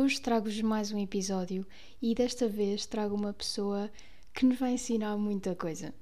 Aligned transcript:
Hoje 0.00 0.20
trago-vos 0.20 0.62
mais 0.62 0.92
um 0.92 0.98
episódio 1.00 1.66
e 2.00 2.14
desta 2.14 2.48
vez 2.48 2.86
trago 2.86 3.16
uma 3.16 3.32
pessoa 3.32 3.90
que 4.32 4.46
nos 4.46 4.56
vai 4.56 4.74
ensinar 4.74 5.16
muita 5.16 5.56
coisa. 5.56 5.92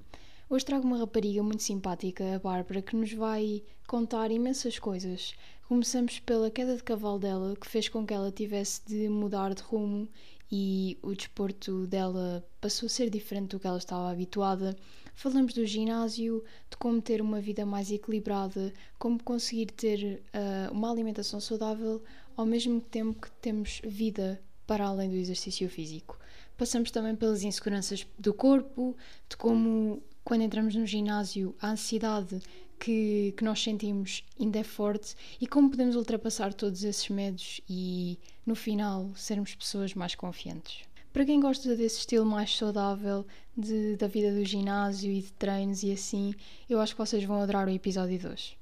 Hoje 0.47 0.63
trago 0.63 0.85
uma 0.85 0.99
rapariga 0.99 1.41
muito 1.41 1.63
simpática, 1.63 2.35
a 2.35 2.37
Bárbara, 2.37 2.83
que 2.83 2.95
nos 2.95 3.11
vai 3.11 3.63
contar 3.87 4.29
imensas 4.29 4.77
coisas. 4.77 5.33
Começamos 5.67 6.19
pela 6.19 6.51
queda 6.51 6.75
de 6.75 6.83
cavalo 6.83 7.17
dela, 7.17 7.55
que 7.59 7.67
fez 7.67 7.89
com 7.89 8.05
que 8.05 8.13
ela 8.13 8.31
tivesse 8.31 8.85
de 8.85 9.09
mudar 9.09 9.55
de 9.55 9.63
rumo 9.63 10.07
e 10.51 10.99
o 11.01 11.15
desporto 11.15 11.87
dela 11.87 12.47
passou 12.61 12.85
a 12.85 12.89
ser 12.91 13.09
diferente 13.09 13.49
do 13.49 13.59
que 13.59 13.65
ela 13.65 13.79
estava 13.79 14.11
habituada. 14.11 14.77
Falamos 15.15 15.55
do 15.55 15.65
ginásio, 15.65 16.43
de 16.69 16.77
como 16.77 17.01
ter 17.01 17.19
uma 17.19 17.41
vida 17.41 17.65
mais 17.65 17.89
equilibrada, 17.89 18.71
como 18.99 19.21
conseguir 19.23 19.71
ter 19.71 20.21
uh, 20.27 20.71
uma 20.71 20.91
alimentação 20.91 21.39
saudável 21.39 22.03
ao 22.37 22.45
mesmo 22.45 22.79
tempo 22.79 23.19
que 23.19 23.31
temos 23.41 23.81
vida 23.83 24.39
para 24.67 24.85
além 24.85 25.09
do 25.09 25.15
exercício 25.15 25.67
físico. 25.67 26.19
Passamos 26.55 26.91
também 26.91 27.15
pelas 27.15 27.43
inseguranças 27.43 28.05
do 28.17 28.33
corpo, 28.33 28.95
de 29.27 29.35
como, 29.35 30.01
quando 30.23 30.43
entramos 30.43 30.75
no 30.75 30.85
ginásio, 30.85 31.55
a 31.59 31.71
ansiedade 31.71 32.39
que, 32.79 33.33
que 33.35 33.43
nós 33.43 33.61
sentimos 33.61 34.23
ainda 34.39 34.59
é 34.59 34.63
forte 34.63 35.15
e 35.41 35.47
como 35.47 35.69
podemos 35.69 35.95
ultrapassar 35.95 36.53
todos 36.53 36.83
esses 36.83 37.09
medos 37.09 37.59
e, 37.67 38.19
no 38.45 38.55
final, 38.55 39.11
sermos 39.15 39.55
pessoas 39.55 39.93
mais 39.93 40.13
confiantes. 40.13 40.83
Para 41.11 41.25
quem 41.25 41.39
gosta 41.39 41.75
desse 41.75 41.99
estilo 41.99 42.25
mais 42.25 42.55
saudável 42.55 43.25
de, 43.57 43.95
da 43.95 44.07
vida 44.07 44.31
do 44.31 44.45
ginásio 44.45 45.11
e 45.11 45.21
de 45.21 45.33
treinos 45.33 45.81
e 45.81 45.91
assim, 45.91 46.35
eu 46.69 46.79
acho 46.79 46.93
que 46.93 46.99
vocês 46.99 47.23
vão 47.23 47.41
adorar 47.41 47.67
o 47.67 47.71
episódio 47.71 48.19
de 48.19 48.27
hoje. 48.27 48.57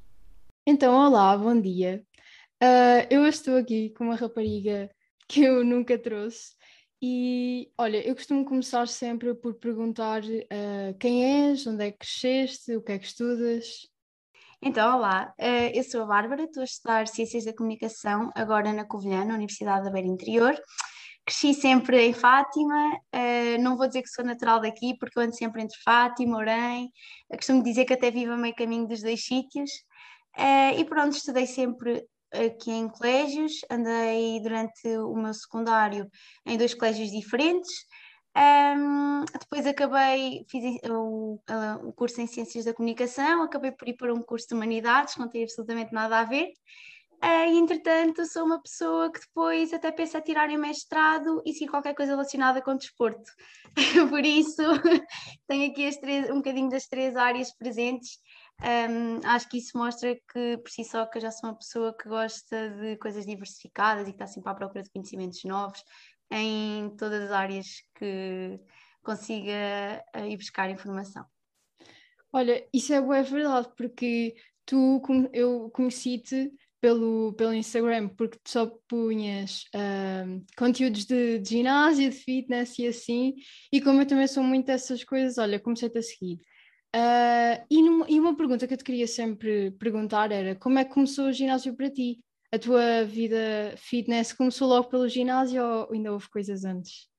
Então, 0.66 0.96
olá, 0.96 1.38
bom 1.38 1.60
dia. 1.60 2.05
Uh, 2.62 3.04
eu 3.09 3.27
estou 3.27 3.58
aqui 3.58 3.90
com 3.90 4.05
uma 4.05 4.16
rapariga 4.16 4.90
que 5.27 5.41
eu 5.44 5.63
nunca 5.63 5.98
trouxe 5.98 6.54
e 7.02 7.70
olha, 7.77 7.98
eu 8.08 8.16
costumo 8.16 8.46
começar 8.46 8.88
sempre 8.88 9.35
por 9.35 9.55
perguntar 9.55 10.24
uh, 10.24 10.98
quem 10.99 11.49
és, 11.49 11.68
onde 11.68 11.84
é 11.85 11.91
que 11.91 11.98
cresceste, 11.98 12.76
o 12.76 12.82
que 12.82 12.94
é 12.94 12.99
que 12.99 13.05
estudas. 13.05 13.66
Então, 14.62 14.98
olá, 14.98 15.34
uh, 15.40 15.71
eu 15.74 15.84
sou 15.84 16.04
a 16.04 16.05
Bárbara, 16.05 16.44
estou 16.44 16.62
a 16.62 16.63
estudar 16.63 17.07
Ciências 17.07 17.44
da 17.44 17.54
Comunicação, 17.54 18.32
agora 18.34 18.72
na 18.72 18.85
Covilhã, 18.85 19.26
na 19.26 19.35
Universidade 19.35 19.84
da 19.84 19.91
Beira 19.91 20.07
Interior. 20.07 20.57
Cresci 21.26 21.54
sempre 21.55 22.05
em 22.05 22.13
Fátima, 22.13 22.99
não 23.60 23.76
vou 23.76 23.88
dizer 23.88 24.04
que 24.04 24.10
sou 24.10 24.24
natural 24.24 24.62
daqui, 24.62 24.96
porque 24.99 25.18
eu 25.18 25.24
ando 25.24 25.35
sempre 25.35 25.63
entre 25.63 25.76
Fátima, 25.84 26.38
Orém, 26.38 26.91
costumo 27.32 27.63
dizer 27.63 27.84
que 27.85 27.94
até 27.94 28.12
vivo 28.12 28.34
a 28.34 28.38
meio 28.38 28.54
caminho 28.54 28.88
dos 28.88 29.01
dois 29.01 29.26
sítios. 29.26 29.72
Uh, 30.38 30.77
e 30.77 30.85
pronto, 30.85 31.16
estudei 31.16 31.48
sempre 31.48 32.05
aqui 32.46 32.72
em 32.72 32.88
colégios, 32.90 33.62
andei 33.70 34.40
durante 34.41 34.88
o 34.98 35.16
meu 35.16 35.34
secundário 35.34 36.10
em 36.46 36.58
dois 36.58 36.74
colégios 36.74 37.12
diferentes. 37.12 37.72
Um, 38.38 39.24
depois 39.40 39.66
acabei, 39.66 40.46
fiz 40.50 40.78
o, 40.90 41.40
o, 41.84 41.94
curso 41.94 42.20
em 42.20 42.28
Ciências 42.28 42.66
da 42.66 42.74
Comunicação, 42.74 43.44
acabei 43.44 43.72
por 43.72 43.88
ir 43.88 43.96
para 43.96 44.13
um 44.13 44.22
curso 44.22 44.50
de 44.50 44.56
Humanidades, 44.56 45.16
não 45.16 45.30
tem 45.30 45.44
absolutamente 45.44 45.94
nada 45.94 46.20
a 46.20 46.26
ver. 46.26 46.52
Uh, 47.24 47.50
e, 47.50 47.58
entretanto, 47.58 48.26
sou 48.26 48.46
uma 48.46 48.62
pessoa 48.62 49.12
que 49.12 49.22
depois 49.22 49.74
até 49.74 49.90
pensa 49.90 50.20
tirar 50.20 50.50
em 50.50 50.58
mestrado 50.58 51.41
e 51.46 51.54
seguir 51.54 51.72
qualquer 51.72 51.96
coisa 51.96 52.12
relacionada 52.12 52.62
com 52.62 52.76
desporto. 52.76 53.32
por 54.10 54.26
isso, 54.26 54.62
tenho 55.48 55.72
aqui 55.72 55.98
três, 56.00 56.30
um 56.30 56.36
bocadinho 56.36 56.70
das 56.70 56.88
três 56.88 57.16
áreas 57.16 57.56
presentes 57.56 58.20
um, 58.61 59.20
acho 59.27 59.49
que 59.49 59.57
isso 59.57 59.77
mostra 59.77 60.15
que, 60.15 60.57
por 60.57 60.70
si 60.70 60.84
só, 60.84 61.05
que 61.05 61.17
eu 61.17 61.21
já 61.21 61.31
sou 61.31 61.49
uma 61.49 61.57
pessoa 61.57 61.95
que 61.95 62.07
gosta 62.07 62.70
de 62.70 62.98
coisas 62.98 63.25
diversificadas 63.25 64.07
e 64.07 64.11
que 64.11 64.16
está 64.16 64.28
sempre 64.28 64.50
à 64.50 64.56
procura 64.56 64.84
de 64.84 64.89
conhecimentos 64.89 65.44
novos 65.44 65.84
em 66.31 66.89
todas 66.97 67.23
as 67.23 67.31
áreas 67.31 67.67
que 67.97 68.59
consiga 69.03 70.03
uh, 70.16 70.25
ir 70.25 70.38
buscar 70.38 70.69
informação. 70.69 71.25
Olha, 72.31 72.67
isso 72.73 72.94
é 72.94 73.01
boa 73.01 73.21
verdade, 73.23 73.69
porque 73.77 74.35
tu, 74.65 75.01
eu 75.31 75.69
conheci-te 75.69 76.51
pelo, 76.81 77.33
pelo 77.33 77.53
Instagram, 77.53 78.09
porque 78.09 78.38
tu 78.44 78.49
só 78.49 78.67
punhas 78.88 79.63
conteúdos 80.57 81.05
de, 81.05 81.39
de, 81.39 81.49
ginásio, 81.49 82.09
de 82.09 82.15
fitness 82.15 82.77
e 82.77 82.88
assim, 82.88 83.33
e 83.71 83.81
como 83.81 84.01
eu 84.01 84.05
também 84.05 84.27
sou 84.27 84.44
muito 84.44 84.67
dessas 84.67 85.03
coisas, 85.03 85.38
olha, 85.38 85.59
comecei-te 85.59 85.97
a 85.97 86.01
seguir. 86.01 86.39
Uh, 86.95 87.59
e, 87.69 87.83
numa, 87.83 88.06
e, 88.09 88.17
uma 88.17 88.38
pergunta 88.38 88.66
que 88.66 88.73
eu 88.73 88.78
te 88.78 88.83
queria 88.85 89.06
sempre 89.06 89.72
perguntar 89.72 90.31
era 90.31 90.56
como 90.56 90.79
é 90.79 90.85
que 90.85 90.94
começou 90.94 91.25
o 91.25 91.33
ginásio 91.33 91.75
para 91.75 91.91
ti? 91.91 92.23
A 92.53 92.57
tua 92.57 93.03
vida 93.03 93.75
fitness 93.75 94.31
começou 94.31 94.69
logo 94.69 94.88
pelo 94.88 95.09
ginásio 95.09 95.61
ou 95.61 95.91
ainda 95.91 96.13
houve 96.13 96.29
coisas 96.29 96.63
antes? 96.63 97.09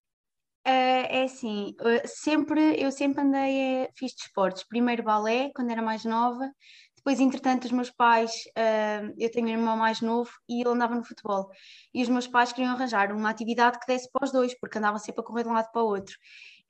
Uh, 0.66 1.04
é 1.10 1.24
assim, 1.24 1.76
sempre, 2.06 2.82
eu 2.82 2.90
sempre 2.90 3.20
andei, 3.22 3.84
eh, 3.84 3.90
fiz 3.94 4.14
desportos, 4.14 4.64
primeiro 4.64 5.02
balé, 5.02 5.50
quando 5.54 5.70
era 5.70 5.82
mais 5.82 6.06
nova, 6.06 6.50
depois 6.96 7.20
entretanto 7.20 7.66
os 7.66 7.70
meus 7.70 7.90
pais, 7.90 8.32
uh, 8.58 9.14
eu 9.18 9.30
tenho 9.30 9.46
um 9.46 9.50
irmão 9.50 9.76
mais 9.76 10.00
novo 10.00 10.30
e 10.48 10.62
ele 10.62 10.70
andava 10.70 10.94
no 10.94 11.04
futebol, 11.04 11.50
e 11.94 12.02
os 12.02 12.08
meus 12.08 12.26
pais 12.26 12.50
queriam 12.50 12.72
arranjar 12.72 13.12
uma 13.12 13.28
atividade 13.28 13.78
que 13.78 13.86
desse 13.86 14.10
para 14.10 14.24
os 14.24 14.32
dois, 14.32 14.58
porque 14.58 14.78
andavam 14.78 14.98
sempre 14.98 15.20
a 15.20 15.24
correr 15.24 15.42
de 15.42 15.50
um 15.50 15.52
lado 15.52 15.70
para 15.70 15.82
o 15.82 15.86
outro, 15.86 16.16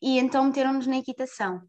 e 0.03 0.19
então 0.19 0.45
meteram-nos 0.45 0.89
na 0.89 0.99
equitação. 0.99 1.63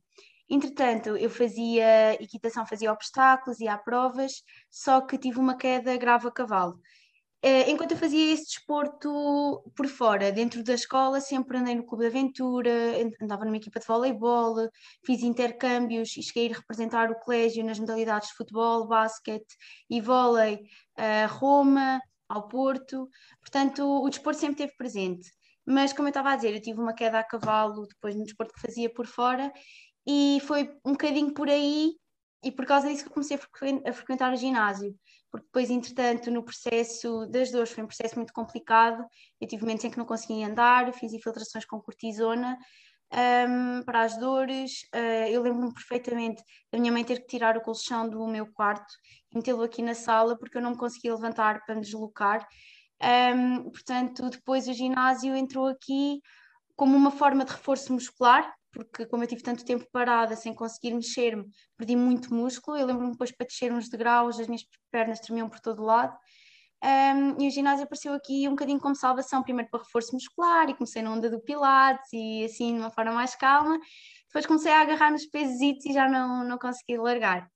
Entretanto, 0.50 1.18
eu 1.18 1.30
fazia 1.30 2.14
equitação, 2.22 2.66
fazia 2.66 2.92
obstáculos, 2.92 3.60
ia 3.60 3.74
a 3.74 3.78
provas, 3.78 4.44
só 4.70 5.02
que 5.02 5.18
tive 5.18 5.40
uma 5.40 5.58
queda 5.58 5.98
grave 5.98 6.28
a 6.28 6.32
cavalo. 6.32 6.80
Eh, 7.42 7.70
enquanto 7.70 7.92
eu 7.92 7.98
fazia 7.98 8.34
esse 8.34 8.46
desporto 8.46 9.64
por 9.76 9.88
fora, 9.88 10.32
dentro 10.32 10.64
da 10.64 10.74
escola, 10.74 11.22
sempre 11.22 11.58
andei 11.58 11.76
no 11.76 11.86
Clube 11.86 12.04
de 12.04 12.10
Aventura, 12.10 12.72
andava 13.22 13.46
numa 13.46 13.58
equipa 13.58 13.80
de 13.80 13.86
voleibol, 13.86 14.56
fiz 15.06 15.22
intercâmbios 15.22 16.18
e 16.18 16.24
cheguei 16.24 16.52
a 16.52 16.56
representar 16.56 17.12
o 17.12 17.20
colégio 17.20 17.64
nas 17.64 17.80
modalidades 17.80 18.30
de 18.30 18.36
futebol, 18.36 18.88
basquete 18.88 19.56
e 19.90 20.02
vôlei 20.02 20.62
a 20.98 21.28
Roma, 21.28 22.02
ao 22.28 22.48
Porto. 22.48 23.08
Portanto, 23.40 23.84
o 23.84 24.10
desporto 24.10 24.40
sempre 24.40 24.64
esteve 24.64 24.78
presente. 24.78 25.32
Mas, 25.66 25.92
como 25.94 26.08
eu 26.08 26.12
estava 26.12 26.32
a 26.32 26.36
dizer, 26.36 26.54
eu 26.56 26.62
tive 26.62 26.80
uma 26.80 26.94
queda 26.94 27.20
a 27.20 27.24
cavalo 27.24 27.86
depois 27.88 28.16
no 28.16 28.24
desporto 28.24 28.54
que 28.54 28.62
fazia 28.62 28.90
por 28.90 29.06
fora 29.06 29.52
e 30.08 30.40
foi 30.46 30.72
um 30.86 30.94
bocadinho 30.94 31.34
por 31.34 31.50
aí 31.50 31.94
e 32.44 32.52
por 32.52 32.66
causa 32.66 32.88
disso 32.88 33.04
que 33.04 33.10
eu 33.10 33.14
comecei 33.14 33.38
a 33.86 33.94
frequentar 33.94 34.32
o 34.32 34.38
ginásio, 34.38 34.96
porque 35.30 35.46
depois, 35.48 35.70
entretanto, 35.70 36.32
no 36.32 36.44
processo 36.44 37.26
das 37.28 37.52
dores 37.52 37.72
foi 37.72 37.84
um 37.84 37.88
processo 37.88 38.16
muito 38.16 38.32
complicado, 38.32 39.06
eu 39.42 39.48
tive 39.48 39.64
momentos 39.64 39.84
em 39.84 39.90
que 39.90 39.98
não 39.98 40.06
conseguia 40.06 40.48
andar, 40.48 40.94
fiz 40.94 41.12
infiltrações 41.12 41.66
com 41.66 41.82
cortisona 41.82 42.58
um, 43.12 43.84
para 43.84 44.04
as 44.04 44.18
dores, 44.18 44.84
uh, 44.94 45.28
eu 45.30 45.42
lembro-me 45.42 45.74
perfeitamente 45.74 46.42
da 46.72 46.80
minha 46.80 46.92
mãe 46.92 47.04
ter 47.04 47.22
que 47.22 47.28
tirar 47.28 47.58
o 47.58 47.62
colchão 47.62 48.08
do 48.10 48.26
meu 48.28 48.52
quarto 48.54 48.94
e 49.32 49.38
metê-lo 49.38 49.64
aqui 49.64 49.82
na 49.82 49.94
sala, 49.94 50.38
porque 50.38 50.58
eu 50.58 50.62
não 50.62 50.72
me 50.72 50.78
conseguia 50.78 51.14
levantar 51.14 51.64
para 51.66 51.76
me 51.76 51.82
deslocar, 51.82 52.48
um, 53.36 53.70
portanto, 53.70 54.30
depois 54.30 54.68
o 54.68 54.74
ginásio 54.74 55.36
entrou 55.36 55.68
aqui 55.68 56.22
como 56.76 56.96
uma 56.96 57.12
forma 57.12 57.44
de 57.44 57.52
reforço 57.52 57.94
muscular, 57.94 58.54
porque 58.72 59.06
como 59.06 59.24
eu 59.24 59.28
tive 59.28 59.42
tanto 59.42 59.66
tempo 59.66 59.86
parada 59.92 60.36
sem 60.36 60.54
conseguir 60.54 60.94
mexer-me, 60.94 61.46
perdi 61.78 61.96
muito 61.96 62.34
músculo. 62.34 62.78
Eu 62.78 62.86
lembro-me 62.86 63.12
depois 63.12 63.32
para 63.32 63.48
descer 63.48 63.72
uns 63.72 63.90
degraus, 63.90 64.40
as 64.40 64.48
minhas 64.48 64.64
pernas 64.92 65.20
tremiam 65.20 65.50
por 65.50 65.60
todo 65.60 65.84
lado. 65.84 66.18
Um, 66.84 67.42
e 67.42 67.48
o 67.48 67.52
ginásio 67.52 67.86
apareceu 67.86 68.14
aqui 68.14 68.48
um 68.48 68.52
bocadinho 68.52 68.80
como 68.80 68.96
salvação, 68.96 69.42
primeiro 69.42 69.70
para 69.70 69.80
reforço 69.80 70.14
muscular, 70.14 70.70
e 70.70 70.76
comecei 70.76 71.02
na 71.02 71.12
onda 71.12 71.30
do 71.30 71.42
Pilates 71.42 72.08
e 72.14 72.46
assim 72.46 72.74
de 72.74 72.80
uma 72.80 72.92
forma 72.92 73.12
mais 73.12 73.36
calma. 73.36 73.80
Depois 74.28 74.46
comecei 74.46 74.72
a 74.72 74.82
agarrar 74.82 75.12
nos 75.12 75.26
pesos 75.26 75.60
e 75.60 75.94
já 75.94 76.08
não, 76.08 76.44
não 76.44 76.58
consegui 76.58 76.98
largar. 76.98 77.50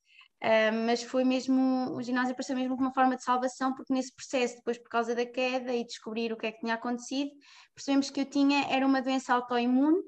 Um, 0.44 0.88
mas 0.88 1.04
foi 1.04 1.24
mesmo, 1.24 1.96
o 1.96 2.02
ginásio 2.02 2.32
apareceu 2.32 2.56
mesmo 2.56 2.76
como 2.76 2.88
uma 2.88 2.94
forma 2.94 3.16
de 3.16 3.24
salvação, 3.24 3.76
porque 3.76 3.94
nesse 3.94 4.12
processo, 4.16 4.56
depois 4.56 4.80
por 4.80 4.90
causa 4.90 5.14
da 5.14 5.24
queda 5.24 5.72
e 5.72 5.86
descobrir 5.86 6.34
o 6.34 6.38
que 6.38 6.48
é 6.48 6.52
que 6.52 6.62
tinha 6.62 6.74
acontecido, 6.74 7.30
percebemos 7.76 8.10
que 8.10 8.22
eu 8.22 8.25
tinha, 8.25 8.66
era 8.68 8.84
uma 8.84 9.04
doença 9.04 9.36
autoimune, 9.36 10.02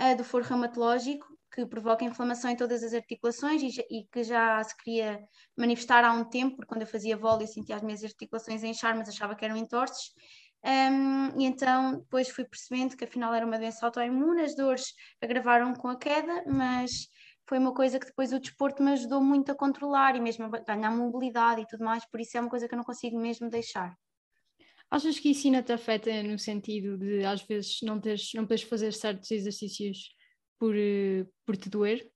uh, 0.00 0.16
do 0.16 0.24
foro 0.24 0.44
reumatológico, 0.44 1.26
que 1.52 1.66
provoca 1.66 2.04
inflamação 2.04 2.50
em 2.50 2.56
todas 2.56 2.82
as 2.82 2.94
articulações 2.94 3.62
e, 3.62 3.68
e, 3.90 4.04
que 4.12 4.22
já 4.22 4.62
se 4.62 4.76
queria 4.76 5.20
manifestar 5.56 6.04
há 6.04 6.12
um 6.12 6.24
tempo, 6.24 6.56
porque 6.56 6.68
quando 6.68 6.82
eu 6.82 6.86
fazia 6.86 7.16
vôlei 7.16 7.44
eu 7.44 7.48
sentia 7.48 7.76
as 7.76 7.82
minhas 7.82 8.04
articulações 8.04 8.62
inchar, 8.62 8.96
mas 8.96 9.08
achava 9.08 9.34
que 9.34 9.44
eram 9.44 9.56
entorces. 9.56 10.12
Um, 10.62 11.40
e 11.40 11.44
então 11.46 12.00
depois 12.00 12.28
fui 12.28 12.44
percebendo 12.44 12.96
que 12.96 13.04
afinal 13.04 13.32
era 13.34 13.46
uma 13.46 13.58
doença 13.58 13.84
autoimune, 13.86 14.42
as 14.42 14.54
dores 14.54 14.92
agravaram 15.20 15.72
com 15.74 15.88
a 15.88 15.98
queda, 15.98 16.44
mas 16.46 17.08
foi 17.48 17.58
uma 17.58 17.74
coisa 17.74 17.98
que 17.98 18.06
depois 18.06 18.32
o 18.32 18.38
desporto 18.38 18.82
me 18.82 18.92
ajudou 18.92 19.22
muito 19.22 19.50
a 19.50 19.54
controlar 19.54 20.14
e 20.16 20.20
mesmo 20.20 20.44
a 20.44 20.48
ganhar 20.60 20.90
mobilidade 20.90 21.62
e 21.62 21.66
tudo 21.66 21.84
mais, 21.84 22.04
por 22.08 22.20
isso 22.20 22.36
é 22.36 22.40
uma 22.40 22.50
coisa 22.50 22.68
que 22.68 22.74
eu 22.74 22.76
não 22.76 22.84
consigo 22.84 23.18
mesmo 23.18 23.48
deixar. 23.50 23.92
Achas 24.90 25.18
que 25.18 25.30
isso 25.30 25.46
ainda 25.46 25.62
te 25.62 25.72
afeta 25.72 26.22
no 26.22 26.38
sentido 26.38 26.98
de 26.98 27.24
às 27.24 27.42
vezes 27.42 27.78
não 27.82 28.00
teres, 28.00 28.30
não 28.34 28.46
podes 28.46 28.64
fazer 28.64 28.92
certos 28.92 29.30
exercícios 29.30 30.14
por, 30.58 30.74
eh, 30.76 31.24
por 31.46 31.56
te 31.56 31.70
doer? 31.70 32.10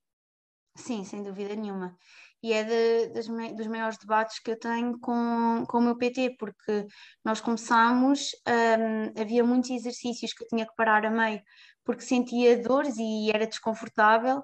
Sim, 0.75 1.03
sem 1.05 1.23
dúvida 1.23 1.55
nenhuma. 1.55 1.97
e 2.43 2.51
é 2.53 2.63
de, 2.63 3.13
das, 3.13 3.27
dos 3.27 3.67
maiores 3.67 3.97
debates 3.97 4.39
que 4.39 4.51
eu 4.51 4.59
tenho 4.59 4.99
com, 4.99 5.63
com 5.67 5.77
o 5.79 5.81
meu 5.81 5.97
PT, 5.97 6.35
porque 6.37 6.85
nós 7.23 7.39
começámos, 7.41 8.31
um, 8.47 9.19
havia 9.21 9.43
muitos 9.43 9.69
exercícios 9.71 10.33
que 10.33 10.43
eu 10.43 10.47
tinha 10.49 10.65
que 10.65 10.75
parar 10.75 11.05
a 11.05 11.09
meio, 11.09 11.41
porque 11.83 12.03
sentia 12.03 12.61
dores 12.61 12.97
e 12.97 13.31
era 13.31 13.47
desconfortável, 13.47 14.43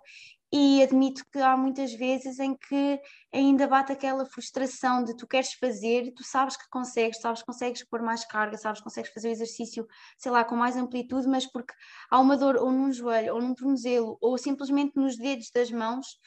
e 0.53 0.83
admito 0.83 1.23
que 1.31 1.39
há 1.39 1.55
muitas 1.55 1.93
vezes 1.93 2.37
em 2.39 2.55
que 2.55 2.99
ainda 3.33 3.67
bate 3.67 3.93
aquela 3.93 4.25
frustração 4.25 5.03
de 5.03 5.15
tu 5.15 5.25
queres 5.25 5.53
fazer, 5.53 6.11
tu 6.13 6.23
sabes 6.23 6.57
que 6.57 6.67
consegues, 6.69 7.21
sabes 7.21 7.39
que 7.39 7.45
consegues 7.45 7.83
pôr 7.85 8.01
mais 8.01 8.25
carga, 8.25 8.57
sabes 8.57 8.79
que 8.79 8.83
consegues 8.83 9.11
fazer 9.13 9.29
o 9.29 9.31
exercício, 9.31 9.87
sei 10.17 10.31
lá, 10.31 10.43
com 10.43 10.55
mais 10.55 10.75
amplitude, 10.75 11.27
mas 11.27 11.45
porque 11.45 11.73
há 12.09 12.19
uma 12.19 12.35
dor 12.35 12.57
ou 12.57 12.71
num 12.71 12.91
joelho, 12.91 13.35
ou 13.35 13.41
num 13.41 13.53
tornozelo, 13.55 14.17
ou 14.19 14.37
simplesmente 14.37 14.93
nos 14.95 15.17
dedos 15.17 15.49
das 15.53 15.71
mãos, 15.71 16.19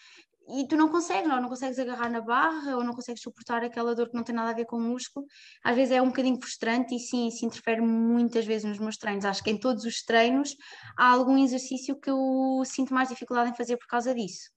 e 0.49 0.67
tu 0.69 0.76
não 0.76 0.88
consegues, 0.88 1.26
não, 1.29 1.41
não 1.41 1.49
consegues 1.49 1.79
agarrar 1.79 2.11
na 2.11 2.20
barra 2.20 2.76
ou 2.76 2.85
não 2.85 2.93
consegues 2.93 3.23
suportar 3.23 3.64
aquela 3.64 3.94
dor 3.94 4.11
que 4.11 4.14
não 4.14 4.23
tem 4.23 4.35
nada 4.35 4.50
a 4.50 4.55
ver 4.55 4.67
com 4.67 4.76
o 4.76 4.81
músculo. 4.81 5.26
Às 5.62 5.75
vezes 5.75 5.93
é 5.93 6.02
um 6.02 6.08
bocadinho 6.08 6.38
frustrante 6.41 6.94
e 6.94 6.99
sim, 6.99 7.29
isso 7.29 7.46
interfere 7.46 7.81
muitas 7.81 8.44
vezes 8.44 8.64
nos 8.64 8.79
meus 8.79 8.96
treinos. 8.96 9.25
Acho 9.25 9.43
que 9.43 9.50
em 9.50 9.58
todos 9.58 9.85
os 9.85 10.02
treinos 10.02 10.55
há 10.99 11.11
algum 11.11 11.38
exercício 11.38 11.99
que 11.99 12.11
eu 12.11 12.62
sinto 12.67 12.93
mais 12.93 13.08
dificuldade 13.08 13.50
em 13.50 13.56
fazer 13.56 13.76
por 13.79 13.87
causa 13.87 14.14
disso. 14.14 14.50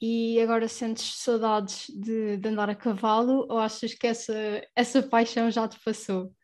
E 0.00 0.40
agora 0.40 0.68
sentes 0.68 1.22
saudades 1.22 1.86
de, 1.88 2.36
de 2.36 2.48
andar 2.48 2.68
a 2.68 2.74
cavalo 2.74 3.46
ou 3.48 3.58
achas 3.58 3.94
que 3.94 4.06
essa, 4.06 4.34
essa 4.74 5.02
paixão 5.02 5.50
já 5.50 5.66
te 5.66 5.78
passou? 5.82 6.34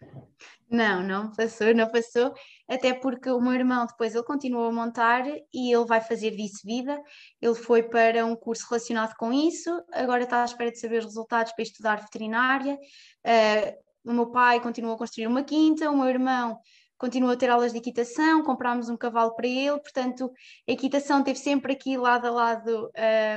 Não, 0.70 1.02
não 1.02 1.30
passou, 1.32 1.74
não 1.74 1.90
passou, 1.90 2.32
até 2.72 2.94
porque 2.94 3.30
o 3.30 3.40
meu 3.40 3.52
irmão 3.52 3.86
depois 3.86 4.14
ele 4.14 4.24
continuou 4.24 4.66
a 4.66 4.72
montar 4.72 5.24
e 5.52 5.74
ele 5.74 5.84
vai 5.84 6.00
fazer 6.00 6.30
disso 6.30 6.60
vida. 6.64 7.00
Ele 7.40 7.54
foi 7.54 7.82
para 7.82 8.24
um 8.24 8.34
curso 8.34 8.66
relacionado 8.68 9.14
com 9.16 9.32
isso, 9.32 9.70
agora 9.92 10.24
está 10.24 10.42
à 10.42 10.44
espera 10.44 10.70
de 10.70 10.80
saber 10.80 11.00
os 11.00 11.06
resultados 11.06 11.52
para 11.52 11.62
estudar 11.62 12.00
veterinária. 12.00 12.74
Uh, 12.74 14.10
o 14.10 14.12
meu 14.12 14.30
pai 14.30 14.60
continuou 14.60 14.94
a 14.94 14.98
construir 14.98 15.26
uma 15.26 15.42
quinta, 15.42 15.90
o 15.90 15.96
meu 15.96 16.08
irmão 16.08 16.58
continuou 17.02 17.32
a 17.32 17.36
ter 17.36 17.50
aulas 17.50 17.72
de 17.72 17.78
equitação, 17.78 18.44
comprámos 18.44 18.88
um 18.88 18.96
cavalo 18.96 19.34
para 19.34 19.48
ele, 19.48 19.76
portanto, 19.80 20.32
a 20.68 20.70
equitação 20.70 21.18
esteve 21.18 21.36
sempre 21.36 21.72
aqui 21.72 21.96
lado 21.96 22.28
a 22.28 22.30
lado 22.30 22.92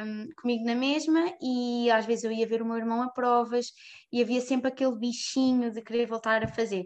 um, 0.05 0.27
comigo 0.39 0.63
na 0.63 0.75
mesma 0.75 1.33
e 1.41 1.89
às 1.89 2.05
vezes 2.05 2.25
eu 2.25 2.31
ia 2.31 2.45
ver 2.45 2.61
o 2.61 2.65
meu 2.65 2.77
irmão 2.77 3.01
a 3.01 3.09
provas 3.09 3.71
e 4.11 4.21
havia 4.21 4.39
sempre 4.39 4.67
aquele 4.67 4.95
bichinho 4.95 5.71
de 5.71 5.81
querer 5.81 6.05
voltar 6.05 6.43
a 6.43 6.47
fazer. 6.47 6.85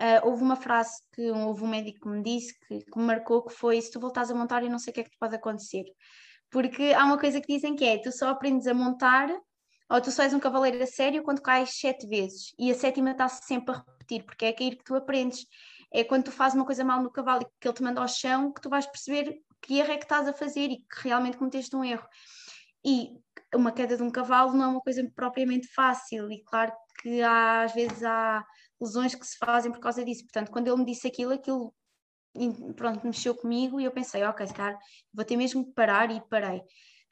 Uh, 0.00 0.26
houve 0.26 0.42
uma 0.42 0.56
frase 0.56 0.92
que 1.12 1.30
houve 1.30 1.62
um 1.62 1.68
médico 1.68 2.00
que 2.00 2.08
me 2.08 2.22
disse 2.22 2.58
que, 2.66 2.78
que 2.78 2.98
me 2.98 3.04
marcou 3.04 3.44
que 3.44 3.52
foi 3.52 3.78
se 3.82 3.90
tu 3.90 4.00
voltares 4.00 4.30
a 4.30 4.34
montar 4.34 4.62
eu 4.62 4.70
não 4.70 4.78
sei 4.78 4.92
o 4.92 4.94
que 4.94 5.00
é 5.00 5.04
que 5.04 5.10
te 5.10 5.18
pode 5.18 5.36
acontecer. 5.36 5.84
Porque 6.50 6.94
há 6.96 7.04
uma 7.04 7.18
coisa 7.18 7.40
que 7.40 7.52
dizem 7.52 7.76
que 7.76 7.84
é 7.84 7.98
tu 7.98 8.10
só 8.10 8.30
aprendes 8.30 8.66
a 8.66 8.72
montar 8.72 9.28
ou 9.90 10.00
tu 10.00 10.10
só 10.10 10.22
és 10.22 10.32
um 10.32 10.40
cavaleiro 10.40 10.82
a 10.82 10.86
sério 10.86 11.22
quando 11.22 11.42
cais 11.42 11.78
sete 11.78 12.06
vezes. 12.06 12.54
E 12.58 12.70
a 12.70 12.74
sétima 12.74 13.10
está-se 13.10 13.44
sempre 13.44 13.74
a 13.74 13.78
repetir 13.78 14.24
porque 14.24 14.46
é 14.46 14.48
a 14.48 14.56
cair 14.56 14.76
que 14.76 14.84
tu 14.84 14.94
aprendes. 14.94 15.46
É 15.92 16.02
quando 16.04 16.24
tu 16.24 16.32
fazes 16.32 16.54
uma 16.56 16.64
coisa 16.64 16.84
mal 16.84 17.02
no 17.02 17.10
cavalo 17.10 17.42
e 17.42 17.46
que 17.60 17.68
ele 17.68 17.74
te 17.74 17.82
manda 17.82 18.00
ao 18.00 18.08
chão 18.08 18.52
que 18.52 18.60
tu 18.60 18.70
vais 18.70 18.86
perceber 18.86 19.42
que 19.60 19.78
erro 19.78 19.92
é 19.92 19.98
que 19.98 20.04
estás 20.04 20.26
a 20.26 20.32
fazer 20.32 20.70
e 20.70 20.78
que 20.78 21.08
realmente 21.08 21.36
cometeste 21.36 21.74
um 21.76 21.84
erro. 21.84 22.06
E 22.84 23.10
uma 23.54 23.72
queda 23.72 23.96
de 23.96 24.02
um 24.02 24.10
cavalo 24.10 24.52
não 24.54 24.64
é 24.64 24.68
uma 24.68 24.80
coisa 24.80 25.06
propriamente 25.14 25.68
fácil. 25.68 26.30
E 26.30 26.42
claro 26.44 26.72
que 27.02 27.20
há, 27.20 27.64
às 27.64 27.74
vezes 27.74 28.02
há 28.02 28.44
lesões 28.80 29.14
que 29.14 29.26
se 29.26 29.36
fazem 29.38 29.70
por 29.70 29.80
causa 29.80 30.04
disso. 30.04 30.24
Portanto, 30.24 30.50
quando 30.50 30.68
ele 30.68 30.76
me 30.76 30.84
disse 30.84 31.06
aquilo, 31.06 31.32
aquilo 31.32 31.74
pronto, 32.76 33.06
mexeu 33.06 33.34
comigo 33.34 33.80
e 33.80 33.84
eu 33.84 33.90
pensei, 33.90 34.22
ok, 34.24 34.46
cara, 34.48 34.78
vou 35.12 35.24
ter 35.24 35.36
mesmo 35.36 35.64
que 35.64 35.72
parar 35.72 36.10
e 36.10 36.20
parei. 36.28 36.62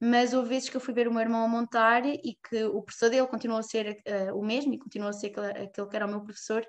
Mas 0.01 0.33
houve 0.33 0.51
vezes 0.51 0.69
que 0.69 0.77
eu 0.77 0.81
fui 0.81 0.95
ver 0.95 1.09
o 1.09 1.13
meu 1.13 1.21
irmão 1.21 1.45
a 1.45 1.49
montar 1.49 2.07
e 2.07 2.39
que 2.49 2.65
o 2.65 2.83
professor 2.83 3.11
dele 3.11 3.27
continuou 3.27 3.59
a 3.59 3.63
ser 3.63 4.01
uh, 4.07 4.39
o 4.39 4.45
mesmo 4.45 4.73
e 4.73 4.79
continuou 4.79 5.11
a 5.11 5.13
ser 5.13 5.29
aquele, 5.29 5.65
aquele 5.65 5.89
que 5.89 5.97
era 5.97 6.07
o 6.07 6.09
meu 6.09 6.21
professor 6.21 6.65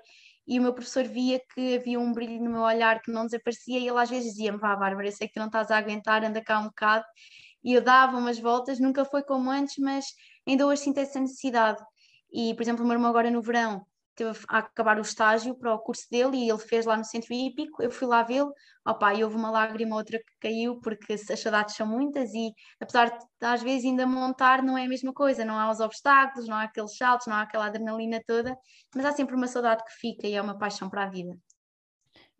e 0.46 0.58
o 0.58 0.62
meu 0.62 0.72
professor 0.74 1.04
via 1.04 1.40
que 1.54 1.76
havia 1.76 2.00
um 2.00 2.12
brilho 2.12 2.42
no 2.42 2.50
meu 2.50 2.62
olhar 2.62 3.00
que 3.00 3.12
não 3.12 3.24
desaparecia 3.24 3.78
e 3.78 3.86
ele 3.86 3.98
às 3.98 4.10
vezes 4.10 4.32
dizia-me, 4.32 4.58
vá 4.58 4.74
Bárbara, 4.74 5.06
eu 5.06 5.12
sei 5.12 5.28
que 5.28 5.34
tu 5.34 5.38
não 5.38 5.46
estás 5.46 5.70
a 5.70 5.78
aguentar, 5.78 6.24
anda 6.24 6.42
cá 6.42 6.58
um 6.58 6.64
bocado 6.64 7.04
e 7.62 7.72
eu 7.72 7.80
dava 7.80 8.16
umas 8.16 8.38
voltas, 8.38 8.80
nunca 8.80 9.04
foi 9.04 9.22
como 9.22 9.48
antes, 9.48 9.76
mas 9.78 10.06
ainda 10.46 10.66
hoje 10.66 10.82
sinto 10.82 10.98
essa 10.98 11.20
necessidade 11.20 11.80
e 12.32 12.52
por 12.54 12.62
exemplo 12.62 12.82
o 12.82 12.86
meu 12.86 12.94
irmão 12.96 13.10
agora 13.10 13.30
no 13.30 13.40
verão 13.40 13.86
teve 14.20 14.38
a 14.48 14.58
acabar 14.58 14.98
o 14.98 15.00
estágio 15.00 15.54
para 15.54 15.74
o 15.74 15.78
curso 15.78 16.06
dele 16.10 16.36
e 16.36 16.50
ele 16.50 16.58
fez 16.58 16.84
lá 16.84 16.96
no 16.96 17.04
centro 17.04 17.32
hípico, 17.32 17.82
eu 17.82 17.90
fui 17.90 18.06
lá 18.06 18.22
vê-lo, 18.22 18.52
opa, 18.86 19.14
e 19.14 19.24
houve 19.24 19.36
uma 19.36 19.50
lágrima 19.50 19.96
outra 19.96 20.18
que 20.18 20.32
caiu 20.40 20.78
porque 20.80 21.14
as 21.14 21.40
saudades 21.40 21.74
são 21.74 21.86
muitas 21.86 22.34
e 22.34 22.52
apesar 22.78 23.08
de 23.08 23.46
às 23.46 23.62
vezes 23.62 23.86
ainda 23.86 24.06
montar 24.06 24.62
não 24.62 24.76
é 24.76 24.84
a 24.84 24.88
mesma 24.88 25.12
coisa, 25.12 25.44
não 25.44 25.58
há 25.58 25.70
os 25.70 25.80
obstáculos, 25.80 26.46
não 26.46 26.56
há 26.56 26.64
aqueles 26.64 26.96
saltos, 26.96 27.26
não 27.26 27.34
há 27.34 27.42
aquela 27.42 27.66
adrenalina 27.66 28.22
toda, 28.26 28.54
mas 28.94 29.04
há 29.06 29.12
sempre 29.12 29.34
uma 29.34 29.46
saudade 29.46 29.82
que 29.84 29.92
fica 29.92 30.26
e 30.26 30.34
é 30.34 30.42
uma 30.42 30.58
paixão 30.58 30.90
para 30.90 31.04
a 31.04 31.10
vida. 31.10 31.34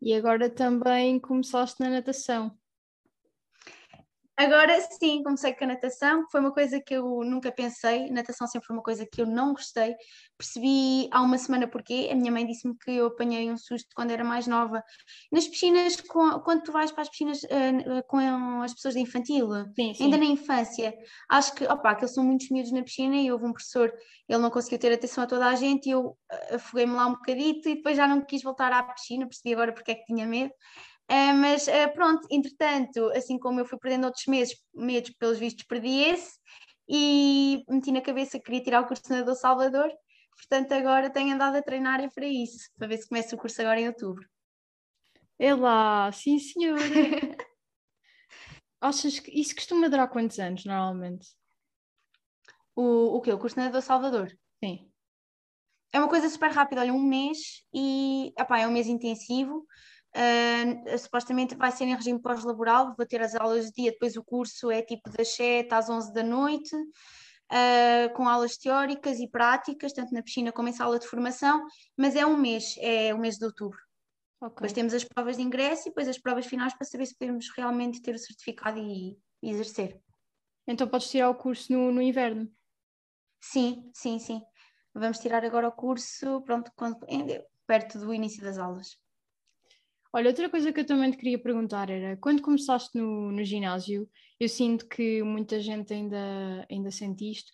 E 0.03 0.15
agora 0.15 0.51
também 0.51 1.19
começaste 1.19 1.81
na 1.81 1.91
natação. 1.91 2.60
Agora 4.41 4.81
sim, 4.81 5.23
comecei 5.23 5.53
com 5.53 5.65
a 5.65 5.67
natação, 5.67 6.25
foi 6.33 6.41
uma 6.41 6.51
coisa 6.51 6.81
que 6.81 6.95
eu 6.95 7.23
nunca 7.23 7.53
pensei, 7.53 8.09
natação 8.09 8.47
sempre 8.47 8.69
foi 8.69 8.75
uma 8.75 8.83
coisa 8.83 9.05
que 9.05 9.21
eu 9.21 9.27
não 9.27 9.53
gostei. 9.53 9.95
Percebi 10.39 11.11
há 11.13 11.21
uma 11.21 11.37
semana 11.37 11.69
porquê, 11.69 12.09
a 12.11 12.15
minha 12.15 12.33
mãe 12.33 12.47
disse-me 12.47 12.75
que 12.79 12.91
eu 12.91 13.09
apanhei 13.09 13.51
um 13.51 13.59
susto 13.59 13.91
quando 13.95 14.13
era 14.13 14.25
mais 14.25 14.47
nova. 14.47 14.83
Nas 15.31 15.47
piscinas, 15.47 16.01
com, 16.01 16.41
quando 16.41 16.63
tu 16.63 16.73
vais 16.73 16.91
para 16.91 17.03
as 17.03 17.11
piscinas 17.11 17.43
uh, 17.43 18.03
com 18.09 18.17
as 18.63 18.73
pessoas 18.73 18.95
de 18.95 19.01
infantil, 19.01 19.51
sim, 19.79 19.93
sim. 19.93 20.05
ainda 20.05 20.17
na 20.17 20.25
infância, 20.25 20.95
acho 21.29 21.55
que, 21.55 21.65
opa, 21.67 21.95
que 21.95 22.05
eles 22.05 22.15
são 22.15 22.25
muitos 22.25 22.49
miúdos 22.49 22.73
na 22.73 22.83
piscina 22.83 23.17
e 23.17 23.31
houve 23.31 23.45
um 23.45 23.53
professor, 23.53 23.93
ele 24.27 24.39
não 24.39 24.49
conseguiu 24.49 24.79
ter 24.79 24.91
atenção 24.91 25.25
a 25.25 25.27
toda 25.27 25.49
a 25.49 25.55
gente 25.55 25.87
e 25.87 25.91
eu 25.91 26.17
eh, 26.33 26.55
afoguei-me 26.55 26.95
lá 26.95 27.09
um 27.09 27.13
bocadito 27.13 27.69
e 27.69 27.75
depois 27.75 27.95
já 27.95 28.09
não 28.09 28.25
quis 28.25 28.43
voltar 28.43 28.73
à 28.73 28.83
piscina, 28.85 29.27
percebi 29.27 29.53
agora 29.53 29.75
porque 29.75 29.91
é 29.91 29.97
que 29.97 30.07
tinha 30.07 30.27
medo. 30.27 30.55
Uh, 31.11 31.35
mas 31.35 31.67
uh, 31.67 31.93
pronto, 31.93 32.29
entretanto, 32.31 33.11
assim 33.17 33.37
como 33.37 33.59
eu 33.59 33.65
fui 33.65 33.77
perdendo 33.79 34.05
outros 34.05 34.27
meses, 34.27 34.57
medos, 34.73 35.11
pelos 35.19 35.41
vistos, 35.41 35.65
perdi 35.65 36.03
esse 36.05 36.39
e 36.89 37.65
meti 37.69 37.91
na 37.91 38.01
cabeça 38.01 38.39
que 38.39 38.45
queria 38.45 38.63
tirar 38.63 38.83
o 38.83 38.87
curso 38.87 39.03
de 39.03 39.11
nadador 39.11 39.35
Salvador, 39.35 39.91
portanto 40.37 40.73
agora 40.73 41.11
tenho 41.11 41.35
andado 41.35 41.57
a 41.57 41.63
treinar 41.63 42.01
é 42.01 42.09
para 42.09 42.27
isso, 42.27 42.71
para 42.79 42.87
ver 42.87 42.99
se 42.99 43.09
começa 43.09 43.35
o 43.35 43.39
curso 43.39 43.61
agora 43.61 43.81
em 43.81 43.89
outubro. 43.89 44.25
É 45.37 45.53
lá, 45.53 46.13
sim 46.13 46.39
senhora! 46.39 46.81
Achas 48.81 49.19
que 49.19 49.33
isso 49.33 49.55
costuma 49.55 49.89
durar 49.89 50.09
quantos 50.09 50.39
anos 50.39 50.65
normalmente? 50.65 51.29
O, 52.75 53.17
o 53.17 53.21
quê? 53.21 53.33
O 53.33 53.39
curso 53.39 53.57
de 53.57 53.63
nadador 53.63 53.83
Salvador? 53.83 54.39
Sim. 54.63 54.91
É 55.93 55.99
uma 55.99 56.09
coisa 56.09 56.29
super 56.29 56.53
rápida, 56.53 56.83
olha, 56.83 56.93
um 56.93 57.03
mês 57.03 57.65
e 57.75 58.33
epá, 58.39 58.61
é 58.61 58.69
um 58.69 58.71
mês 58.71 58.87
intensivo. 58.87 59.67
Uh, 60.15 60.99
supostamente 60.99 61.55
vai 61.55 61.71
ser 61.71 61.85
em 61.85 61.95
regime 61.95 62.21
pós-laboral, 62.21 62.95
vou 62.97 63.07
ter 63.07 63.23
as 63.23 63.35
aulas 63.37 63.67
de 63.67 63.73
dia, 63.73 63.93
depois 63.93 64.17
o 64.17 64.25
curso 64.25 64.71
é 64.71 64.83
tipo 64.83 65.09
das 65.11 65.29
7 65.35 65.73
às 65.73 65.89
11 65.89 66.13
da 66.13 66.23
noite, 66.23 66.75
uh, 66.75 68.13
com 68.15 68.29
aulas 68.29 68.57
teóricas 68.57 69.21
e 69.21 69.29
práticas, 69.29 69.93
tanto 69.93 70.13
na 70.13 70.23
piscina 70.23 70.51
como 70.51 70.69
em 70.69 70.73
sala 70.73 70.99
de 70.99 71.07
formação, 71.07 71.65
mas 71.97 72.17
é 72.17 72.27
um 72.27 72.37
mês, 72.37 72.75
é 72.79 73.15
o 73.15 73.19
mês 73.19 73.37
de 73.37 73.45
outubro. 73.45 73.79
Okay. 74.41 74.55
Depois 74.55 74.73
temos 74.73 74.95
as 74.95 75.05
provas 75.05 75.37
de 75.37 75.43
ingresso 75.43 75.83
e 75.83 75.91
depois 75.91 76.09
as 76.09 76.19
provas 76.19 76.47
finais 76.47 76.75
para 76.75 76.87
saber 76.87 77.07
se 77.07 77.17
podemos 77.17 77.49
realmente 77.57 78.01
ter 78.01 78.15
o 78.15 78.19
certificado 78.19 78.79
e, 78.79 79.19
e 79.43 79.51
exercer. 79.51 80.01
Então 80.67 80.89
podes 80.89 81.11
tirar 81.11 81.29
o 81.29 81.35
curso 81.35 81.73
no, 81.73 81.93
no 81.93 82.01
inverno? 82.01 82.51
Sim, 83.41 83.91
sim, 83.95 84.19
sim. 84.19 84.43
Vamos 84.95 85.19
tirar 85.19 85.45
agora 85.45 85.69
o 85.69 85.73
curso, 85.73 86.41
pronto, 86.43 86.71
quando, 86.75 86.99
perto 87.67 87.99
do 87.99 88.13
início 88.13 88.43
das 88.43 88.59
aulas. 88.59 88.99
Olha, 90.13 90.29
outra 90.29 90.51
coisa 90.51 90.73
que 90.73 90.81
eu 90.81 90.87
também 90.87 91.11
te 91.11 91.17
queria 91.17 91.39
perguntar 91.39 91.89
era, 91.89 92.17
quando 92.17 92.43
começaste 92.43 92.99
no, 92.99 93.31
no 93.31 93.45
ginásio, 93.45 94.09
eu 94.41 94.49
sinto 94.49 94.89
que 94.89 95.23
muita 95.23 95.61
gente 95.61 95.95
ainda, 95.95 96.67
ainda 96.69 96.91
sente 96.91 97.31
isto, 97.31 97.53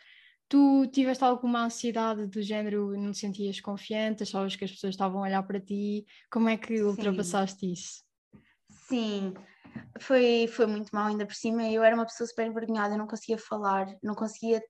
tu 0.48 0.86
tiveste 0.86 1.22
alguma 1.22 1.64
ansiedade 1.64 2.26
do 2.26 2.40
género, 2.40 2.96
não 2.96 3.12
te 3.12 3.18
sentias 3.18 3.60
confiante, 3.60 4.22
achavas 4.22 4.56
que 4.56 4.64
as 4.64 4.70
pessoas 4.70 4.94
estavam 4.94 5.18
a 5.20 5.26
olhar 5.26 5.42
para 5.42 5.60
ti, 5.60 6.06
como 6.30 6.48
é 6.48 6.56
que 6.56 6.82
ultrapassaste 6.82 7.60
Sim. 7.60 7.72
isso? 7.72 8.04
Sim, 8.88 9.34
foi, 10.00 10.46
foi 10.46 10.66
muito 10.66 10.90
mal 10.94 11.08
ainda 11.08 11.26
por 11.26 11.34
cima, 11.34 11.68
eu 11.68 11.82
era 11.84 11.94
uma 11.94 12.06
pessoa 12.06 12.26
super 12.26 12.46
envergonhada, 12.46 12.94
eu 12.94 12.98
não 12.98 13.06
conseguia 13.06 13.36
falar, 13.36 13.86
não 14.02 14.14
conseguia 14.14 14.62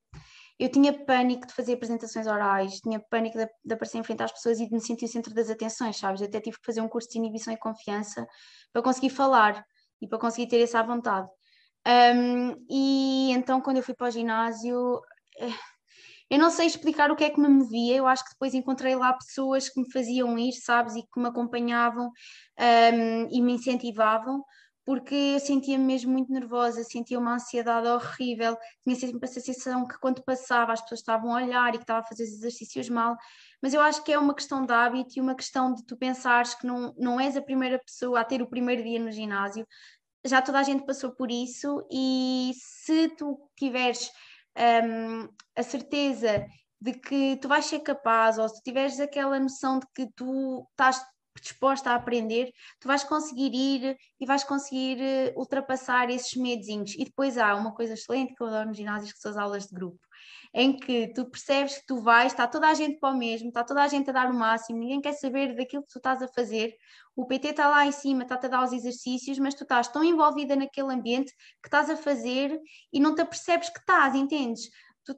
eu 0.59 0.71
tinha 0.71 0.93
pânico 0.93 1.47
de 1.47 1.53
fazer 1.53 1.75
apresentações 1.75 2.27
orais, 2.27 2.81
tinha 2.81 2.99
pânico 2.99 3.37
de, 3.37 3.47
de, 3.65 3.75
aparecer 3.75 3.99
em 3.99 4.03
frente 4.03 4.23
às 4.23 4.33
pessoas 4.33 4.59
e 4.59 4.67
de 4.67 4.73
me 4.73 4.81
sentir 4.81 5.05
o 5.05 5.09
centro 5.09 5.35
das 5.35 5.51
atenções, 5.51 5.97
sabes? 5.97 6.23
Até 6.23 6.41
tive 6.41 6.59
que 6.59 6.65
fazer 6.65 6.81
um 6.81 6.89
curso 6.89 7.09
de 7.11 7.19
inibição 7.19 7.53
e 7.53 7.59
confiança 7.59 8.27
para 8.73 8.83
conseguir 8.83 9.11
falar 9.11 9.65
e 10.01 10.09
para 10.09 10.19
conseguir 10.19 10.49
ter 10.49 10.61
essa 10.63 10.83
vontade. 10.83 11.29
Um, 11.87 12.67
e 12.69 13.33
então, 13.33 13.61
quando 13.61 13.77
eu 13.77 13.83
fui 13.83 13.95
para 13.95 14.09
o 14.09 14.11
ginásio, 14.11 15.01
eh, 15.39 15.53
eu 16.29 16.39
não 16.39 16.51
sei 16.51 16.67
explicar 16.67 17.11
o 17.11 17.17
que 17.17 17.25
é 17.25 17.31
que 17.31 17.41
me 17.41 17.49
movia, 17.49 17.97
eu 17.97 18.07
acho 18.07 18.25
que 18.25 18.31
depois 18.31 18.55
encontrei 18.55 18.97
lá 18.97 19.13
pessoas 19.13 19.69
que 19.69 19.81
me 19.81 19.93
faziam 19.93 20.37
ir, 20.37 20.53
sabes, 20.53 20.97
e 20.97 21.03
que 21.03 21.21
me 21.21 21.29
acompanhavam 21.29 22.07
um, 22.59 23.29
e 23.31 23.41
me 23.41 23.53
incentivavam, 23.53 24.43
porque 24.87 25.15
eu 25.15 25.41
sentia-me 25.41 25.85
mesmo 25.85 26.13
muito 26.13 26.33
nervosa, 26.33 26.85
sentia 26.85 27.19
uma 27.19 27.35
ansiedade 27.35 27.89
horrível, 27.89 28.57
tinha 28.85 28.95
sempre 28.95 29.19
a 29.25 29.27
sensação 29.27 29.85
que 29.85 29.99
quando 29.99 30.23
passava 30.23 30.73
as 30.73 30.81
pessoas 30.81 31.01
estavam 31.01 31.33
a 31.33 31.43
olhar 31.43 31.71
e 31.71 31.79
que 31.79 31.83
estava 31.83 31.99
a 31.99 32.05
fazer 32.05 32.23
os 32.23 32.31
exercícios 32.31 32.89
mal, 32.89 33.17
mas 33.61 33.75
eu 33.75 33.81
acho 33.81 34.05
que 34.05 34.13
é 34.13 34.19
uma 34.19 34.33
questão 34.33 34.65
de 34.65 34.73
hábito 34.73 35.19
e 35.19 35.21
uma 35.21 35.35
questão 35.35 35.75
de 35.75 35.85
tu 35.85 35.97
pensares 35.97 36.55
que 36.55 36.65
não, 36.65 36.95
não 36.97 37.21
és 37.21 37.37
a 37.37 37.43
primeira 37.43 37.81
pessoa 37.81 38.21
a 38.21 38.25
ter 38.25 38.41
o 38.41 38.47
primeiro 38.47 38.85
dia 38.85 39.01
no 39.01 39.11
ginásio, 39.11 39.67
já 40.25 40.41
toda 40.41 40.61
a 40.61 40.63
gente 40.63 40.87
passou 40.87 41.11
por 41.11 41.33
isso 41.33 41.85
e 41.91 42.53
se 42.55 43.09
tu 43.09 43.51
tiveres 43.57 44.09
um, 44.57 45.29
a 45.57 45.65
certeza 45.65 46.47
de 46.81 46.93
que 46.93 47.37
tu 47.39 47.49
vais 47.49 47.65
ser 47.65 47.81
capaz, 47.81 48.39
ou 48.39 48.49
se 48.49 48.63
tiveres 48.63 49.01
aquela 49.01 49.41
noção 49.41 49.81
de 49.81 49.87
que 49.93 50.07
tu 50.15 50.65
estás 50.71 51.05
disposta 51.41 51.91
a 51.91 51.95
aprender, 51.95 52.53
tu 52.81 52.89
vais 52.89 53.05
conseguir 53.05 53.55
ir 53.55 53.97
e 54.21 54.27
vais 54.27 54.45
conseguir 54.45 55.01
eh, 55.01 55.35
ultrapassar 55.37 56.11
esses 56.11 56.35
medozinhos. 56.35 56.95
E 56.95 57.05
depois 57.05 57.39
há 57.39 57.55
uma 57.55 57.75
coisa 57.75 57.95
excelente 57.95 58.35
que 58.35 58.43
eu 58.43 58.47
adoro 58.47 58.69
nos 58.69 58.77
ginásios, 58.77 59.13
que 59.13 59.19
são 59.19 59.31
as 59.31 59.37
aulas 59.37 59.67
de 59.67 59.75
grupo, 59.75 60.01
em 60.55 60.77
que 60.77 61.13
tu 61.13 61.25
percebes 61.27 61.79
que 61.79 61.87
tu 61.87 61.99
vais, 62.01 62.33
está 62.33 62.47
toda 62.47 62.69
a 62.69 62.75
gente 62.75 62.99
para 62.99 63.15
o 63.15 63.17
mesmo, 63.17 63.49
está 63.49 63.63
toda 63.63 63.83
a 63.83 63.89
gente 63.89 64.09
a 64.11 64.13
dar 64.13 64.31
o 64.31 64.35
máximo, 64.35 64.79
ninguém 64.79 65.01
quer 65.01 65.13
saber 65.13 65.55
daquilo 65.55 65.83
que 65.83 65.93
tu 65.93 65.99
estás 65.99 66.23
a 66.23 66.29
fazer, 66.29 66.75
o 67.15 67.27
PT 67.27 67.49
está 67.49 67.69
lá 67.69 67.87
em 67.87 67.93
cima, 67.93 68.23
está-te 68.23 68.47
a 68.47 68.49
dar 68.49 68.65
os 68.65 68.73
exercícios, 68.73 69.39
mas 69.39 69.55
tu 69.55 69.63
estás 69.63 69.89
tão 69.89 70.05
envolvida 70.05 70.57
naquele 70.57 70.93
ambiente 70.93 71.33
que 71.63 71.69
estás 71.69 71.91
a 71.91 71.97
fazer 71.97 72.59
e 72.93 73.01
não 73.01 73.15
te 73.15 73.23
apercebes 73.23 73.69
que 73.69 73.79
estás, 73.79 74.15
entendes? 74.15 74.71
Tu 75.05 75.17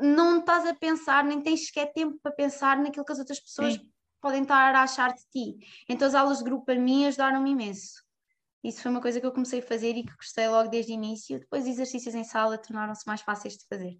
não 0.00 0.38
estás 0.38 0.66
a 0.66 0.74
pensar, 0.74 1.24
nem 1.24 1.40
tens 1.40 1.66
sequer 1.66 1.92
tempo 1.92 2.18
para 2.22 2.32
pensar 2.32 2.78
naquilo 2.78 3.04
que 3.04 3.12
as 3.12 3.18
outras 3.18 3.40
pessoas 3.40 3.74
Sim 3.74 3.91
podem 4.22 4.42
estar 4.42 4.74
a 4.74 4.82
achar 4.82 5.12
de 5.12 5.22
ti. 5.30 5.58
Então 5.88 6.08
as 6.08 6.14
aulas 6.14 6.38
de 6.38 6.44
grupo 6.44 6.64
para 6.64 6.78
mim 6.78 7.04
ajudaram-me 7.04 7.50
imenso. 7.50 8.02
Isso 8.64 8.80
foi 8.80 8.92
uma 8.92 9.02
coisa 9.02 9.20
que 9.20 9.26
eu 9.26 9.32
comecei 9.32 9.58
a 9.58 9.62
fazer 9.62 9.96
e 9.96 10.04
que 10.04 10.14
gostei 10.14 10.48
logo 10.48 10.70
desde 10.70 10.92
o 10.92 10.94
início. 10.94 11.40
Depois 11.40 11.66
exercícios 11.66 12.14
em 12.14 12.22
sala 12.22 12.56
tornaram-se 12.56 13.06
mais 13.06 13.20
fáceis 13.20 13.58
de 13.58 13.66
fazer. 13.66 13.98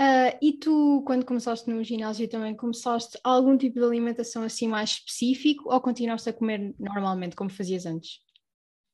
Uh, 0.00 0.36
e 0.42 0.52
tu, 0.58 1.02
quando 1.06 1.24
começaste 1.24 1.70
no 1.70 1.82
ginásio, 1.82 2.28
também 2.28 2.54
começaste 2.54 3.18
algum 3.24 3.56
tipo 3.56 3.78
de 3.78 3.86
alimentação 3.86 4.42
assim 4.42 4.68
mais 4.68 4.90
específico 4.90 5.72
ou 5.72 5.80
continuaste 5.80 6.28
a 6.28 6.32
comer 6.32 6.74
normalmente, 6.78 7.34
como 7.34 7.48
fazias 7.48 7.86
antes? 7.86 8.18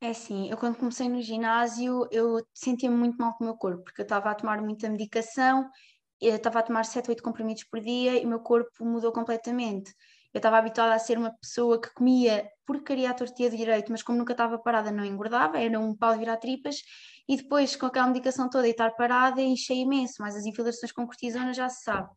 É 0.02 0.10
assim, 0.10 0.48
eu 0.48 0.56
quando 0.56 0.78
comecei 0.78 1.08
no 1.08 1.20
ginásio, 1.20 2.06
eu 2.10 2.46
sentia-me 2.54 2.96
muito 2.96 3.18
mal 3.18 3.34
com 3.34 3.44
o 3.44 3.46
meu 3.46 3.56
corpo, 3.56 3.82
porque 3.82 4.00
eu 4.00 4.04
estava 4.04 4.30
a 4.30 4.34
tomar 4.34 4.62
muita 4.62 4.88
medicação 4.88 5.68
eu 6.20 6.36
estava 6.36 6.58
a 6.60 6.62
tomar 6.62 6.84
7, 6.84 7.10
8 7.10 7.22
comprimidos 7.22 7.64
por 7.64 7.80
dia 7.80 8.20
e 8.20 8.24
o 8.24 8.28
meu 8.28 8.40
corpo 8.40 8.84
mudou 8.84 9.12
completamente. 9.12 9.92
Eu 10.32 10.38
estava 10.38 10.58
habituada 10.58 10.94
a 10.94 10.98
ser 10.98 11.18
uma 11.18 11.32
pessoa 11.40 11.80
que 11.80 11.92
comia 11.92 12.48
porcaria 12.64 13.10
à 13.10 13.14
tortilha 13.14 13.50
de 13.50 13.56
direito, 13.56 13.90
mas 13.90 14.02
como 14.02 14.18
nunca 14.18 14.32
estava 14.32 14.58
parada, 14.58 14.92
não 14.92 15.04
engordava, 15.04 15.58
era 15.58 15.78
um 15.78 15.96
pau 15.96 16.12
de 16.12 16.20
virar 16.20 16.36
tripas. 16.36 16.76
E 17.28 17.36
depois, 17.36 17.74
com 17.74 17.86
aquela 17.86 18.06
medicação 18.06 18.48
toda 18.48 18.68
e 18.68 18.70
estar 18.70 18.90
parada, 18.92 19.40
enchei 19.40 19.78
imenso, 19.78 20.14
mas 20.20 20.36
as 20.36 20.46
infiltrações 20.46 20.92
com 20.92 21.06
cortisona 21.06 21.52
já 21.52 21.68
se 21.68 21.82
sabe. 21.82 22.08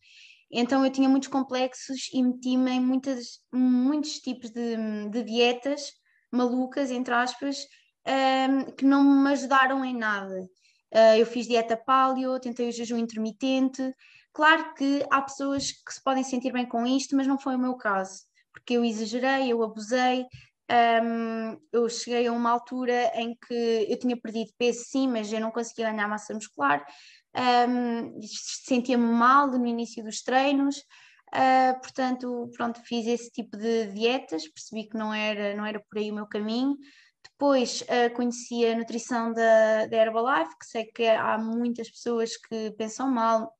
Então 0.52 0.86
eu 0.86 0.92
tinha 0.92 1.10
muitos 1.10 1.30
complexos 1.30 2.10
e 2.14 2.22
meti-me 2.22 2.72
em 2.72 2.80
muitas, 2.80 3.40
muitos 3.52 4.20
tipos 4.20 4.52
de, 4.52 4.76
de 5.10 5.24
dietas 5.24 5.92
malucas, 6.32 6.92
entre 6.92 7.14
aspas, 7.14 7.58
um, 8.08 8.72
que 8.72 8.86
não 8.86 9.04
me 9.04 9.32
ajudaram 9.32 9.84
em 9.86 9.96
nada. 9.96 10.48
Uh, 10.94 11.18
eu 11.18 11.26
fiz 11.26 11.48
dieta 11.48 11.76
paleo, 11.76 12.40
tentei 12.40 12.70
o 12.70 12.72
jejum 12.72 12.98
intermitente. 12.98 13.82
Claro 14.32 14.74
que 14.76 15.06
há 15.10 15.22
pessoas 15.22 15.72
que 15.72 15.94
se 15.94 16.04
podem 16.04 16.24
sentir 16.24 16.52
bem 16.52 16.68
com 16.68 16.86
isto, 16.86 17.16
mas 17.16 17.28
não 17.28 17.38
foi 17.38 17.56
o 17.56 17.60
meu 17.60 17.76
caso, 17.76 18.24
porque 18.52 18.74
eu 18.74 18.86
exagerei, 18.86 19.52
eu 19.52 19.64
abusei. 19.64 20.26
Um, 20.72 21.58
eu 21.72 21.90
cheguei 21.90 22.28
a 22.28 22.32
uma 22.32 22.50
altura 22.50 23.12
em 23.16 23.36
que 23.36 23.88
eu 23.90 23.98
tinha 24.00 24.16
perdido 24.18 24.52
peso, 24.58 24.84
sim, 24.86 25.08
mas 25.08 25.32
eu 25.32 25.40
não 25.40 25.52
conseguia 25.52 25.92
ganhar 25.92 26.08
massa 26.08 26.34
muscular. 26.34 26.86
Um, 27.36 28.20
Sentia-me 28.22 29.06
mal 29.06 29.48
no 29.48 29.66
início 29.66 30.04
dos 30.04 30.22
treinos. 30.22 30.78
Uh, 31.34 31.80
portanto, 31.82 32.52
pronto, 32.56 32.80
fiz 32.86 33.08
esse 33.08 33.32
tipo 33.32 33.58
de 33.58 33.88
dietas, 33.88 34.48
percebi 34.48 34.88
que 34.88 34.98
não 34.98 35.14
era, 35.14 35.56
não 35.56 35.66
era 35.66 35.80
por 35.80 35.98
aí 35.98 36.12
o 36.12 36.16
meu 36.16 36.28
caminho. 36.28 36.76
Depois 37.24 37.82
uh, 37.82 38.14
conheci 38.16 38.66
a 38.66 38.76
nutrição 38.78 39.34
da, 39.34 39.86
da 39.88 39.98
Herbalife, 39.98 40.58
que 40.60 40.66
sei 40.66 40.86
que 40.86 41.08
há 41.08 41.38
muitas 41.38 41.90
pessoas 41.90 42.38
que 42.38 42.72
pensam 42.72 43.10
mal. 43.10 43.54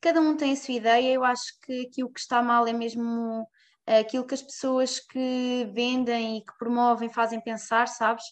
Cada 0.00 0.20
um 0.20 0.36
tem 0.36 0.52
a 0.52 0.56
sua 0.56 0.74
ideia, 0.74 1.12
eu 1.12 1.24
acho 1.24 1.58
que 1.62 1.86
aquilo 1.86 2.12
que 2.12 2.20
está 2.20 2.42
mal 2.42 2.66
é 2.66 2.72
mesmo 2.72 3.46
aquilo 3.86 4.26
que 4.26 4.34
as 4.34 4.42
pessoas 4.42 5.00
que 5.00 5.70
vendem 5.72 6.38
e 6.38 6.44
que 6.44 6.56
promovem 6.58 7.08
fazem 7.08 7.40
pensar, 7.40 7.86
sabes? 7.88 8.24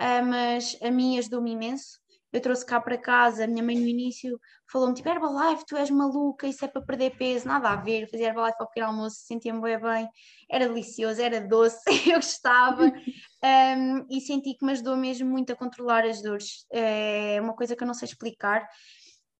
Uh, 0.00 0.24
mas 0.24 0.76
a 0.82 0.90
mim 0.90 1.18
ajudou-me 1.18 1.52
imenso 1.52 2.01
eu 2.32 2.40
trouxe 2.40 2.64
cá 2.64 2.80
para 2.80 2.96
casa, 2.96 3.44
a 3.44 3.46
minha 3.46 3.62
mãe 3.62 3.78
no 3.78 3.86
início 3.86 4.40
falou-me 4.70 4.94
tipo, 4.94 5.08
Herbalife, 5.08 5.66
tu 5.66 5.76
és 5.76 5.90
maluca, 5.90 6.46
isso 6.46 6.64
é 6.64 6.68
para 6.68 6.80
perder 6.80 7.16
peso, 7.16 7.46
nada 7.46 7.68
a 7.68 7.76
ver, 7.76 8.08
fazia 8.10 8.28
Herbalife 8.28 8.56
ao 8.58 8.66
pequeno 8.66 8.86
almoço, 8.86 9.16
sentia-me 9.20 9.60
bem 9.60 9.78
bem, 9.78 10.08
era 10.50 10.66
delicioso, 10.66 11.20
era 11.20 11.40
doce, 11.40 11.82
eu 12.10 12.16
gostava 12.16 12.84
um, 13.44 14.06
e 14.10 14.20
senti 14.20 14.54
que 14.54 14.64
me 14.64 14.72
ajudou 14.72 14.96
mesmo 14.96 15.28
muito 15.28 15.52
a 15.52 15.56
controlar 15.56 16.04
as 16.04 16.22
dores, 16.22 16.66
é 16.72 17.38
uma 17.40 17.54
coisa 17.54 17.76
que 17.76 17.82
eu 17.82 17.86
não 17.86 17.94
sei 17.94 18.06
explicar. 18.06 18.66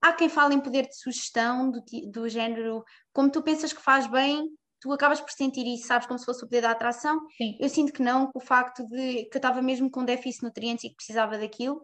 Há 0.02 0.12
quem 0.12 0.28
fale 0.28 0.54
em 0.54 0.60
poder 0.60 0.88
de 0.88 0.96
sugestão, 0.96 1.70
do, 1.70 1.82
do 2.10 2.28
género, 2.28 2.84
como 3.12 3.30
tu 3.30 3.40
pensas 3.40 3.72
que 3.72 3.80
faz 3.80 4.06
bem, 4.08 4.48
tu 4.82 4.92
acabas 4.92 5.20
por 5.20 5.30
sentir 5.30 5.64
isso, 5.64 5.86
sabes, 5.86 6.08
como 6.08 6.18
se 6.18 6.24
fosse 6.24 6.44
o 6.44 6.48
poder 6.48 6.62
da 6.62 6.72
atração. 6.72 7.20
Sim. 7.36 7.56
Eu 7.60 7.68
sinto 7.68 7.92
que 7.92 8.02
não, 8.02 8.30
o 8.34 8.40
facto 8.40 8.84
de 8.88 9.26
que 9.26 9.36
eu 9.36 9.38
estava 9.38 9.62
mesmo 9.62 9.88
com 9.88 10.04
déficit 10.04 10.40
de 10.40 10.46
nutrientes 10.46 10.84
e 10.84 10.88
que 10.88 10.96
precisava 10.96 11.38
daquilo, 11.38 11.80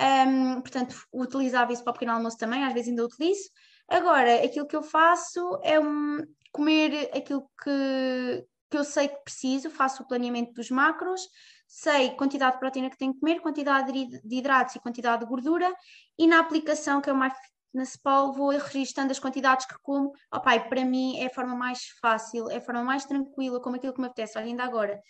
um, 0.00 0.60
portanto, 0.60 0.96
utilizava 1.12 1.72
isso 1.72 1.82
para 1.82 1.90
o 1.90 1.94
pequeno 1.94 2.12
almoço 2.12 2.36
também, 2.36 2.64
às 2.64 2.72
vezes 2.72 2.88
ainda 2.88 3.04
utilizo. 3.04 3.48
Agora, 3.88 4.44
aquilo 4.44 4.66
que 4.66 4.76
eu 4.76 4.82
faço 4.82 5.58
é 5.62 5.78
um, 5.80 6.18
comer 6.52 7.10
aquilo 7.14 7.48
que, 7.62 8.46
que 8.70 8.76
eu 8.76 8.84
sei 8.84 9.08
que 9.08 9.22
preciso, 9.24 9.70
faço 9.70 10.02
o 10.02 10.06
planeamento 10.06 10.52
dos 10.52 10.70
macros, 10.70 11.22
sei 11.66 12.10
quantidade 12.10 12.54
de 12.54 12.60
proteína 12.60 12.90
que 12.90 12.98
tenho 12.98 13.14
que 13.14 13.20
comer, 13.20 13.40
quantidade 13.40 13.92
de 13.92 14.36
hidratos 14.36 14.74
e 14.74 14.80
quantidade 14.80 15.22
de 15.22 15.28
gordura, 15.28 15.72
e 16.18 16.26
na 16.26 16.40
aplicação 16.40 17.00
que 17.00 17.08
é 17.08 17.12
o 17.12 17.16
MyFitnessPal 17.16 18.32
vou 18.32 18.50
registando 18.50 19.12
as 19.12 19.18
quantidades 19.18 19.66
que 19.66 19.74
como. 19.82 20.12
Oh, 20.32 20.40
pai, 20.40 20.68
para 20.68 20.84
mim 20.84 21.18
é 21.18 21.26
a 21.26 21.30
forma 21.30 21.54
mais 21.54 21.88
fácil, 22.00 22.50
é 22.50 22.56
a 22.56 22.60
forma 22.60 22.82
mais 22.82 23.04
tranquila, 23.04 23.60
como 23.60 23.76
aquilo 23.76 23.92
que 23.92 24.00
me 24.00 24.06
apetece. 24.06 24.38
Olha, 24.38 24.46
ainda 24.46 24.64
agora 24.64 25.00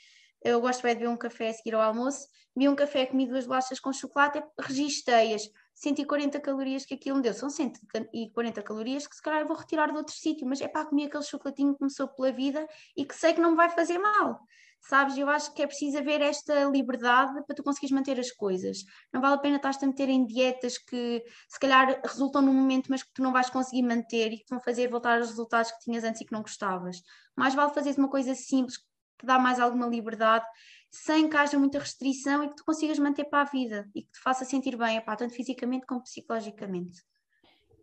eu 0.47 0.61
gosto 0.61 0.83
bem 0.83 0.95
de 0.95 1.01
beber 1.01 1.13
um 1.13 1.17
café 1.17 1.49
a 1.49 1.53
seguir 1.53 1.75
ao 1.75 1.83
almoço, 1.83 2.29
bebi 2.55 2.69
um 2.69 2.77
café, 2.77 3.05
comi 3.05 3.27
duas 3.27 3.47
bolachas 3.47 3.81
com 3.81 3.93
chocolate, 3.93 4.41
registei-as, 4.61 5.43
140 5.75 6.41
calorias 6.41 6.87
que 6.87 6.95
aquilo 6.95 7.17
me 7.17 7.23
deu, 7.23 7.35
são 7.35 7.51
140 7.51 8.63
calorias 8.63 9.07
que 9.07 9.17
se 9.17 9.23
calhar 9.23 9.41
eu 9.41 9.49
vou 9.49 9.57
retirar 9.57 9.91
de 9.91 9.99
outro 9.99 10.15
sítio, 10.15 10.47
mas 10.47 10.61
é 10.61 10.69
para 10.69 10.87
comer 10.87 11.07
aquele 11.07 11.25
chocolatinho 11.25 11.73
que 11.73 11.81
começou 11.81 12.09
pela 12.09 12.31
vida 12.31 12.67
e 12.97 13.05
que 13.05 13.15
sei 13.15 13.35
que 13.35 13.41
não 13.41 13.51
me 13.51 13.57
vai 13.57 13.69
fazer 13.69 13.99
mal, 13.99 14.41
sabes? 14.81 15.19
Eu 15.19 15.29
acho 15.29 15.53
que 15.53 15.63
é 15.63 15.67
preciso 15.67 15.99
haver 15.99 16.23
esta 16.23 16.65
liberdade 16.65 17.45
para 17.45 17.57
tu 17.57 17.63
conseguires 17.63 17.95
manter 17.95 18.19
as 18.19 18.31
coisas. 18.31 18.79
Não 19.13 19.21
vale 19.21 19.35
a 19.35 19.39
pena 19.39 19.57
estar-te 19.57 19.85
a 19.85 19.89
meter 19.89 20.09
em 20.09 20.25
dietas 20.25 20.79
que 20.79 21.25
se 21.49 21.59
calhar 21.59 22.01
resultam 22.05 22.41
no 22.41 22.55
momento, 22.55 22.87
mas 22.89 23.03
que 23.03 23.13
tu 23.13 23.21
não 23.21 23.33
vais 23.33 23.51
conseguir 23.51 23.83
manter 23.83 24.33
e 24.33 24.39
que 24.39 24.47
vão 24.49 24.61
fazer 24.61 24.89
voltar 24.89 25.19
aos 25.19 25.29
resultados 25.29 25.73
que 25.73 25.81
tinhas 25.81 26.05
antes 26.05 26.21
e 26.21 26.25
que 26.25 26.33
não 26.33 26.41
gostavas. 26.41 27.03
Mais 27.37 27.55
vale 27.55 27.75
fazeres 27.75 27.99
uma 27.99 28.09
coisa 28.09 28.35
simples 28.35 28.79
te 29.19 29.27
dá 29.27 29.39
mais 29.39 29.59
alguma 29.59 29.87
liberdade, 29.87 30.47
sem 30.91 31.29
que 31.29 31.37
haja 31.37 31.59
muita 31.59 31.79
restrição 31.79 32.45
e 32.45 32.49
que 32.49 32.57
tu 32.57 32.65
consigas 32.65 32.99
manter 32.99 33.25
para 33.25 33.43
a 33.43 33.51
vida 33.51 33.89
e 33.95 34.03
que 34.03 34.11
te 34.11 34.21
faça 34.21 34.45
sentir 34.45 34.77
bem, 34.77 34.97
epá, 34.97 35.17
tanto 35.17 35.35
fisicamente 35.35 35.87
como 35.87 36.03
psicologicamente. 36.03 37.03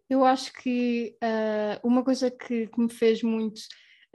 Eu 0.10 0.26
acho 0.26 0.54
que 0.54 1.18
uh, 1.24 1.88
uma 1.88 2.04
coisa 2.04 2.30
que, 2.30 2.68
que, 2.68 2.80
me 2.80 2.92
fez 2.92 3.24
muito 3.24 3.62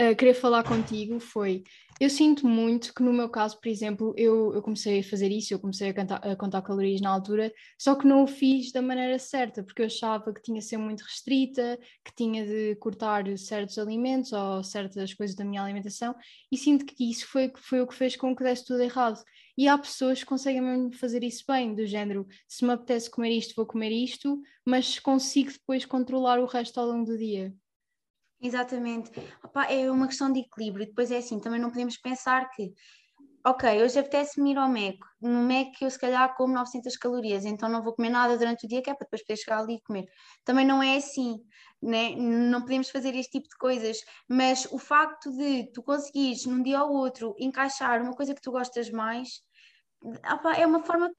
uh, 0.00 0.16
querer 0.16 0.34
falar 0.34 0.64
contigo 0.64 1.20
foi 1.20 1.62
eu 2.00 2.08
sinto 2.08 2.46
muito 2.46 2.94
que 2.94 3.02
no 3.02 3.12
meu 3.12 3.28
caso, 3.28 3.58
por 3.60 3.68
exemplo, 3.68 4.14
eu, 4.16 4.54
eu 4.54 4.62
comecei 4.62 5.00
a 5.00 5.02
fazer 5.02 5.32
isso, 5.32 5.52
eu 5.52 5.58
comecei 5.58 5.88
a, 5.88 5.94
cantar, 5.94 6.24
a, 6.24 6.36
contar 6.36 6.62
calorias 6.62 7.00
na 7.00 7.10
altura, 7.10 7.52
só 7.76 7.96
que 7.96 8.06
não 8.06 8.22
o 8.22 8.26
fiz 8.28 8.70
da 8.70 8.80
maneira 8.80 9.18
certa, 9.18 9.64
porque 9.64 9.82
eu 9.82 9.86
achava 9.86 10.32
que 10.32 10.40
tinha 10.40 10.60
de 10.60 10.64
ser 10.64 10.76
muito 10.76 11.00
restrita, 11.00 11.76
que 12.04 12.14
tinha 12.14 12.46
de 12.46 12.76
cortar 12.76 13.24
certos 13.36 13.78
alimentos 13.78 14.32
ou 14.32 14.62
certas 14.62 15.12
coisas 15.12 15.34
da 15.34 15.44
minha 15.44 15.60
alimentação, 15.60 16.14
e 16.52 16.56
sinto 16.56 16.86
que 16.86 17.10
isso 17.10 17.26
foi, 17.26 17.52
foi 17.56 17.80
o 17.80 17.86
que 17.86 17.94
fez 17.94 18.14
com 18.14 18.34
que 18.34 18.44
desse 18.44 18.64
tudo 18.64 18.80
errado. 18.80 19.20
E 19.56 19.66
há 19.66 19.76
pessoas 19.76 20.20
que 20.20 20.26
conseguem 20.26 20.60
mesmo 20.60 20.92
fazer 20.92 21.24
isso 21.24 21.42
bem, 21.48 21.74
do 21.74 21.84
género, 21.84 22.28
se 22.46 22.64
me 22.64 22.72
apetece 22.72 23.10
comer 23.10 23.32
isto, 23.32 23.54
vou 23.56 23.66
comer 23.66 23.90
isto, 23.90 24.40
mas 24.64 25.00
consigo 25.00 25.50
depois 25.50 25.84
controlar 25.84 26.38
o 26.38 26.46
resto 26.46 26.78
ao 26.78 26.86
longo 26.86 27.06
do 27.06 27.18
dia. 27.18 27.52
Exatamente. 28.40 29.10
Opa, 29.42 29.64
é 29.64 29.90
uma 29.90 30.06
questão 30.06 30.32
de 30.32 30.40
equilíbrio. 30.40 30.86
Depois 30.86 31.10
é 31.10 31.18
assim, 31.18 31.40
também 31.40 31.60
não 31.60 31.70
podemos 31.70 31.96
pensar 31.98 32.48
que, 32.50 32.72
ok, 33.44 33.82
hoje 33.82 33.98
apetece-me 33.98 34.52
ir 34.52 34.58
ao 34.58 34.68
Mac. 34.68 34.96
No 35.20 35.42
Mac 35.42 35.80
eu 35.80 35.90
se 35.90 35.98
calhar 35.98 36.34
como 36.36 36.54
900 36.54 36.96
calorias, 36.96 37.44
então 37.44 37.68
não 37.68 37.82
vou 37.82 37.94
comer 37.94 38.10
nada 38.10 38.38
durante 38.38 38.66
o 38.66 38.68
dia, 38.68 38.82
que 38.82 38.90
é 38.90 38.94
para 38.94 39.04
depois 39.04 39.24
poder 39.24 39.36
chegar 39.38 39.58
ali 39.60 39.76
e 39.76 39.82
comer. 39.82 40.04
Também 40.44 40.64
não 40.64 40.82
é 40.82 40.96
assim, 40.96 41.36
né? 41.82 42.14
não 42.16 42.60
podemos 42.60 42.90
fazer 42.90 43.14
este 43.16 43.32
tipo 43.32 43.48
de 43.48 43.56
coisas, 43.58 43.98
mas 44.28 44.66
o 44.70 44.78
facto 44.78 45.30
de 45.32 45.70
tu 45.72 45.82
conseguires 45.82 46.46
num 46.46 46.62
dia 46.62 46.82
ou 46.84 46.92
outro 46.96 47.34
encaixar 47.38 48.00
uma 48.02 48.14
coisa 48.14 48.34
que 48.34 48.40
tu 48.40 48.52
gostas 48.52 48.90
mais, 48.90 49.42
é 50.56 50.66
uma 50.66 50.82
forma 50.84 51.10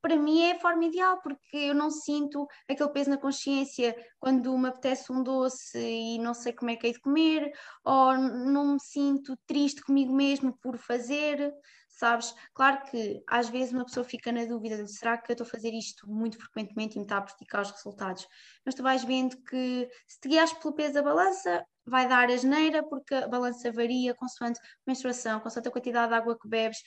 para 0.00 0.16
mim 0.16 0.42
é 0.42 0.52
a 0.52 0.60
forma 0.60 0.84
ideal, 0.84 1.20
porque 1.22 1.56
eu 1.56 1.74
não 1.74 1.90
sinto 1.90 2.46
aquele 2.68 2.90
peso 2.90 3.10
na 3.10 3.16
consciência 3.16 3.94
quando 4.18 4.56
me 4.58 4.68
apetece 4.68 5.12
um 5.12 5.22
doce 5.22 5.78
e 5.78 6.18
não 6.18 6.34
sei 6.34 6.52
como 6.52 6.70
é 6.70 6.76
que 6.76 6.86
hei 6.86 6.92
de 6.92 7.00
comer, 7.00 7.52
ou 7.84 8.16
não 8.16 8.74
me 8.74 8.80
sinto 8.80 9.36
triste 9.46 9.82
comigo 9.82 10.12
mesmo 10.12 10.56
por 10.60 10.76
fazer, 10.76 11.52
sabes? 11.88 12.34
Claro 12.54 12.82
que 12.90 13.22
às 13.28 13.48
vezes 13.48 13.72
uma 13.72 13.84
pessoa 13.84 14.04
fica 14.04 14.32
na 14.32 14.44
dúvida 14.44 14.82
de 14.82 14.92
será 14.92 15.16
que 15.16 15.30
eu 15.30 15.34
estou 15.34 15.46
a 15.46 15.50
fazer 15.50 15.72
isto 15.72 16.08
muito 16.08 16.38
frequentemente 16.38 16.96
e 16.96 16.98
me 16.98 17.04
está 17.04 17.18
a 17.18 17.22
prejudicar 17.22 17.62
os 17.62 17.70
resultados, 17.70 18.26
mas 18.64 18.74
tu 18.74 18.82
vais 18.82 19.04
vendo 19.04 19.36
que 19.42 19.88
se 20.08 20.20
te 20.20 20.28
guias 20.28 20.52
pelo 20.52 20.74
peso 20.74 20.94
da 20.94 21.02
balança, 21.02 21.64
vai 21.84 22.08
dar 22.08 22.28
a 22.30 22.36
geneira, 22.36 22.82
porque 22.82 23.14
a 23.14 23.28
balança 23.28 23.70
varia 23.72 24.14
consoante 24.14 24.58
a 24.60 24.62
menstruação, 24.86 25.40
consoante 25.40 25.68
a 25.68 25.72
quantidade 25.72 26.08
de 26.08 26.14
água 26.14 26.38
que 26.38 26.48
bebes, 26.48 26.78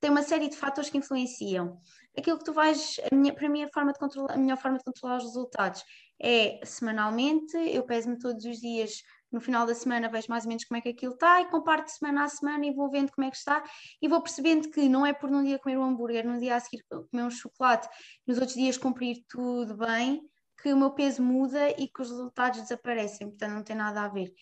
tem 0.00 0.10
uma 0.10 0.22
série 0.22 0.48
de 0.48 0.56
fatores 0.56 0.90
que 0.90 0.98
influenciam. 0.98 1.80
Aquilo 2.16 2.38
que 2.38 2.44
tu 2.44 2.52
vais, 2.52 3.00
a 3.10 3.14
minha, 3.14 3.34
para 3.34 3.48
mim, 3.48 3.62
a, 3.62 3.68
forma 3.68 3.92
de 3.92 3.98
controlar, 3.98 4.34
a 4.34 4.36
melhor 4.36 4.56
forma 4.58 4.78
de 4.78 4.84
controlar 4.84 5.18
os 5.18 5.24
resultados 5.24 5.82
é 6.20 6.60
semanalmente, 6.64 7.56
eu 7.56 7.84
peso-me 7.84 8.18
todos 8.18 8.44
os 8.44 8.58
dias, 8.58 9.02
no 9.30 9.40
final 9.40 9.66
da 9.66 9.74
semana 9.74 10.08
vejo 10.08 10.26
mais 10.28 10.44
ou 10.44 10.48
menos 10.48 10.64
como 10.64 10.78
é 10.78 10.80
que 10.80 10.88
aquilo 10.88 11.12
está 11.12 11.40
e 11.40 11.46
comparo 11.46 11.84
de 11.84 11.92
semana 11.92 12.24
a 12.24 12.28
semana 12.28 12.66
e 12.66 12.72
vou 12.72 12.90
vendo 12.90 13.12
como 13.12 13.26
é 13.26 13.30
que 13.30 13.36
está 13.36 13.62
e 14.00 14.08
vou 14.08 14.22
percebendo 14.22 14.70
que 14.70 14.88
não 14.88 15.04
é 15.04 15.12
por 15.12 15.30
num 15.30 15.44
dia 15.44 15.58
comer 15.58 15.76
um 15.76 15.84
hambúrguer, 15.84 16.26
num 16.26 16.38
dia 16.38 16.56
a 16.56 16.60
seguir 16.60 16.82
comer 16.88 17.24
um 17.24 17.30
chocolate, 17.30 17.88
nos 18.26 18.38
outros 18.38 18.56
dias 18.56 18.78
cumprir 18.78 19.24
tudo 19.28 19.76
bem, 19.76 20.22
que 20.62 20.72
o 20.72 20.76
meu 20.76 20.90
peso 20.90 21.22
muda 21.22 21.70
e 21.70 21.88
que 21.88 22.02
os 22.02 22.10
resultados 22.10 22.62
desaparecem, 22.62 23.28
portanto 23.28 23.52
não 23.52 23.62
tem 23.62 23.76
nada 23.76 24.02
a 24.02 24.08
ver. 24.08 24.32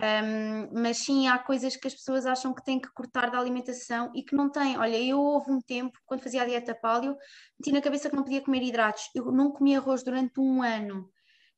Um, 0.00 0.80
mas 0.80 0.98
sim, 0.98 1.28
há 1.28 1.38
coisas 1.38 1.76
que 1.76 1.86
as 1.86 1.94
pessoas 1.94 2.24
acham 2.24 2.54
que 2.54 2.64
têm 2.64 2.80
que 2.80 2.90
cortar 2.92 3.30
da 3.30 3.38
alimentação 3.38 4.10
e 4.14 4.22
que 4.22 4.34
não 4.34 4.48
têm. 4.50 4.78
Olha, 4.78 4.98
eu 4.98 5.20
houve 5.20 5.50
um 5.50 5.60
tempo, 5.60 5.98
quando 6.06 6.22
fazia 6.22 6.42
a 6.42 6.46
dieta 6.46 6.74
paleo, 6.74 7.16
tinha 7.62 7.74
na 7.74 7.82
cabeça 7.82 8.08
que 8.08 8.16
não 8.16 8.22
podia 8.22 8.40
comer 8.40 8.62
hidratos. 8.62 9.10
Eu 9.14 9.30
não 9.30 9.50
comia 9.50 9.78
arroz 9.78 10.02
durante 10.02 10.40
um 10.40 10.62
ano. 10.62 11.10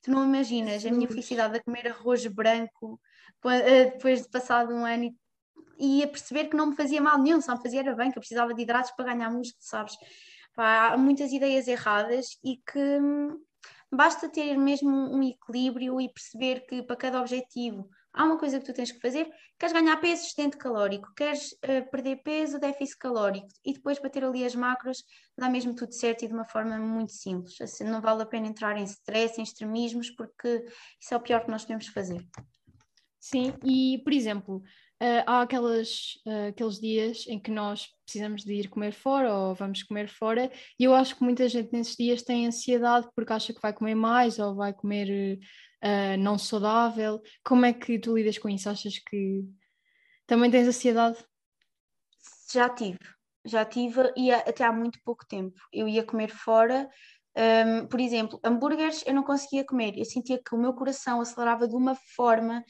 Tu 0.03 0.11
não 0.11 0.25
imaginas 0.25 0.85
a 0.85 0.91
minha 0.91 1.07
felicidade 1.07 1.57
a 1.57 1.63
comer 1.63 1.87
arroz 1.87 2.27
branco 2.27 3.01
eh, 3.45 3.85
depois 3.87 4.23
de 4.23 4.29
passado 4.29 4.75
um 4.75 4.85
ano 4.85 5.15
e 5.79 5.99
ia 5.99 6.09
perceber 6.09 6.49
que 6.49 6.57
não 6.57 6.67
me 6.67 6.77
fazia 6.77 7.01
mal 7.01 7.19
nenhum, 7.19 7.41
só 7.41 7.57
me 7.57 7.63
fazia 7.63 7.81
era 7.81 7.95
bem, 7.95 8.11
que 8.11 8.19
eu 8.19 8.21
precisava 8.21 8.53
de 8.55 8.63
hidratos 8.63 8.91
para 8.93 9.13
ganhar 9.13 9.31
músculo, 9.31 9.63
sabes? 9.63 9.97
Pá, 10.55 10.89
há 10.89 10.99
muitas 10.99 11.33
ideias 11.33 11.67
erradas 11.67 12.39
e 12.45 12.57
que 12.57 12.79
hum, 12.79 13.41
basta 13.91 14.29
ter 14.29 14.57
mesmo 14.57 14.91
um 14.91 15.23
equilíbrio 15.23 16.01
e 16.01 16.09
perceber 16.09 16.67
que 16.67 16.83
para 16.83 16.97
cada 16.97 17.21
objetivo 17.21 17.89
há 18.13 18.25
uma 18.25 18.39
coisa 18.39 18.59
que 18.59 18.67
tu 18.67 18.73
tens 18.73 18.93
que 18.93 19.01
fazer, 19.01 19.29
queres 19.59 19.73
ganhar 19.73 19.97
peso, 19.99 20.25
excedente 20.25 20.57
calórico, 20.57 21.13
queres 21.15 21.53
uh, 21.53 21.91
perder 21.91 22.17
peso, 22.23 22.59
déficit 22.59 22.99
calórico, 22.99 23.49
e 23.65 23.73
depois 23.73 23.99
bater 23.99 24.25
ali 24.25 24.45
as 24.45 24.55
macros, 24.55 25.05
dá 25.37 25.49
mesmo 25.49 25.75
tudo 25.75 25.93
certo 25.95 26.25
e 26.25 26.29
de 26.29 26.35
uma 26.35 26.45
forma 26.45 26.79
muito 26.79 27.13
simples. 27.13 27.61
Assim, 27.61 27.85
não 27.85 28.01
vale 28.01 28.23
a 28.23 28.27
pena 28.27 28.47
entrar 28.47 28.77
em 28.77 28.85
stress, 28.85 29.41
em 29.41 29.45
extremismos, 29.45 30.11
porque 30.11 30.65
isso 31.01 31.15
é 31.15 31.17
o 31.17 31.21
pior 31.21 31.45
que 31.45 31.51
nós 31.51 31.63
podemos 31.63 31.87
fazer. 31.89 32.27
Sim, 33.19 33.55
e 33.65 34.03
por 34.03 34.13
exemplo, 34.13 34.63
uh, 35.03 35.25
há 35.27 35.43
aquelas, 35.43 36.15
uh, 36.27 36.49
aqueles 36.51 36.79
dias 36.79 37.27
em 37.27 37.39
que 37.39 37.51
nós 37.51 37.89
precisamos 38.05 38.45
de 38.45 38.55
ir 38.55 38.69
comer 38.69 38.93
fora 38.93 39.35
ou 39.35 39.55
vamos 39.55 39.83
comer 39.83 40.09
fora, 40.09 40.51
e 40.79 40.85
eu 40.85 40.95
acho 40.95 41.17
que 41.17 41.25
muita 41.25 41.49
gente 41.49 41.73
nesses 41.73 41.97
dias 41.97 42.23
tem 42.23 42.47
ansiedade 42.47 43.09
porque 43.15 43.33
acha 43.33 43.53
que 43.53 43.61
vai 43.61 43.73
comer 43.73 43.97
mais 43.97 44.39
ou 44.39 44.55
vai 44.55 44.73
comer 44.73 45.39
uh, 45.83 46.17
não 46.19 46.39
saudável. 46.39 47.21
Como 47.45 47.67
é 47.67 47.73
que 47.73 47.99
tu 47.99 48.17
lidas 48.17 48.39
com 48.39 48.49
isso? 48.49 48.71
Achas 48.71 48.99
que 48.99 49.45
também 50.27 50.51
tens 50.51 50.69
ansiedade? 50.69 51.19
Já 52.53 52.69
tive, 52.69 52.99
já 53.45 53.65
tive 53.65 54.13
e 54.17 54.31
até 54.31 54.65
há 54.65 54.73
muito 54.73 55.01
pouco 55.05 55.27
tempo. 55.27 55.59
Eu 55.73 55.89
ia 55.89 56.05
comer 56.05 56.31
fora, 56.31 56.89
um, 57.35 57.87
por 57.87 57.99
exemplo, 57.99 58.39
hambúrgueres 58.45 59.03
eu 59.07 59.15
não 59.15 59.23
conseguia 59.23 59.65
comer. 59.65 59.97
Eu 59.97 60.05
sentia 60.05 60.39
que 60.39 60.55
o 60.55 60.59
meu 60.59 60.75
coração 60.75 61.21
acelerava 61.21 61.67
de 61.67 61.75
uma 61.75 61.95
forma. 62.15 62.63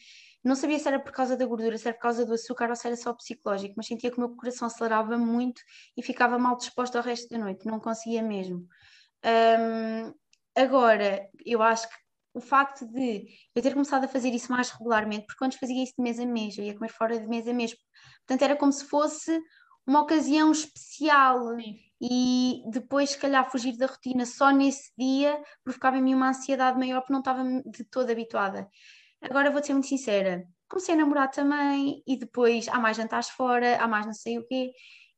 Não 0.45 0.57
sabia 0.57 0.79
se 0.79 0.89
era 0.89 0.99
por 0.99 1.13
causa 1.13 1.37
da 1.37 1.47
gordura, 1.47 1.79
se 1.79 1.87
era 1.87 1.97
por 1.97 2.03
causa 2.03 2.27
do 2.27 2.35
açúcar 2.35 2.69
ou 2.69 2.77
se 2.77 2.87
era 2.87 2.97
só 2.97 3.13
psicológico, 3.15 3.75
mas 3.77 3.87
sentia 3.87 4.11
que 4.11 4.17
o 4.17 4.21
meu 4.21 4.31
coração 4.37 4.67
acelerava 4.67 5.17
muito 5.17 5.63
e 5.97 6.03
ficava 6.03 6.39
mal 6.39 6.57
disposto 6.57 6.97
ao 6.97 7.03
resto 7.03 7.29
da 7.29 7.39
noite, 7.39 7.67
não 7.67 7.79
conseguia 7.79 8.23
mesmo. 8.23 8.67
Um, 9.25 10.13
agora, 10.57 11.29
eu 11.47 11.63
acho 11.63 11.89
que 11.89 11.95
o 12.35 12.41
facto 12.41 12.87
de 12.87 13.27
eu 13.55 13.63
ter 13.63 13.73
começado 13.73 14.05
a 14.05 14.09
fazer 14.09 14.31
isso 14.31 14.51
mais 14.51 14.71
regularmente, 14.71 15.27
porque 15.27 15.45
antes 15.45 15.59
fazia 15.59 15.83
isso 15.83 15.95
de 15.97 16.03
mês 16.03 16.19
a 16.19 16.27
mês, 16.27 16.59
eu 16.59 16.65
ia 16.65 16.75
comer 16.75 16.91
fora 16.91 17.21
de 17.21 17.27
mês 17.29 17.47
a 17.47 17.53
mês, 17.53 17.75
portanto 18.27 18.43
era 18.43 18.57
como 18.57 18.73
se 18.73 18.85
fosse 18.85 19.39
uma 19.87 20.01
ocasião 20.01 20.51
especial 20.51 21.57
Sim. 21.57 21.77
e 22.01 22.63
depois 22.71 23.11
se 23.11 23.19
calhar 23.19 23.51
fugir 23.51 23.77
da 23.77 23.87
rotina 23.87 24.25
só 24.25 24.51
nesse 24.51 24.93
dia 24.97 25.41
provocava 25.63 25.99
em 25.99 26.03
mim 26.03 26.15
uma 26.15 26.31
ansiedade 26.31 26.79
maior 26.79 27.01
porque 27.01 27.13
não 27.13 27.21
estava 27.21 27.43
de 27.45 27.85
toda 27.85 28.13
habituada. 28.13 28.69
Agora 29.23 29.51
vou 29.51 29.63
ser 29.63 29.73
muito 29.73 29.87
sincera, 29.87 30.45
comecei 30.69 30.95
a 30.95 30.99
namorar 30.99 31.31
também 31.31 32.03
e 32.07 32.17
depois 32.17 32.67
há 32.69 32.79
mais 32.79 32.97
jantares 32.97 33.29
fora, 33.31 33.77
há 33.77 33.87
mais 33.87 34.07
não 34.07 34.13
sei 34.13 34.39
o 34.39 34.47
quê 34.47 34.73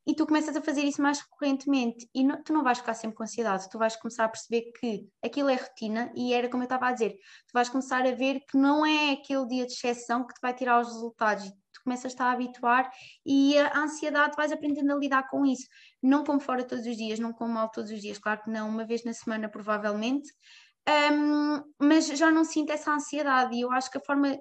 e 0.07 0.15
tu 0.15 0.27
começas 0.27 0.55
a 0.55 0.61
fazer 0.61 0.83
isso 0.83 1.01
mais 1.01 1.21
recorrentemente 1.21 2.09
e 2.15 2.23
não, 2.23 2.43
tu 2.43 2.53
não 2.53 2.63
vais 2.63 2.79
ficar 2.79 2.95
sempre 2.95 3.17
com 3.17 3.23
ansiedade, 3.23 3.69
tu 3.71 3.79
vais 3.79 3.97
começar 3.97 4.25
a 4.27 4.29
perceber 4.29 4.71
que 4.79 5.09
aquilo 5.25 5.49
é 5.49 5.55
rotina 5.55 6.13
e 6.15 6.35
era 6.35 6.49
como 6.49 6.63
eu 6.63 6.67
estava 6.67 6.89
a 6.89 6.93
dizer, 6.93 7.13
tu 7.13 7.53
vais 7.55 7.69
começar 7.69 8.07
a 8.07 8.13
ver 8.13 8.41
que 8.41 8.57
não 8.57 8.85
é 8.85 9.13
aquele 9.13 9.47
dia 9.47 9.67
de 9.67 9.73
exceção 9.73 10.27
que 10.27 10.35
te 10.35 10.41
vai 10.43 10.53
tirar 10.53 10.81
os 10.81 10.89
resultados, 10.89 11.51
tu 11.73 11.81
começas 11.83 12.05
a 12.05 12.09
estar 12.09 12.27
a 12.27 12.33
habituar 12.33 12.91
e 13.25 13.57
a 13.59 13.79
ansiedade 13.79 14.37
vais 14.37 14.53
aprendendo 14.53 14.93
a 14.93 14.97
lidar 14.97 15.29
com 15.29 15.45
isso, 15.47 15.67
não 16.03 16.23
como 16.23 16.39
fora 16.39 16.65
todos 16.65 16.87
os 16.87 16.97
dias, 16.97 17.19
não 17.19 17.33
como 17.33 17.55
mal 17.55 17.71
todos 17.71 17.91
os 17.91 18.01
dias, 18.01 18.19
claro 18.19 18.43
que 18.43 18.51
não, 18.51 18.69
uma 18.69 18.85
vez 18.85 19.05
na 19.05 19.15
semana 19.15 19.49
provavelmente, 19.49 20.29
um, 20.89 21.63
mas 21.79 22.07
já 22.09 22.31
não 22.31 22.45
sinto 22.45 22.71
essa 22.71 22.93
ansiedade 22.93 23.57
e 23.57 23.63
eu 23.63 23.73
acho 23.73 23.91
que 23.91 23.99
a 23.99 24.05
forma 24.05 24.39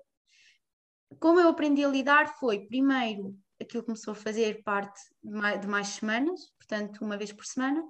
como 1.20 1.40
eu 1.40 1.50
aprendi 1.50 1.84
a 1.84 1.88
lidar 1.90 2.28
foi, 2.38 2.66
primeiro, 2.66 3.36
aquilo 3.62 3.84
começou 3.84 4.14
a 4.14 4.16
fazer 4.16 4.62
parte 4.64 5.00
de 5.24 5.32
mais, 5.32 5.62
de 5.62 5.68
mais 5.68 5.88
semanas, 5.88 6.52
portanto, 6.58 7.04
uma 7.04 7.18
vez 7.18 7.32
por 7.32 7.46
semana, 7.46 7.84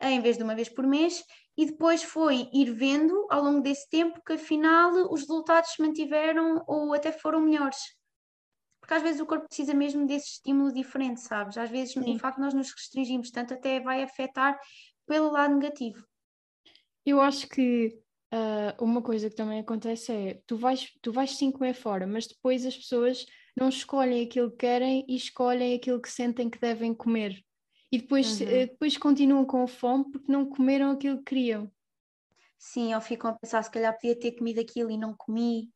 em 0.00 0.20
vez 0.20 0.36
de 0.36 0.42
uma 0.42 0.54
vez 0.54 0.68
por 0.68 0.86
mês, 0.86 1.24
e 1.56 1.66
depois 1.66 2.02
foi 2.02 2.48
ir 2.52 2.72
vendo 2.72 3.26
ao 3.30 3.42
longo 3.42 3.60
desse 3.60 3.88
tempo 3.88 4.22
que 4.24 4.34
afinal 4.34 4.92
os 5.12 5.22
resultados 5.22 5.70
se 5.70 5.82
mantiveram 5.82 6.62
ou 6.66 6.94
até 6.94 7.10
foram 7.10 7.40
melhores. 7.40 7.78
Porque 8.80 8.94
às 8.94 9.02
vezes 9.02 9.20
o 9.20 9.26
corpo 9.26 9.46
precisa 9.48 9.74
mesmo 9.74 10.06
desse 10.06 10.28
estímulo 10.28 10.72
diferente, 10.72 11.20
sabes? 11.20 11.58
Às 11.58 11.68
vezes 11.68 11.92
sim. 11.92 12.14
o 12.14 12.18
facto 12.18 12.36
de 12.36 12.42
nós 12.42 12.54
nos 12.54 12.70
restringirmos 12.70 13.30
tanto 13.30 13.54
até 13.54 13.80
vai 13.80 14.02
afetar 14.02 14.58
pelo 15.06 15.32
lado 15.32 15.54
negativo. 15.56 16.06
Eu 17.04 17.20
acho 17.20 17.48
que 17.48 17.98
uh, 18.32 18.84
uma 18.84 19.02
coisa 19.02 19.28
que 19.28 19.36
também 19.36 19.60
acontece 19.60 20.12
é 20.12 20.42
tu 20.46 20.56
vais, 20.56 20.90
tu 21.02 21.12
vais 21.12 21.36
sim 21.36 21.50
comer 21.50 21.74
fora, 21.74 22.06
mas 22.06 22.26
depois 22.26 22.64
as 22.66 22.76
pessoas 22.76 23.26
não 23.56 23.68
escolhem 23.68 24.24
aquilo 24.24 24.50
que 24.50 24.58
querem 24.58 25.04
e 25.08 25.16
escolhem 25.16 25.74
aquilo 25.74 26.00
que 26.00 26.10
sentem 26.10 26.48
que 26.48 26.60
devem 26.60 26.94
comer. 26.94 27.42
E 27.90 27.98
depois, 27.98 28.40
uhum. 28.40 28.46
depois 28.46 28.96
continuam 28.96 29.44
com 29.44 29.66
fome 29.66 30.10
porque 30.10 30.30
não 30.30 30.46
comeram 30.46 30.90
aquilo 30.90 31.18
que 31.18 31.24
queriam. 31.24 31.70
Sim, 32.58 32.94
ou 32.94 33.00
ficam 33.00 33.30
a 33.30 33.34
pensar, 33.34 33.62
se 33.62 33.70
calhar 33.70 33.94
podia 33.94 34.18
ter 34.18 34.32
comido 34.32 34.60
aquilo 34.60 34.90
e 34.90 34.98
não 34.98 35.14
comi. 35.14 35.70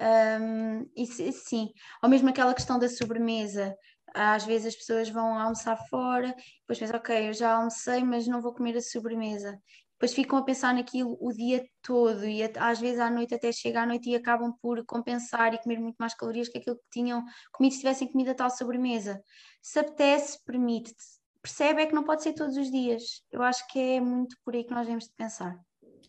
Um, 0.00 0.90
isso, 0.96 1.22
sim, 1.46 1.70
ou 2.02 2.08
mesmo 2.08 2.28
aquela 2.28 2.54
questão 2.54 2.78
da 2.78 2.88
sobremesa. 2.88 3.76
Às 4.14 4.44
vezes 4.44 4.68
as 4.68 4.76
pessoas 4.76 5.08
vão 5.08 5.38
almoçar 5.38 5.76
fora, 5.88 6.34
depois 6.60 6.78
pensam, 6.78 6.96
ok, 6.96 7.28
eu 7.28 7.32
já 7.32 7.54
almocei, 7.54 8.02
mas 8.02 8.26
não 8.26 8.42
vou 8.42 8.52
comer 8.52 8.76
a 8.76 8.82
sobremesa 8.82 9.58
depois 10.02 10.14
ficam 10.14 10.36
a 10.36 10.42
pensar 10.42 10.74
naquilo 10.74 11.16
o 11.20 11.32
dia 11.32 11.64
todo 11.80 12.26
e 12.26 12.42
às 12.58 12.80
vezes 12.80 12.98
à 12.98 13.08
noite 13.08 13.36
até 13.36 13.52
chega 13.52 13.82
à 13.82 13.86
noite 13.86 14.10
e 14.10 14.16
acabam 14.16 14.52
por 14.60 14.84
compensar 14.84 15.54
e 15.54 15.58
comer 15.58 15.78
muito 15.78 15.94
mais 15.96 16.12
calorias 16.12 16.48
que 16.48 16.58
aquilo 16.58 16.74
que 16.74 16.90
tinham 16.90 17.24
comido 17.52 17.70
se 17.70 17.78
tivessem 17.78 18.08
comido 18.08 18.32
a 18.32 18.34
tal 18.34 18.50
sobremesa. 18.50 19.22
Se 19.62 19.78
apetece, 19.78 20.44
permite-te. 20.44 21.04
Percebe 21.40 21.82
é 21.82 21.86
que 21.86 21.94
não 21.94 22.02
pode 22.02 22.24
ser 22.24 22.32
todos 22.32 22.56
os 22.56 22.68
dias. 22.68 23.22
Eu 23.30 23.44
acho 23.44 23.64
que 23.68 23.78
é 23.78 24.00
muito 24.00 24.36
por 24.44 24.56
aí 24.56 24.64
que 24.64 24.72
nós 24.72 24.86
devemos 24.86 25.04
de 25.04 25.14
pensar. 25.16 25.56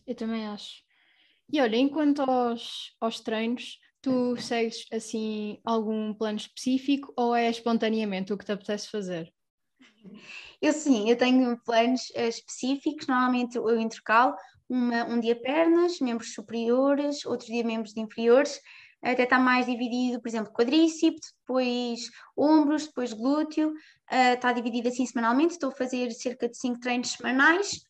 Eu 0.04 0.14
também 0.16 0.44
acho. 0.44 0.82
E 1.52 1.60
olha, 1.60 1.76
enquanto 1.76 2.22
aos, 2.22 2.96
aos 3.00 3.20
treinos, 3.20 3.78
tu 4.02 4.36
segues 4.38 4.86
assim 4.92 5.60
algum 5.64 6.12
plano 6.14 6.38
específico 6.38 7.12
ou 7.16 7.34
é 7.34 7.48
espontaneamente 7.48 8.32
o 8.32 8.38
que 8.38 8.44
te 8.44 8.50
apetece 8.50 8.90
fazer? 8.90 9.32
Eu 10.60 10.72
sim, 10.72 11.10
eu 11.10 11.16
tenho 11.16 11.58
planos 11.64 12.10
uh, 12.10 12.28
específicos, 12.28 13.06
normalmente 13.06 13.56
eu 13.56 13.78
intercalo 13.78 14.34
uma, 14.68 15.04
um 15.04 15.20
dia 15.20 15.36
pernas, 15.36 16.00
membros 16.00 16.32
superiores, 16.32 17.24
outro 17.26 17.46
dia 17.46 17.64
membros 17.64 17.96
inferiores, 17.96 18.60
até 19.02 19.24
está 19.24 19.38
mais 19.38 19.66
dividido, 19.66 20.20
por 20.20 20.28
exemplo, 20.28 20.52
quadríceps, 20.52 21.34
depois 21.40 22.10
ombros, 22.36 22.86
depois 22.86 23.12
glúteo, 23.12 23.70
uh, 23.70 24.34
está 24.34 24.52
dividido 24.52 24.88
assim 24.88 25.04
semanalmente, 25.04 25.52
estou 25.52 25.70
a 25.70 25.74
fazer 25.74 26.10
cerca 26.12 26.48
de 26.48 26.56
5 26.56 26.80
treinos 26.80 27.10
semanais. 27.12 27.84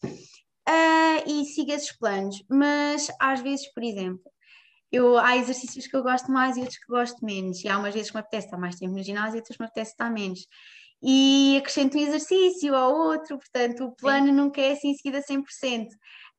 Uh, 0.67 1.21
e 1.27 1.45
sigo 1.45 1.73
esses 1.73 1.93
planos, 1.93 2.43
mas 2.49 3.09
às 3.21 3.41
vezes, 3.41 3.71
por 3.73 3.83
exemplo, 3.83 4.25
eu, 4.91 5.19
há 5.19 5.37
exercícios 5.37 5.87
que 5.87 5.95
eu 5.95 6.03
gosto 6.03 6.33
mais 6.33 6.57
e 6.57 6.61
outros 6.61 6.79
que 6.79 6.87
gosto 6.87 7.25
menos, 7.25 7.63
e 7.63 7.69
há 7.69 7.79
umas 7.79 7.93
vezes 7.93 8.11
que 8.11 8.17
me 8.17 8.21
apetece 8.21 8.47
estar 8.47 8.59
mais 8.59 8.77
tempo 8.77 8.95
no 8.95 9.03
ginásio 9.03 9.37
e 9.37 9.39
outras 9.39 9.57
que 9.57 9.63
me 9.63 9.67
apetece 9.67 9.91
estar 9.91 10.11
menos. 10.11 10.47
E 11.05 11.59
acrescento 11.59 11.99
um 11.99 12.01
exercício 12.01 12.75
ao 12.75 12.95
outro, 12.95 13.39
portanto, 13.39 13.85
o 13.85 13.93
plano 13.93 14.29
sim. 14.29 14.33
nunca 14.33 14.61
é 14.61 14.73
assim 14.73 14.95
seguido 14.95 15.19
a 15.19 15.23
100%. 15.23 15.89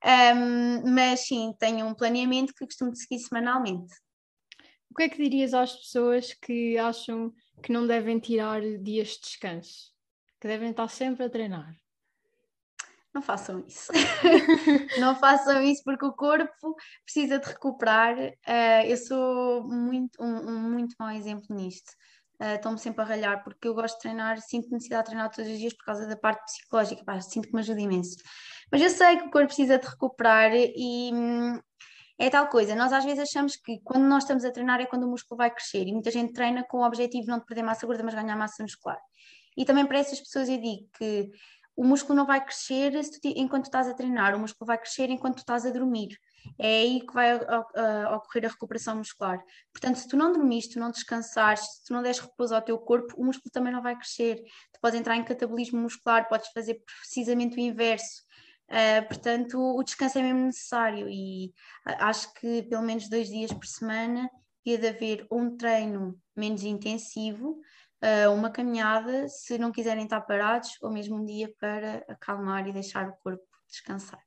Um, 0.04 0.92
mas 0.92 1.28
sim, 1.28 1.54
tenho 1.60 1.86
um 1.86 1.94
planeamento 1.94 2.54
que 2.54 2.66
costumo 2.66 2.96
seguir 2.96 3.20
semanalmente. 3.20 3.94
O 4.90 4.96
que 4.96 5.04
é 5.04 5.10
que 5.10 5.22
dirias 5.22 5.54
às 5.54 5.76
pessoas 5.76 6.34
que 6.34 6.78
acham 6.80 7.32
que 7.62 7.72
não 7.72 7.86
devem 7.86 8.20
tirar 8.20 8.62
dias 8.62 9.10
de 9.10 9.22
descanso? 9.22 9.94
Que 10.40 10.48
devem 10.48 10.72
estar 10.72 10.88
sempre 10.88 11.26
a 11.26 11.30
treinar? 11.30 11.76
Não 13.14 13.22
façam 13.22 13.64
isso. 13.68 13.92
não 15.00 15.16
façam 15.16 15.62
isso 15.62 15.84
porque 15.84 16.06
o 16.06 16.14
corpo 16.14 16.76
precisa 17.04 17.40
de 17.40 17.48
recuperar. 17.48 18.18
Uh, 18.18 18.86
eu 18.86 18.98
sou 18.98 19.64
muito, 19.64 20.22
um, 20.22 20.50
um 20.50 20.72
muito 20.72 20.96
mau 21.00 21.12
exemplo 21.12 21.56
nisto. 21.56 21.92
Uh, 22.42 22.56
Estou-me 22.56 22.78
sempre 22.78 23.02
a 23.02 23.06
ralhar 23.06 23.44
porque 23.44 23.68
eu 23.68 23.74
gosto 23.74 23.96
de 23.96 24.02
treinar, 24.02 24.42
sinto 24.42 24.70
necessidade 24.70 25.04
de 25.04 25.12
treinar 25.12 25.32
todos 25.32 25.50
os 25.50 25.58
dias 25.58 25.74
por 25.74 25.86
causa 25.86 26.06
da 26.06 26.18
parte 26.18 26.44
psicológica, 26.44 27.04
pá, 27.06 27.20
sinto 27.22 27.48
que 27.48 27.54
me 27.54 27.62
ajuda 27.62 27.80
imenso. 27.80 28.18
Mas 28.72 28.82
eu 28.82 28.90
sei 28.90 29.18
que 29.18 29.28
o 29.28 29.32
corpo 29.32 29.48
precisa 29.48 29.78
de 29.80 29.88
recuperar 29.88 30.52
e 30.54 31.12
hum, 31.14 31.60
é 32.20 32.30
tal 32.30 32.48
coisa. 32.48 32.76
Nós 32.76 32.92
às 32.92 33.06
vezes 33.06 33.20
achamos 33.20 33.56
que 33.56 33.80
quando 33.84 34.04
nós 34.04 34.24
estamos 34.24 34.44
a 34.44 34.52
treinar 34.52 34.82
é 34.82 34.86
quando 34.86 35.04
o 35.04 35.10
músculo 35.10 35.38
vai 35.38 35.50
crescer 35.50 35.88
e 35.88 35.94
muita 35.94 36.12
gente 36.12 36.34
treina 36.34 36.64
com 36.64 36.80
o 36.80 36.86
objetivo 36.86 37.28
não 37.28 37.40
de 37.40 37.46
perder 37.46 37.64
massa 37.64 37.86
gorda, 37.86 38.04
mas 38.04 38.14
ganhar 38.14 38.36
massa 38.36 38.64
muscular. 38.64 39.00
E 39.58 39.64
também 39.64 39.86
para 39.86 40.00
essas 40.00 40.20
pessoas 40.20 40.50
eu 40.50 40.58
digo 40.60 40.90
que 40.98 41.32
o 41.76 41.84
músculo 41.84 42.16
não 42.16 42.26
vai 42.26 42.44
crescer 42.44 42.92
enquanto 43.24 43.66
estás 43.66 43.88
a 43.88 43.94
treinar, 43.94 44.36
o 44.36 44.40
músculo 44.40 44.68
vai 44.68 44.78
crescer 44.78 45.10
enquanto 45.10 45.40
estás 45.40 45.66
a 45.66 45.70
dormir. 45.70 46.18
É 46.60 46.82
aí 46.82 47.02
que 47.02 47.14
vai 47.14 47.36
ocorrer 47.36 48.46
a 48.46 48.50
recuperação 48.50 48.98
muscular. 48.98 49.40
Portanto, 49.72 49.98
se 49.98 50.08
tu 50.08 50.16
não 50.18 50.32
dormiste, 50.32 50.74
tu 50.74 50.80
não 50.80 50.92
descansares, 50.92 51.62
se 51.62 51.86
tu 51.86 51.94
não 51.94 52.02
deres 52.02 52.20
repouso 52.20 52.56
ao 52.56 52.62
teu 52.62 52.78
corpo, 52.78 53.14
o 53.18 53.26
músculo 53.26 53.52
também 53.52 53.74
não 53.74 53.82
vai 53.82 53.96
crescer. 53.96 54.38
Tu 54.74 54.80
podes 54.82 55.00
entrar 55.00 55.16
em 55.16 55.24
catabolismo 55.24 55.80
muscular, 55.80 56.28
podes 56.28 56.50
fazer 56.52 56.82
precisamente 57.02 57.58
o 57.58 57.60
inverso. 57.60 58.24
Uh, 58.68 59.08
portanto, 59.08 59.60
o 59.60 59.84
descanso 59.84 60.18
é 60.18 60.24
mesmo 60.24 60.46
necessário 60.46 61.08
e 61.08 61.54
acho 61.86 62.34
que 62.34 62.64
pelo 62.64 62.82
menos 62.82 63.08
dois 63.08 63.28
dias 63.28 63.54
por 63.54 63.66
semana 63.66 64.28
devia 64.66 64.80
de 64.80 64.88
haver 64.88 65.28
um 65.32 65.56
treino 65.56 66.20
menos 66.36 66.64
intensivo 66.64 67.60
uh, 68.04 68.32
uma 68.34 68.50
caminhada, 68.50 69.28
se 69.30 69.58
não 69.58 69.72
quiserem 69.72 70.06
estar 70.06 70.22
parados, 70.22 70.72
ou 70.82 70.92
mesmo 70.92 71.18
um 71.18 71.26
dia 71.26 71.54
para 71.60 72.04
acalmar 72.10 72.68
e 72.68 72.74
deixar 72.74 73.08
o 73.08 73.16
corpo 73.18 73.46
descansar. 73.68 74.20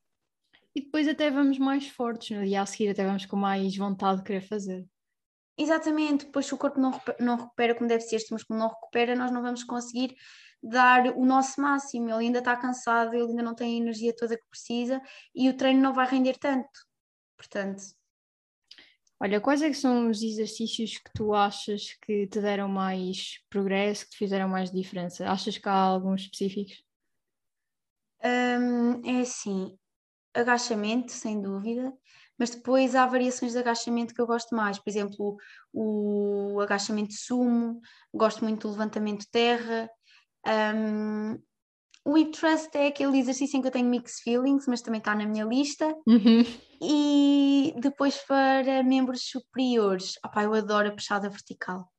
E 0.78 0.80
depois 0.80 1.08
até 1.08 1.28
vamos 1.28 1.58
mais 1.58 1.88
fortes, 1.88 2.38
no 2.38 2.44
dia 2.44 2.62
a 2.62 2.66
seguir 2.66 2.90
até 2.90 3.04
vamos 3.04 3.26
com 3.26 3.34
mais 3.34 3.76
vontade 3.76 4.18
de 4.18 4.24
querer 4.24 4.42
fazer. 4.42 4.86
Exatamente, 5.58 6.26
depois 6.26 6.46
se 6.46 6.54
o 6.54 6.56
corpo 6.56 6.78
não, 6.78 6.92
não 7.18 7.36
recupera 7.36 7.74
como 7.74 7.88
deve 7.88 8.02
ser, 8.02 8.14
este 8.14 8.30
músculo 8.30 8.60
não 8.60 8.68
recupera, 8.68 9.16
nós 9.16 9.32
não 9.32 9.42
vamos 9.42 9.64
conseguir 9.64 10.14
dar 10.62 11.06
o 11.16 11.26
nosso 11.26 11.60
máximo, 11.60 12.08
ele 12.10 12.26
ainda 12.26 12.38
está 12.38 12.56
cansado, 12.56 13.12
ele 13.12 13.30
ainda 13.30 13.42
não 13.42 13.56
tem 13.56 13.74
a 13.74 13.76
energia 13.76 14.14
toda 14.14 14.36
que 14.36 14.48
precisa 14.48 15.02
e 15.34 15.48
o 15.48 15.56
treino 15.56 15.80
não 15.80 15.92
vai 15.92 16.06
render 16.06 16.38
tanto. 16.38 16.70
Portanto, 17.36 17.82
Olha, 19.18 19.40
quais 19.40 19.62
é 19.62 19.72
são 19.72 20.08
os 20.08 20.22
exercícios 20.22 20.96
que 20.98 21.10
tu 21.12 21.34
achas 21.34 21.92
que 22.02 22.28
te 22.28 22.40
deram 22.40 22.68
mais 22.68 23.40
progresso, 23.50 24.04
que 24.04 24.10
te 24.12 24.18
fizeram 24.18 24.48
mais 24.48 24.70
diferença? 24.70 25.28
Achas 25.28 25.58
que 25.58 25.68
há 25.68 25.72
alguns 25.72 26.20
específicos? 26.20 26.84
Um, 28.22 29.04
é 29.04 29.22
assim, 29.22 29.76
agachamento, 30.40 31.12
sem 31.12 31.40
dúvida, 31.40 31.92
mas 32.38 32.50
depois 32.50 32.94
há 32.94 33.04
variações 33.06 33.52
de 33.52 33.58
agachamento 33.58 34.14
que 34.14 34.20
eu 34.20 34.26
gosto 34.26 34.54
mais, 34.54 34.78
por 34.78 34.88
exemplo, 34.88 35.36
o 35.72 36.60
agachamento 36.60 37.14
sumo, 37.14 37.80
gosto 38.14 38.44
muito 38.44 38.68
do 38.68 38.72
levantamento 38.72 39.26
terra. 39.30 39.90
Um, 40.46 41.40
o 42.04 42.16
Hip 42.16 42.32
Trust 42.32 42.70
é 42.74 42.86
aquele 42.86 43.18
exercício 43.18 43.58
em 43.58 43.60
que 43.60 43.66
eu 43.66 43.72
tenho 43.72 43.88
mixed 43.88 44.22
feelings, 44.22 44.66
mas 44.66 44.80
também 44.80 44.98
está 44.98 45.14
na 45.14 45.26
minha 45.26 45.44
lista. 45.44 45.86
Uhum. 46.06 46.44
E 46.80 47.74
depois 47.80 48.16
para 48.18 48.82
membros 48.82 49.28
superiores, 49.28 50.14
opá, 50.24 50.44
eu 50.44 50.54
adoro 50.54 50.88
a 50.88 50.92
puxada 50.92 51.28
vertical. 51.28 51.90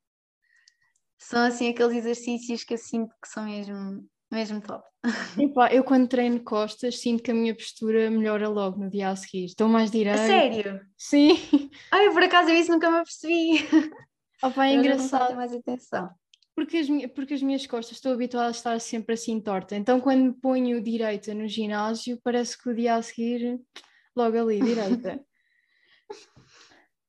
São 1.18 1.46
assim 1.46 1.70
aqueles 1.70 1.98
exercícios 1.98 2.64
que 2.64 2.74
eu 2.74 2.78
sinto 2.78 3.14
que 3.22 3.28
são 3.28 3.44
mesmo, 3.44 4.08
mesmo 4.32 4.62
top. 4.62 4.84
Epá, 5.40 5.74
eu 5.74 5.84
quando 5.84 6.08
treino 6.08 6.40
costas 6.42 7.00
sinto 7.00 7.24
que 7.24 7.32
a 7.32 7.34
minha 7.34 7.56
postura 7.56 8.10
melhora 8.12 8.50
logo 8.50 8.80
no 8.80 8.90
dia 8.90 9.10
a 9.10 9.16
seguir. 9.16 9.46
Estou 9.46 9.68
mais 9.68 9.90
direito. 9.92 10.20
A 10.20 10.28
sério? 10.28 10.82
Sim. 10.98 11.38
Ai, 11.92 12.10
por 12.12 12.24
acaso 12.24 12.50
eu 12.50 12.56
isso 12.56 12.72
nunca 12.72 12.90
me 12.90 12.98
apercebi. 12.98 13.68
Opa, 14.44 14.68
é 14.68 14.74
engraçado. 14.74 15.36
mais 15.36 15.54
atenção 15.54 16.10
porque 16.60 16.78
as, 16.78 16.88
porque 17.14 17.34
as 17.34 17.42
minhas 17.42 17.66
costas 17.66 17.96
estou 17.96 18.12
habituada 18.12 18.50
a 18.50 18.52
estar 18.52 18.82
sempre 18.82 19.14
assim 19.14 19.40
torta. 19.40 19.78
Então, 19.78 20.02
quando 20.02 20.24
me 20.26 20.34
ponho 20.34 20.84
direita 20.84 21.34
no 21.34 21.48
ginásio, 21.48 22.20
parece 22.22 22.62
que 22.62 22.70
o 22.70 22.76
dia 22.76 22.96
a 22.96 23.02
seguir, 23.02 23.58
logo 24.14 24.38
ali, 24.38 24.60
direita. 24.60 25.24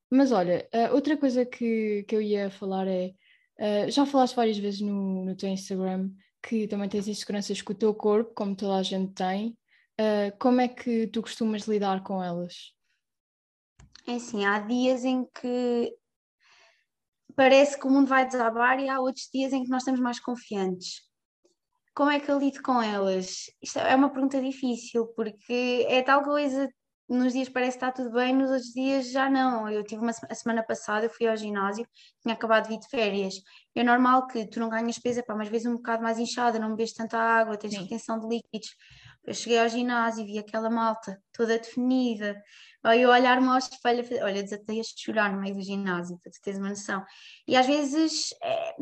Mas 0.09 0.31
olha, 0.31 0.69
uh, 0.73 0.95
outra 0.95 1.17
coisa 1.17 1.45
que, 1.45 2.05
que 2.07 2.15
eu 2.15 2.23
ia 2.23 2.49
falar 2.49 2.87
é: 2.87 3.13
uh, 3.59 3.91
já 3.91 4.07
falaste 4.07 4.37
várias 4.37 4.59
vezes 4.59 4.81
no, 4.81 5.25
no 5.25 5.37
teu 5.37 5.49
Instagram 5.49 6.11
que 6.43 6.67
também 6.67 6.89
tens 6.89 7.09
inseguranças 7.09 7.63
com 7.63 7.73
o 7.73 7.77
teu 7.77 7.95
corpo, 7.95 8.35
como 8.35 8.57
toda 8.57 8.77
a 8.77 8.83
gente 8.83 9.13
tem. 9.13 9.57
Uh, 10.01 10.37
como 10.39 10.61
é 10.61 10.69
que 10.69 11.07
tu 11.09 11.21
costumas 11.21 11.63
lidar 11.63 12.03
com 12.03 12.23
elas? 12.23 12.75
É 14.07 14.15
assim, 14.15 14.45
há 14.45 14.59
dias 14.61 15.05
em 15.05 15.27
que 15.27 15.95
parece 17.37 17.79
que 17.79 17.87
o 17.87 17.91
mundo 17.91 18.09
vai 18.09 18.27
desabar 18.27 18.81
e 18.81 18.89
há 18.89 18.99
outros 18.99 19.29
dias 19.33 19.53
em 19.53 19.63
que 19.63 19.69
nós 19.69 19.83
estamos 19.83 20.01
mais 20.01 20.19
confiantes. 20.19 21.03
Como 21.95 22.11
é 22.11 22.19
que 22.19 22.31
eu 22.31 22.39
lido 22.39 22.63
com 22.63 22.81
elas? 22.81 23.51
Isto 23.63 23.79
é 23.81 23.95
uma 23.95 24.11
pergunta 24.11 24.41
difícil, 24.41 25.07
porque 25.09 25.85
é 25.89 26.03
tal 26.03 26.23
coisa, 26.23 26.69
nos 27.11 27.33
dias 27.33 27.49
parece 27.49 27.77
que 27.77 27.85
está 27.85 27.91
tudo 27.91 28.13
bem, 28.13 28.35
nos 28.35 28.51
outros 28.51 28.73
dias 28.73 29.11
já 29.11 29.29
não. 29.29 29.69
Eu 29.69 29.83
tive 29.83 30.01
uma 30.01 30.13
a 30.29 30.35
semana 30.35 30.63
passada, 30.63 31.07
eu 31.07 31.11
fui 31.11 31.27
ao 31.27 31.37
ginásio, 31.37 31.87
tinha 32.23 32.35
acabado 32.35 32.65
de 32.65 32.69
vir 32.71 32.79
de 32.79 32.89
férias. 32.89 33.35
É 33.75 33.83
normal 33.83 34.29
que 34.29 34.47
tu 34.47 34.61
não 34.61 34.69
ganhas 34.69 34.99
peso, 34.99 35.23
pá, 35.25 35.35
mas 35.35 35.49
vezes 35.49 35.67
um 35.67 35.75
bocado 35.75 36.03
mais 36.03 36.19
inchada, 36.19 36.59
não 36.59 36.77
bebes 36.77 36.95
tanta 36.95 37.19
água, 37.19 37.57
tens 37.57 37.75
Sim. 37.75 37.83
retenção 37.83 38.19
de 38.21 38.29
líquidos. 38.29 38.77
Eu 39.25 39.35
cheguei 39.35 39.59
ao 39.59 39.69
ginásio 39.69 40.23
e 40.23 40.27
vi 40.27 40.39
aquela 40.39 40.71
malta 40.71 41.21
toda 41.33 41.59
definida. 41.59 42.41
Eu 42.85 43.11
olhar-me 43.11 43.49
ao 43.49 43.59
espelho, 43.59 44.05
olha, 44.25 44.43
desatei 44.43 44.81
a 44.81 44.83
chorar 44.85 45.33
no 45.33 45.41
meio 45.41 45.55
do 45.55 45.63
ginásio, 45.63 46.17
para 46.23 46.31
tu 46.31 46.41
teres 46.43 46.61
uma 46.61 46.71
noção. 46.71 47.05
E 47.47 47.57
às 47.57 47.67
vezes 47.67 48.33
é, 48.43 48.75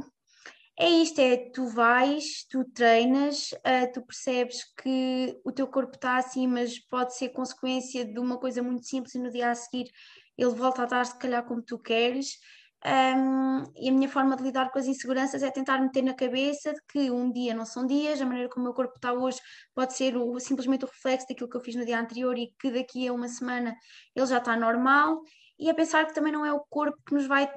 é 0.79 0.89
isto: 0.89 1.21
é 1.21 1.37
tu 1.37 1.67
vais, 1.69 2.45
tu 2.49 2.65
treinas, 2.65 3.53
uh, 3.53 3.93
tu 3.93 4.03
percebes 4.03 4.65
que 4.81 5.39
o 5.45 5.53
teu 5.53 5.67
corpo 5.67 5.97
está 5.97 6.17
assim, 6.17 6.47
mas 6.47 6.79
pode 6.79 7.17
ser 7.17 7.31
consequência 7.31 8.05
de 8.05 8.19
uma 8.19 8.39
coisa 8.39 8.63
muito 8.63 8.87
simples 8.87 9.15
e 9.15 9.19
no 9.19 9.31
dia 9.31 9.51
a 9.51 9.55
seguir 9.55 9.91
ele 10.37 10.55
volta 10.55 10.83
a 10.83 10.85
estar, 10.85 11.05
se 11.05 11.19
calhar, 11.19 11.45
como 11.45 11.63
tu 11.63 11.79
queres. 11.79 12.39
Um, 12.87 13.65
e 13.77 13.89
a 13.89 13.93
minha 13.93 14.09
forma 14.09 14.37
de 14.37 14.43
lidar 14.45 14.71
com 14.71 14.79
as 14.79 14.87
inseguranças 14.87 15.43
é 15.43 15.51
tentar 15.51 15.81
meter 15.81 16.01
na 16.01 16.15
cabeça 16.15 16.73
de 16.73 16.81
que 16.89 17.11
um 17.11 17.33
dia 17.33 17.53
não 17.53 17.65
são 17.65 17.85
dias, 17.85 18.21
a 18.21 18.25
maneira 18.25 18.49
como 18.49 18.63
o 18.63 18.69
meu 18.69 18.75
corpo 18.75 18.95
está 18.95 19.13
hoje 19.13 19.41
pode 19.75 19.95
ser 19.95 20.17
o, 20.17 20.39
simplesmente 20.39 20.85
o 20.85 20.89
reflexo 20.89 21.27
daquilo 21.29 21.51
que 21.51 21.57
eu 21.57 21.61
fiz 21.61 21.75
no 21.75 21.85
dia 21.85 21.99
anterior 21.99 22.39
e 22.39 22.55
que 22.61 22.71
daqui 22.71 23.09
a 23.09 23.13
uma 23.13 23.27
semana 23.27 23.75
ele 24.15 24.27
já 24.27 24.39
está 24.39 24.57
normal, 24.57 25.21
e 25.59 25.69
a 25.69 25.75
pensar 25.75 26.07
que 26.07 26.15
também 26.15 26.33
não 26.33 26.47
é 26.47 26.53
o 26.53 26.61
corpo 26.71 26.97
que 27.05 27.15
nos 27.15 27.27
vai, 27.27 27.51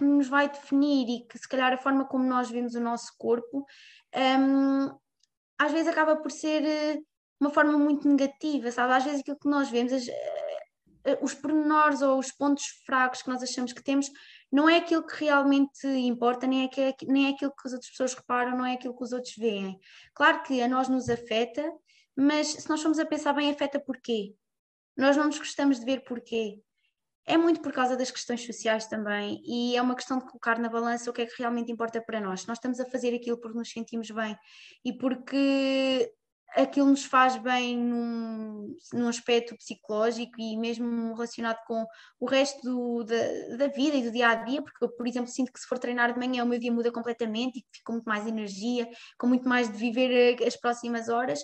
que 0.00 0.04
nos 0.04 0.28
vai 0.28 0.48
definir 0.48 1.06
e 1.08 1.26
que 1.26 1.38
se 1.38 1.46
calhar 1.46 1.70
a 1.74 1.76
forma 1.76 2.06
como 2.06 2.24
nós 2.24 2.50
vemos 2.50 2.74
o 2.74 2.80
nosso 2.80 3.12
corpo 3.18 3.66
um, 4.16 4.98
às 5.58 5.70
vezes 5.72 5.88
acaba 5.88 6.16
por 6.16 6.30
ser 6.30 6.64
eh, 6.64 6.98
uma 7.38 7.50
forma 7.50 7.76
muito 7.76 8.08
negativa, 8.08 8.72
sabe? 8.72 8.94
Às 8.94 9.04
vezes 9.04 9.20
aquilo 9.20 9.38
que 9.38 9.48
nós 9.48 9.68
vemos, 9.68 9.92
as, 9.92 10.08
eh, 10.08 11.18
os 11.20 11.34
pormenores 11.34 12.00
ou 12.00 12.18
os 12.18 12.32
pontos 12.32 12.64
fracos 12.86 13.20
que 13.20 13.28
nós 13.28 13.42
achamos 13.42 13.74
que 13.74 13.82
temos 13.82 14.10
não 14.50 14.70
é 14.70 14.78
aquilo 14.78 15.06
que 15.06 15.22
realmente 15.22 15.86
importa, 15.86 16.46
nem 16.46 16.64
é, 16.64 16.68
que, 16.68 17.06
nem 17.06 17.26
é 17.26 17.30
aquilo 17.30 17.52
que 17.52 17.68
as 17.68 17.74
outras 17.74 17.90
pessoas 17.90 18.14
reparam, 18.14 18.56
não 18.56 18.64
é 18.64 18.72
aquilo 18.72 18.96
que 18.96 19.04
os 19.04 19.12
outros 19.12 19.36
veem. 19.36 19.78
Claro 20.14 20.42
que 20.44 20.62
a 20.62 20.66
nós 20.66 20.88
nos 20.88 21.10
afeta, 21.10 21.62
mas 22.16 22.48
se 22.48 22.68
nós 22.70 22.80
formos 22.80 22.98
a 22.98 23.04
pensar 23.04 23.34
bem, 23.34 23.50
afeta 23.50 23.78
porquê? 23.78 24.34
Nós 24.96 25.14
não 25.14 25.26
nos 25.26 25.38
gostamos 25.38 25.78
de 25.78 25.84
ver 25.84 26.04
porquê. 26.04 26.62
É 27.30 27.36
muito 27.36 27.60
por 27.60 27.72
causa 27.72 27.96
das 27.96 28.10
questões 28.10 28.44
sociais 28.44 28.88
também, 28.88 29.40
e 29.46 29.76
é 29.76 29.80
uma 29.80 29.94
questão 29.94 30.18
de 30.18 30.24
colocar 30.24 30.58
na 30.58 30.68
balança 30.68 31.08
o 31.08 31.12
que 31.12 31.22
é 31.22 31.26
que 31.26 31.38
realmente 31.38 31.70
importa 31.70 32.02
para 32.02 32.20
nós. 32.20 32.44
Nós 32.44 32.58
estamos 32.58 32.80
a 32.80 32.86
fazer 32.86 33.14
aquilo 33.14 33.38
porque 33.38 33.56
nos 33.56 33.70
sentimos 33.70 34.10
bem 34.10 34.36
e 34.84 34.92
porque 34.92 36.12
aquilo 36.56 36.86
nos 36.86 37.04
faz 37.04 37.36
bem 37.36 37.78
num, 37.78 38.74
num 38.92 39.06
aspecto 39.06 39.56
psicológico 39.56 40.40
e 40.40 40.56
mesmo 40.56 41.14
relacionado 41.14 41.58
com 41.68 41.86
o 42.18 42.26
resto 42.26 42.60
do, 42.62 43.04
da, 43.04 43.56
da, 43.58 43.68
vida 43.68 43.96
e 43.96 44.02
do 44.02 44.10
dia 44.10 44.30
a 44.30 44.34
dia, 44.34 44.60
porque 44.60 44.84
eu, 44.84 44.88
por 44.88 45.06
exemplo, 45.06 45.30
sinto 45.30 45.52
que 45.52 45.60
se 45.60 45.68
for 45.68 45.78
treinar 45.78 46.12
de 46.12 46.18
manhã 46.18 46.42
o 46.42 46.48
meu 46.48 46.58
dia 46.58 46.72
muda 46.72 46.90
completamente 46.90 47.60
e 47.60 47.64
fico 47.72 47.84
com 47.84 47.92
muito 47.92 48.08
mais 48.08 48.26
energia, 48.26 48.88
com 49.16 49.28
muito 49.28 49.48
mais 49.48 49.70
de 49.70 49.78
viver 49.78 50.10
eh, 50.10 50.44
as 50.44 50.56
próximas 50.56 51.08
horas, 51.08 51.38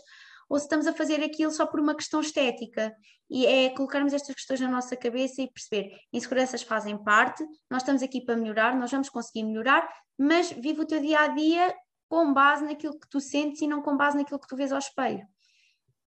ou 0.49 0.59
se 0.59 0.65
estamos 0.65 0.87
a 0.87 0.93
fazer 0.93 1.23
aquilo 1.23 1.51
só 1.51 1.67
por 1.67 1.81
uma 1.81 1.95
questão 1.95 2.21
estética. 2.21 2.95
E 3.29 3.45
é 3.47 3.71
colocarmos 3.71 4.13
estas 4.13 4.35
questões 4.35 4.61
na 4.61 4.69
nossa 4.69 4.97
cabeça 4.97 5.43
e 5.43 5.51
perceber: 5.51 5.99
inseguranças 6.13 6.63
fazem 6.63 6.97
parte, 7.03 7.45
nós 7.71 7.83
estamos 7.83 8.03
aqui 8.03 8.21
para 8.21 8.37
melhorar, 8.37 8.77
nós 8.77 8.91
vamos 8.91 9.09
conseguir 9.09 9.43
melhorar, 9.43 9.89
mas 10.19 10.51
vive 10.51 10.81
o 10.81 10.87
teu 10.87 11.01
dia 11.01 11.21
a 11.21 11.29
dia 11.29 11.75
com 12.09 12.33
base 12.33 12.65
naquilo 12.65 12.99
que 12.99 13.09
tu 13.09 13.21
sentes 13.21 13.61
e 13.63 13.67
não 13.67 13.83
com 13.83 13.97
base 13.97 14.17
naquilo 14.17 14.39
que 14.39 14.47
tu 14.47 14.57
vês 14.57 14.71
ao 14.73 14.79
espelho. 14.79 15.27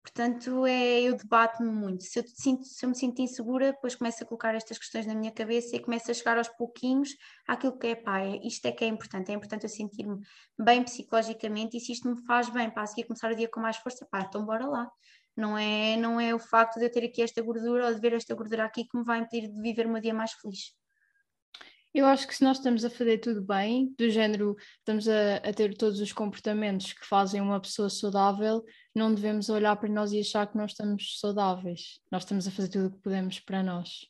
Portanto, 0.01 0.65
é, 0.65 1.01
eu 1.01 1.15
debato-me 1.15 1.69
muito. 1.69 2.03
Se 2.03 2.19
eu, 2.19 2.23
sinto, 2.27 2.65
se 2.65 2.85
eu 2.85 2.89
me 2.89 2.95
sinto 2.95 3.21
insegura, 3.21 3.73
depois 3.73 3.95
começo 3.95 4.23
a 4.23 4.27
colocar 4.27 4.55
estas 4.55 4.77
questões 4.77 5.05
na 5.05 5.13
minha 5.13 5.31
cabeça 5.31 5.75
e 5.75 5.79
começo 5.79 6.09
a 6.09 6.13
chegar 6.13 6.37
aos 6.37 6.47
pouquinhos 6.47 7.09
àquilo 7.47 7.77
que 7.77 7.87
é 7.87 7.95
pá, 7.95 8.21
é, 8.21 8.37
isto 8.45 8.65
é 8.65 8.71
que 8.71 8.83
é 8.85 8.87
importante. 8.87 9.31
É 9.31 9.35
importante 9.35 9.63
eu 9.63 9.69
sentir-me 9.69 10.17
bem 10.57 10.83
psicologicamente 10.83 11.77
e 11.77 11.79
se 11.79 11.91
isto 11.91 12.09
me 12.09 12.25
faz 12.25 12.49
bem 12.49 12.69
para 12.71 12.83
a 12.83 12.87
seguir 12.87 13.07
começar 13.07 13.31
o 13.31 13.35
dia 13.35 13.49
com 13.49 13.59
mais 13.59 13.77
força, 13.77 14.07
pá, 14.09 14.21
então 14.21 14.45
bora 14.45 14.65
lá. 14.67 14.89
Não 15.35 15.57
é, 15.57 15.95
não 15.97 16.19
é 16.19 16.33
o 16.33 16.39
facto 16.39 16.79
de 16.79 16.85
eu 16.85 16.91
ter 16.91 17.05
aqui 17.05 17.21
esta 17.21 17.41
gordura 17.41 17.87
ou 17.87 17.93
de 17.93 18.01
ver 18.01 18.13
esta 18.13 18.33
gordura 18.35 18.65
aqui 18.65 18.85
que 18.85 18.97
me 18.97 19.03
vai 19.03 19.19
impedir 19.19 19.49
de 19.49 19.61
viver 19.61 19.87
meu 19.87 20.01
dia 20.01 20.13
mais 20.13 20.31
feliz. 20.33 20.78
Eu 21.93 22.05
acho 22.05 22.27
que 22.27 22.35
se 22.35 22.43
nós 22.43 22.57
estamos 22.57 22.85
a 22.85 22.89
fazer 22.89 23.17
tudo 23.17 23.41
bem, 23.41 23.93
do 23.97 24.09
género, 24.09 24.55
estamos 24.77 25.07
a, 25.07 25.37
a, 25.37 25.53
ter 25.53 25.75
todos 25.75 25.99
os 25.99 26.13
comportamentos 26.13 26.93
que 26.93 27.05
fazem 27.05 27.41
uma 27.41 27.59
pessoa 27.59 27.89
saudável, 27.89 28.63
não 28.93 29.13
devemos 29.13 29.49
olhar 29.49 29.75
para 29.75 29.89
nós 29.89 30.11
e 30.11 30.19
achar 30.19 30.45
que 30.45 30.57
nós 30.57 30.71
estamos 30.71 31.19
saudáveis. 31.19 31.99
Nós 32.11 32.23
estamos 32.23 32.47
a 32.47 32.51
fazer 32.51 32.69
tudo 32.69 32.87
o 32.87 32.91
que 32.91 33.01
podemos 33.01 33.39
para 33.39 33.63
nós. 33.63 34.07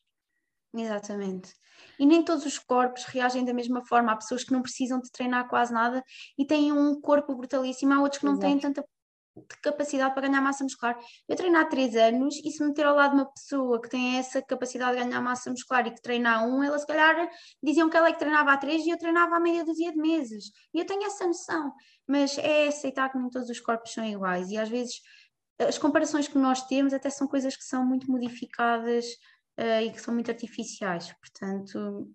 Exatamente. 0.76 1.54
E 1.98 2.06
nem 2.06 2.24
todos 2.24 2.46
os 2.46 2.60
corpos 2.60 3.06
reagem 3.06 3.46
da 3.46 3.54
mesma 3.54 3.84
forma. 3.86 4.12
Há 4.12 4.18
pessoas 4.18 4.44
que 4.44 4.52
não 4.52 4.62
precisam 4.62 5.00
de 5.00 5.10
treinar 5.10 5.48
quase 5.48 5.74
nada 5.74 6.04
e 6.38 6.46
têm 6.46 6.74
um 6.74 7.00
corpo 7.00 7.34
brutalíssimo, 7.36 7.94
há 7.94 8.02
outros 8.02 8.20
que 8.20 8.26
não 8.26 8.34
Exato. 8.34 8.48
têm 8.48 8.60
tanta 8.60 8.86
de 9.39 9.62
capacidade 9.62 10.13
para 10.13 10.28
ganhar 10.28 10.41
massa 10.41 10.63
muscular. 10.63 10.97
Eu 11.28 11.36
treino 11.36 11.58
há 11.58 11.65
três 11.65 11.95
anos 11.95 12.36
e 12.43 12.52
se 12.52 12.62
me 12.62 12.69
meter 12.69 12.86
ao 12.86 12.95
lado 12.95 13.13
uma 13.13 13.25
pessoa 13.32 13.82
que 13.82 13.89
tem 13.89 14.17
essa 14.17 14.41
capacidade 14.41 14.97
de 14.97 15.04
ganhar 15.04 15.21
massa 15.21 15.49
muscular 15.49 15.86
e 15.88 15.91
que 15.91 16.02
treina 16.02 16.38
há 16.38 16.43
um, 16.43 16.63
ela 16.63 16.78
se 16.78 16.86
calhar 16.86 17.30
diziam 17.62 17.89
que 17.89 17.97
ela 17.97 18.08
é 18.08 18.13
que 18.13 18.19
treinava 18.19 18.52
há 18.52 18.58
três 18.58 18.86
e 18.86 18.89
eu 18.89 18.97
treinava 18.97 19.36
há 19.36 19.39
meia 19.39 19.63
dúzia 19.63 19.91
de 19.91 19.97
meses. 19.97 20.52
E 20.73 20.80
eu 20.80 20.86
tenho 20.86 21.04
essa 21.04 21.25
noção, 21.25 21.73
mas 22.08 22.38
é 22.38 22.67
aceitar 22.67 23.10
que 23.10 23.17
nem 23.17 23.30
todos 23.30 23.49
os 23.49 23.60
corpos 23.60 23.93
são 23.93 24.06
iguais 24.06 24.49
e 24.49 24.58
às 24.58 24.69
vezes 24.69 25.02
as 25.60 25.78
comparações 25.78 26.28
que 26.28 26.38
nós 26.38 26.65
temos 26.67 26.93
até 26.93 27.10
são 27.10 27.28
coisas 27.28 27.56
que 27.56 27.63
são 27.63 27.86
muito 27.86 28.10
modificadas 28.10 29.06
uh, 29.60 29.82
e 29.84 29.91
que 29.91 30.02
são 30.02 30.13
muito 30.13 30.32
artificiais. 30.32 31.13
Portanto, 31.13 32.10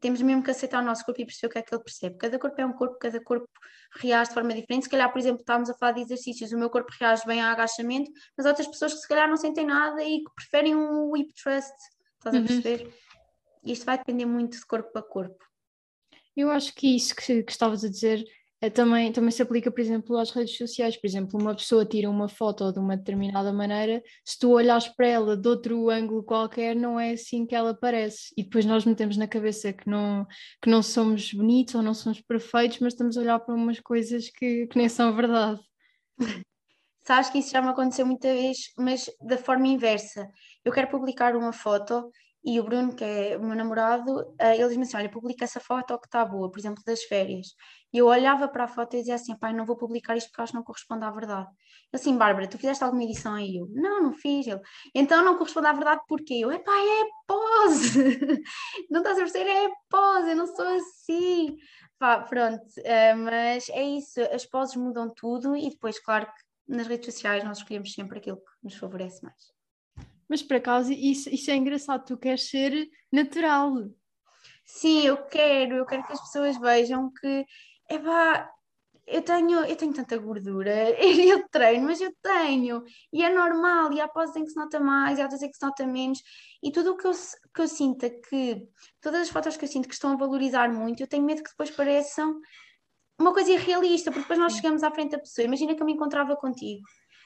temos 0.00 0.20
mesmo 0.22 0.42
que 0.42 0.50
aceitar 0.50 0.82
o 0.82 0.86
nosso 0.86 1.04
corpo 1.04 1.20
e 1.20 1.26
perceber 1.26 1.46
o 1.46 1.50
que 1.50 1.58
é 1.58 1.62
que 1.62 1.74
ele 1.74 1.82
percebe. 1.82 2.16
Cada 2.16 2.38
corpo 2.38 2.60
é 2.60 2.66
um 2.66 2.72
corpo, 2.72 2.98
cada 2.98 3.22
corpo 3.22 3.48
reage 3.96 4.30
de 4.30 4.34
forma 4.34 4.54
diferente. 4.54 4.84
Se 4.84 4.90
calhar, 4.90 5.10
por 5.12 5.18
exemplo, 5.18 5.40
estávamos 5.40 5.70
a 5.70 5.74
falar 5.74 5.92
de 5.92 6.00
exercícios, 6.00 6.52
o 6.52 6.58
meu 6.58 6.70
corpo 6.70 6.90
reage 6.98 7.24
bem 7.26 7.40
ao 7.40 7.50
agachamento, 7.50 8.10
mas 8.36 8.46
outras 8.46 8.66
pessoas 8.66 8.94
que 8.94 9.00
se 9.00 9.08
calhar 9.08 9.28
não 9.28 9.36
sentem 9.36 9.66
nada 9.66 10.02
e 10.02 10.18
que 10.18 10.34
preferem 10.34 10.74
um 10.74 11.16
hip 11.16 11.32
thrust. 11.34 11.74
Estás 12.16 12.34
a 12.34 12.38
uhum. 12.38 12.46
perceber? 12.46 12.94
Isto 13.64 13.84
vai 13.84 13.98
depender 13.98 14.26
muito 14.26 14.58
de 14.58 14.66
corpo 14.66 14.98
a 14.98 15.02
corpo. 15.02 15.44
Eu 16.36 16.50
acho 16.50 16.74
que 16.74 16.96
isso 16.96 17.14
que, 17.14 17.42
que 17.42 17.52
estavas 17.52 17.84
a 17.84 17.88
dizer 17.88 18.22
é, 18.22 18.26
também, 18.70 19.10
também 19.10 19.30
se 19.30 19.42
aplica, 19.42 19.70
por 19.70 19.80
exemplo, 19.80 20.16
às 20.16 20.30
redes 20.30 20.56
sociais. 20.56 20.96
Por 20.96 21.06
exemplo, 21.06 21.40
uma 21.40 21.54
pessoa 21.54 21.84
tira 21.84 22.08
uma 22.08 22.28
foto 22.28 22.72
de 22.72 22.78
uma 22.78 22.96
determinada 22.96 23.52
maneira, 23.52 24.02
se 24.24 24.38
tu 24.38 24.52
olhas 24.52 24.88
para 24.88 25.06
ela 25.06 25.36
de 25.36 25.48
outro 25.48 25.90
ângulo 25.90 26.22
qualquer, 26.22 26.76
não 26.76 26.98
é 26.98 27.12
assim 27.12 27.44
que 27.44 27.54
ela 27.54 27.74
parece. 27.74 28.32
E 28.36 28.44
depois 28.44 28.64
nós 28.64 28.84
metemos 28.84 29.16
na 29.16 29.26
cabeça 29.26 29.72
que 29.72 29.88
não, 29.88 30.26
que 30.62 30.70
não 30.70 30.82
somos 30.82 31.32
bonitos 31.32 31.74
ou 31.74 31.82
não 31.82 31.94
somos 31.94 32.20
perfeitos, 32.20 32.78
mas 32.78 32.92
estamos 32.92 33.16
a 33.16 33.20
olhar 33.20 33.40
para 33.40 33.54
umas 33.54 33.80
coisas 33.80 34.30
que, 34.30 34.66
que 34.68 34.78
nem 34.78 34.88
são 34.88 35.14
verdade. 35.14 35.60
Sabes 37.04 37.30
que 37.30 37.38
isso 37.38 37.50
já 37.50 37.60
me 37.60 37.68
aconteceu 37.68 38.06
muita 38.06 38.32
vez, 38.32 38.72
mas 38.78 39.10
da 39.20 39.36
forma 39.36 39.66
inversa. 39.66 40.30
Eu 40.64 40.72
quero 40.72 40.88
publicar 40.88 41.34
uma 41.34 41.52
foto 41.52 42.08
e 42.44 42.58
o 42.58 42.64
Bruno, 42.64 42.94
que 42.94 43.04
é 43.04 43.36
o 43.36 43.42
meu 43.44 43.54
namorado, 43.54 44.34
eh, 44.38 44.56
ele 44.56 44.68
diz-me 44.68 44.82
assim: 44.82 44.96
Olha, 44.96 45.08
publica 45.08 45.44
essa 45.44 45.60
foto 45.60 45.96
que 45.98 46.06
está 46.06 46.24
boa, 46.24 46.50
por 46.50 46.58
exemplo, 46.58 46.82
das 46.84 47.02
férias. 47.04 47.48
E 47.92 47.98
eu 47.98 48.06
olhava 48.06 48.48
para 48.48 48.64
a 48.64 48.68
foto 48.68 48.94
e 48.94 48.98
dizia 49.00 49.14
assim: 49.14 49.36
Pai, 49.36 49.52
não 49.52 49.64
vou 49.64 49.76
publicar 49.76 50.16
isto 50.16 50.28
porque 50.28 50.42
acho 50.42 50.52
que 50.52 50.56
não 50.56 50.64
corresponde 50.64 51.04
à 51.04 51.10
verdade. 51.10 51.48
Ele 51.92 52.00
assim, 52.00 52.16
Bárbara, 52.16 52.48
tu 52.48 52.58
fizeste 52.58 52.82
alguma 52.82 53.04
edição 53.04 53.34
aí? 53.34 53.56
Eu, 53.58 53.68
não, 53.70 54.02
não 54.02 54.12
fiz. 54.12 54.46
Ele, 54.46 54.60
então 54.94 55.24
não 55.24 55.36
corresponde 55.38 55.68
à 55.68 55.72
verdade 55.72 56.02
porque 56.08 56.34
eu, 56.34 56.50
epá, 56.50 56.72
é 56.72 57.04
pose. 57.26 58.42
não 58.90 59.00
estás 59.00 59.18
a 59.18 59.20
perceber? 59.22 59.48
É 59.50 59.68
pose, 59.88 60.30
eu 60.30 60.36
não 60.36 60.46
sou 60.46 60.66
assim. 60.66 61.56
Pá, 61.98 62.20
pronto, 62.22 62.64
uh, 62.64 63.16
mas 63.18 63.68
é 63.68 63.84
isso, 63.84 64.20
as 64.32 64.44
poses 64.44 64.74
mudam 64.74 65.08
tudo 65.14 65.56
e 65.56 65.70
depois, 65.70 66.00
claro 66.00 66.26
que 66.26 66.74
nas 66.76 66.88
redes 66.88 67.14
sociais 67.14 67.44
nós 67.44 67.58
escolhemos 67.58 67.92
sempre 67.92 68.18
aquilo 68.18 68.38
que 68.38 68.64
nos 68.64 68.74
favorece 68.74 69.22
mais. 69.22 69.51
Mas 70.28 70.42
por 70.42 70.56
acaso 70.56 70.92
isso, 70.92 71.28
isso 71.30 71.50
é 71.50 71.56
engraçado, 71.56 72.04
tu 72.04 72.16
queres 72.16 72.48
ser 72.48 72.88
natural. 73.10 73.90
Sim, 74.64 75.02
eu 75.02 75.16
quero, 75.26 75.76
eu 75.76 75.86
quero 75.86 76.06
que 76.06 76.12
as 76.12 76.20
pessoas 76.20 76.56
vejam 76.58 77.12
que 77.12 77.44
epá, 77.90 78.50
eu 79.06 79.22
tenho, 79.22 79.64
eu 79.64 79.76
tenho 79.76 79.92
tanta 79.92 80.16
gordura, 80.16 80.72
eu 81.00 81.46
treino, 81.48 81.86
mas 81.86 82.00
eu 82.00 82.12
tenho, 82.22 82.82
e 83.12 83.22
é 83.22 83.32
normal, 83.32 83.92
e 83.92 84.00
há 84.00 84.08
poses 84.08 84.36
em 84.36 84.44
que 84.44 84.50
se 84.50 84.56
nota 84.56 84.78
mais, 84.78 85.18
e 85.18 85.20
há 85.20 85.24
outras 85.24 85.42
em 85.42 85.50
que 85.50 85.56
se 85.56 85.64
nota 85.64 85.86
menos, 85.86 86.22
e 86.62 86.70
tudo 86.70 86.92
o 86.92 86.96
que 86.96 87.06
eu, 87.06 87.12
que 87.12 87.62
eu 87.62 87.68
sinto 87.68 88.08
que, 88.28 88.66
todas 89.00 89.22
as 89.22 89.28
fotos 89.28 89.56
que 89.56 89.64
eu 89.64 89.68
sinto 89.68 89.88
que 89.88 89.94
estão 89.94 90.12
a 90.12 90.16
valorizar 90.16 90.72
muito, 90.72 91.02
eu 91.02 91.06
tenho 91.06 91.24
medo 91.24 91.42
que 91.42 91.50
depois 91.50 91.70
pareçam 91.70 92.40
uma 93.18 93.32
coisa 93.32 93.50
irrealista, 93.50 94.10
porque 94.10 94.22
depois 94.22 94.38
nós 94.38 94.54
chegamos 94.54 94.82
à 94.82 94.90
frente 94.90 95.10
da 95.12 95.18
pessoa, 95.18 95.44
imagina 95.44 95.74
que 95.74 95.82
eu 95.82 95.86
me 95.86 95.92
encontrava 95.92 96.36
contigo, 96.36 96.82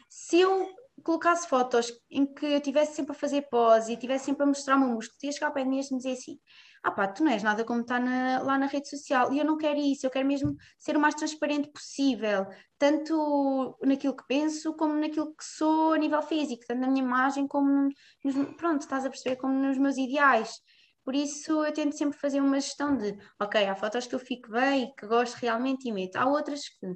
se 0.09 0.41
eu 0.41 0.69
colocasse 1.03 1.49
fotos 1.49 1.93
em 2.11 2.27
que 2.27 2.47
eu 2.47 2.59
estivesse 2.59 2.95
sempre 2.97 3.13
a 3.13 3.19
fazer 3.19 3.43
pose 3.51 3.91
e 3.91 3.95
estivesse 3.95 4.27
sempre 4.27 4.45
a 4.45 4.47
mostrar 4.47 4.77
o 4.77 4.81
meu 4.81 4.89
músculo, 4.89 5.19
ia 5.23 5.33
chegar 5.33 5.49
ao 5.49 5.53
pé 5.53 5.63
de 5.63 5.69
mim 5.69 5.81
e 5.81 5.93
me 5.93 5.99
dizer 5.99 6.13
assim: 6.13 6.39
ah 6.83 6.91
pá, 6.91 7.09
tu 7.09 7.25
não 7.25 7.33
és 7.33 7.43
nada 7.43 7.65
como 7.65 7.81
está 7.81 7.99
na, 7.99 8.41
lá 8.43 8.57
na 8.59 8.67
rede 8.67 8.89
social. 8.89 9.33
E 9.33 9.39
eu 9.39 9.45
não 9.45 9.57
quero 9.59 9.79
isso, 9.79 10.07
eu 10.07 10.11
quero 10.11 10.27
mesmo 10.27 10.55
ser 10.79 10.97
o 10.97 11.01
mais 11.01 11.15
transparente 11.15 11.71
possível, 11.73 12.47
tanto 12.79 13.77
naquilo 13.83 14.17
que 14.17 14.25
penso 14.29 14.75
como 14.75 14.95
naquilo 14.95 15.35
que 15.35 15.45
sou 15.45 15.95
a 15.95 15.99
nível 15.99 16.23
físico, 16.23 16.63
tanto 16.67 16.81
na 16.81 16.89
minha 16.89 17.05
imagem 17.05 17.47
como 17.49 17.89
nos, 18.25 18.55
pronto, 18.57 18.83
estás 18.83 19.05
a 19.05 19.11
perceber, 19.11 19.37
como 19.37 19.55
nos 19.55 19.79
meus 19.79 19.97
ideais. 19.97 20.61
Por 21.05 21.15
isso 21.15 21.65
eu 21.65 21.73
tento 21.73 21.97
sempre 21.97 22.19
fazer 22.19 22.41
uma 22.41 22.61
gestão 22.61 22.97
de, 22.97 23.17
ok, 23.41 23.65
há 23.67 23.75
fotos 23.77 24.07
que 24.07 24.15
eu 24.15 24.19
fico 24.19 24.51
bem 24.51 24.93
que 24.99 25.07
gosto 25.07 25.35
realmente 25.37 25.89
e 25.89 25.93
meto, 25.93 26.17
há 26.17 26.27
outras 26.27 26.69
que 26.69 26.87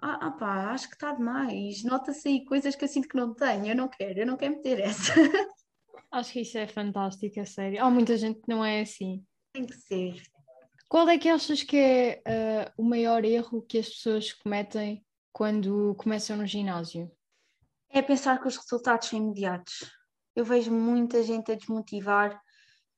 ah, 0.00 0.26
ah 0.26 0.30
pá, 0.32 0.70
acho 0.72 0.88
que 0.88 0.94
está 0.94 1.12
demais. 1.12 1.82
Nota-se 1.84 2.28
aí 2.28 2.44
coisas 2.44 2.74
que 2.74 2.84
eu 2.84 2.88
sinto 2.88 3.08
que 3.08 3.16
não 3.16 3.34
tenho. 3.34 3.66
Eu 3.66 3.76
não 3.76 3.88
quero, 3.88 4.20
eu 4.20 4.26
não 4.26 4.36
quero 4.36 4.56
meter 4.56 4.80
essa. 4.80 5.12
Acho 6.12 6.32
que 6.32 6.40
isso 6.42 6.56
é 6.56 6.66
fantástico, 6.66 7.40
é 7.40 7.44
sério. 7.44 7.82
Há 7.82 7.90
muita 7.90 8.16
gente 8.16 8.40
que 8.40 8.48
não 8.48 8.64
é 8.64 8.82
assim. 8.82 9.24
Tem 9.52 9.66
que 9.66 9.74
ser. 9.74 10.22
Qual 10.88 11.08
é 11.08 11.18
que 11.18 11.28
achas 11.28 11.64
que 11.64 11.76
é 11.76 12.22
uh, 12.26 12.82
o 12.82 12.84
maior 12.84 13.24
erro 13.24 13.62
que 13.62 13.78
as 13.78 13.88
pessoas 13.88 14.32
cometem 14.32 15.04
quando 15.32 15.94
começam 15.96 16.36
no 16.36 16.46
ginásio? 16.46 17.10
É 17.90 18.00
pensar 18.00 18.40
que 18.40 18.46
os 18.46 18.56
resultados 18.56 19.08
são 19.08 19.18
imediatos. 19.18 19.90
Eu 20.36 20.44
vejo 20.44 20.70
muita 20.70 21.22
gente 21.22 21.50
a 21.50 21.56
desmotivar 21.56 22.40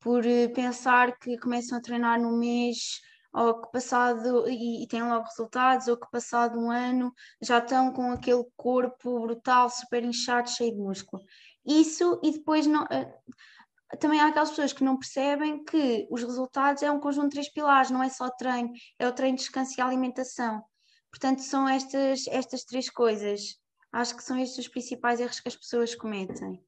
por 0.01 0.25
eh, 0.27 0.49
pensar 0.49 1.19
que 1.19 1.39
começam 1.39 1.77
a 1.79 1.81
treinar 1.81 2.21
no 2.21 2.39
mês 2.39 3.01
ou 3.33 3.63
que 3.63 3.73
passado 3.73 4.49
e, 4.49 4.85
e 4.85 4.87
têm 4.89 5.03
logo 5.03 5.25
resultados, 5.25 5.89
ou 5.89 5.97
que 5.97 6.11
passado 6.11 6.59
um 6.59 6.71
ano 6.71 7.13
já 7.41 7.59
estão 7.59 7.93
com 7.93 8.13
aquele 8.13 8.45
corpo 8.57 9.21
brutal, 9.21 9.69
super 9.71 10.05
inchado, 10.05 10.51
cheio 10.51 10.73
de 10.73 10.79
músculo. 10.79 11.23
Isso 11.65 12.21
e 12.23 12.33
depois 12.33 12.67
não, 12.67 12.85
uh, 12.85 13.97
também 13.99 14.21
há 14.21 14.27
aquelas 14.27 14.51
pessoas 14.51 14.73
que 14.73 14.85
não 14.85 14.99
percebem 14.99 15.65
que 15.65 16.07
os 16.11 16.23
resultados 16.23 16.83
é 16.83 16.91
um 16.91 17.01
conjunto 17.01 17.29
de 17.29 17.33
três 17.33 17.53
pilares, 17.53 17.91
não 17.91 18.03
é 18.03 18.09
só 18.09 18.29
treino, 18.31 18.73
é 18.99 19.09
o 19.09 19.13
treino, 19.13 19.37
descanso 19.37 19.75
e 19.79 19.81
alimentação. 19.81 20.63
Portanto, 21.11 21.41
são 21.41 21.69
estas, 21.69 22.27
estas 22.27 22.65
três 22.65 22.91
coisas. 22.91 23.59
Acho 23.93 24.17
que 24.17 24.23
são 24.23 24.39
estes 24.39 24.67
os 24.67 24.69
principais 24.69 25.21
erros 25.21 25.41
que 25.41 25.49
as 25.49 25.57
pessoas 25.57 25.95
cometem. 25.95 26.63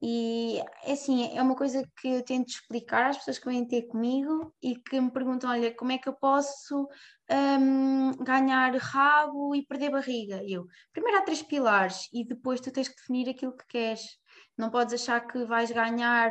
E 0.00 0.60
assim, 0.86 1.36
é 1.36 1.42
uma 1.42 1.56
coisa 1.56 1.84
que 2.00 2.08
eu 2.08 2.24
tento 2.24 2.48
explicar 2.48 3.10
às 3.10 3.18
pessoas 3.18 3.38
que 3.38 3.46
vêm 3.46 3.66
ter 3.66 3.82
comigo 3.82 4.54
e 4.62 4.76
que 4.76 5.00
me 5.00 5.10
perguntam: 5.10 5.50
olha, 5.50 5.74
como 5.74 5.92
é 5.92 5.98
que 5.98 6.08
eu 6.08 6.12
posso 6.14 6.88
um, 7.30 8.12
ganhar 8.24 8.74
rabo 8.76 9.54
e 9.54 9.66
perder 9.66 9.90
barriga? 9.90 10.42
Eu, 10.46 10.66
primeiro 10.92 11.18
há 11.18 11.22
três 11.22 11.42
pilares 11.42 12.08
e 12.12 12.24
depois 12.24 12.60
tu 12.60 12.70
tens 12.72 12.88
que 12.88 12.96
definir 12.96 13.28
aquilo 13.28 13.56
que 13.56 13.66
queres. 13.66 14.02
Não 14.56 14.70
podes 14.70 14.94
achar 14.94 15.20
que 15.26 15.44
vais 15.44 15.70
ganhar 15.70 16.30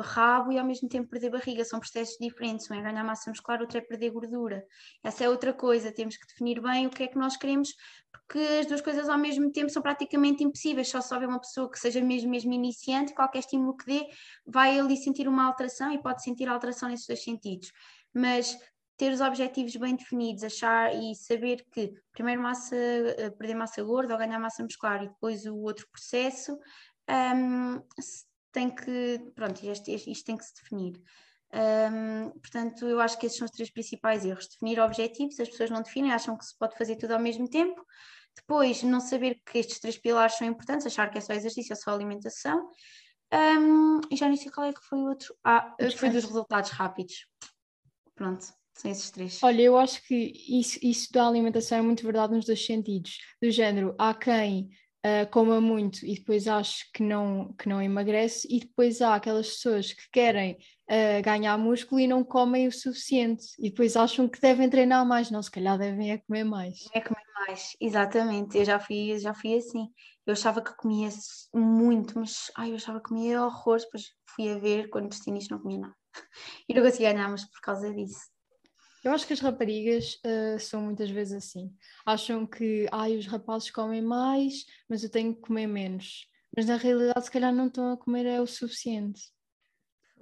rabo 0.00 0.52
e 0.52 0.58
ao 0.58 0.64
mesmo 0.64 0.88
tempo 0.88 1.08
perder 1.08 1.30
barriga. 1.30 1.64
São 1.64 1.78
processos 1.78 2.16
diferentes. 2.18 2.70
Um 2.70 2.74
é 2.74 2.82
ganhar 2.82 3.04
massa 3.04 3.30
muscular, 3.30 3.60
outro 3.60 3.78
é 3.78 3.80
perder 3.80 4.10
gordura. 4.10 4.64
Essa 5.02 5.24
é 5.24 5.28
outra 5.28 5.52
coisa. 5.52 5.92
Temos 5.92 6.16
que 6.16 6.26
definir 6.26 6.60
bem 6.60 6.86
o 6.86 6.90
que 6.90 7.02
é 7.02 7.08
que 7.08 7.18
nós 7.18 7.36
queremos, 7.36 7.74
porque 8.10 8.38
as 8.60 8.66
duas 8.66 8.80
coisas 8.80 9.08
ao 9.08 9.18
mesmo 9.18 9.50
tempo 9.52 9.70
são 9.70 9.82
praticamente 9.82 10.42
impossíveis. 10.42 10.88
Só 10.88 11.00
se 11.00 11.12
houver 11.12 11.28
uma 11.28 11.40
pessoa 11.40 11.70
que 11.70 11.78
seja 11.78 12.00
mesmo, 12.00 12.30
mesmo 12.30 12.52
iniciante, 12.52 13.14
qualquer 13.14 13.40
estímulo 13.40 13.76
que 13.76 13.86
dê, 13.86 14.06
vai 14.46 14.78
ali 14.78 14.96
sentir 14.96 15.28
uma 15.28 15.46
alteração 15.46 15.92
e 15.92 16.00
pode 16.00 16.22
sentir 16.22 16.48
alteração 16.48 16.88
nesses 16.88 17.06
dois 17.06 17.22
sentidos. 17.22 17.72
Mas 18.14 18.58
ter 18.96 19.12
os 19.12 19.20
objetivos 19.20 19.74
bem 19.76 19.96
definidos, 19.96 20.44
achar 20.44 20.94
e 20.94 21.14
saber 21.14 21.66
que 21.72 21.92
primeiro 22.12 22.40
massa, 22.40 22.76
eh, 22.76 23.30
perder 23.30 23.54
massa 23.54 23.82
gorda 23.82 24.12
ou 24.12 24.18
ganhar 24.18 24.38
massa 24.38 24.62
muscular 24.62 25.02
e 25.02 25.08
depois 25.08 25.44
o 25.44 25.56
outro 25.56 25.88
processo, 25.90 26.56
um, 27.08 27.82
tem 28.52 28.70
que, 28.70 29.32
pronto, 29.34 29.64
isto, 29.64 29.90
isto 29.90 30.24
tem 30.24 30.36
que 30.36 30.44
se 30.44 30.54
definir. 30.54 31.00
Um, 31.54 32.30
portanto, 32.40 32.86
eu 32.86 32.98
acho 33.00 33.18
que 33.18 33.26
esses 33.26 33.36
são 33.36 33.44
os 33.44 33.50
três 33.50 33.70
principais 33.70 34.24
erros. 34.24 34.48
Definir 34.48 34.80
objetivos, 34.80 35.38
as 35.38 35.48
pessoas 35.48 35.70
não 35.70 35.82
definem, 35.82 36.12
acham 36.12 36.36
que 36.36 36.44
se 36.44 36.56
pode 36.56 36.76
fazer 36.76 36.96
tudo 36.96 37.12
ao 37.12 37.20
mesmo 37.20 37.48
tempo. 37.48 37.84
Depois, 38.34 38.82
não 38.82 39.00
saber 39.00 39.40
que 39.44 39.58
estes 39.58 39.78
três 39.78 39.98
pilares 39.98 40.36
são 40.36 40.46
importantes, 40.46 40.86
achar 40.86 41.10
que 41.10 41.18
é 41.18 41.20
só 41.20 41.34
exercício 41.34 41.74
ou 41.74 41.80
só 41.80 41.90
alimentação. 41.90 42.70
Um, 43.32 44.00
e 44.10 44.16
já 44.16 44.28
não 44.28 44.36
sei 44.36 44.50
qual 44.50 44.66
é 44.66 44.72
que 44.72 44.82
foi 44.82 44.98
o 44.98 45.08
outro. 45.08 45.34
Ah, 45.44 45.74
foi 45.96 46.10
dos 46.10 46.24
resultados 46.24 46.70
rápidos. 46.70 47.26
Pronto, 48.14 48.44
são 48.74 48.90
esses 48.90 49.10
três. 49.10 49.42
Olha, 49.42 49.62
eu 49.62 49.76
acho 49.76 50.02
que 50.06 50.32
isso, 50.48 50.78
isso 50.82 51.12
da 51.12 51.26
alimentação 51.26 51.78
é 51.78 51.82
muito 51.82 52.02
verdade 52.02 52.34
nos 52.34 52.46
dois 52.46 52.64
sentidos. 52.64 53.18
Do 53.40 53.50
género, 53.50 53.94
há 53.98 54.14
quem 54.14 54.70
uh, 55.04 55.30
coma 55.30 55.60
muito 55.60 56.04
e 56.04 56.14
depois 56.14 56.46
acho 56.46 56.90
que 56.92 57.02
não, 57.02 57.52
que 57.54 57.68
não 57.68 57.82
emagrece, 57.82 58.46
e 58.50 58.60
depois 58.60 59.00
há 59.00 59.14
aquelas 59.14 59.48
pessoas 59.48 59.92
que 59.92 60.10
querem 60.10 60.56
uh, 60.88 61.22
ganhar 61.22 61.58
músculo 61.58 62.00
e 62.00 62.06
não 62.06 62.24
comem 62.24 62.66
o 62.66 62.72
suficiente, 62.72 63.44
e 63.58 63.70
depois 63.70 63.96
acham 63.96 64.28
que 64.28 64.40
devem 64.40 64.68
treinar 64.68 65.06
mais, 65.06 65.30
não, 65.30 65.42
se 65.42 65.50
calhar 65.50 65.78
devem 65.78 66.12
é 66.12 66.18
comer 66.18 66.44
mais. 66.44 66.88
É 66.94 67.00
comer 67.00 67.24
mais, 67.46 67.76
exatamente, 67.80 68.56
eu 68.56 68.64
já 68.64 68.78
fui, 68.78 69.18
já 69.18 69.34
fui 69.34 69.54
assim. 69.56 69.88
Eu 70.24 70.34
achava 70.34 70.62
que 70.62 70.76
comia 70.76 71.08
muito, 71.52 72.16
mas 72.18 72.50
ai, 72.56 72.70
eu 72.70 72.76
achava 72.76 73.00
que 73.00 73.08
comia 73.08 73.42
horrores, 73.42 73.84
depois 73.84 74.04
fui 74.34 74.48
a 74.50 74.58
ver 74.58 74.88
quando 74.88 75.08
decidi 75.08 75.36
isto 75.38 75.50
não 75.50 75.60
comia 75.60 75.80
nada. 75.80 75.96
E 76.68 76.74
não 76.74 76.82
consegui 76.82 77.04
ganhar, 77.04 77.28
mas 77.28 77.44
por 77.44 77.60
causa 77.60 77.92
disso. 77.92 78.30
Eu 79.02 79.12
acho 79.12 79.26
que 79.26 79.32
as 79.32 79.40
raparigas 79.40 80.14
uh, 80.24 80.58
são 80.60 80.82
muitas 80.82 81.10
vezes 81.10 81.32
assim. 81.34 81.74
Acham 82.06 82.46
que 82.46 82.86
ai, 82.92 83.16
os 83.16 83.26
rapazes 83.26 83.70
comem 83.70 84.00
mais, 84.00 84.64
mas 84.88 85.02
eu 85.02 85.10
tenho 85.10 85.34
que 85.34 85.40
comer 85.40 85.66
menos. 85.66 86.28
Mas 86.56 86.66
na 86.66 86.76
realidade, 86.76 87.24
se 87.24 87.30
calhar, 87.30 87.52
não 87.52 87.66
estão 87.66 87.92
a 87.92 87.96
comer 87.96 88.26
é 88.26 88.40
o 88.40 88.46
suficiente. 88.46 89.20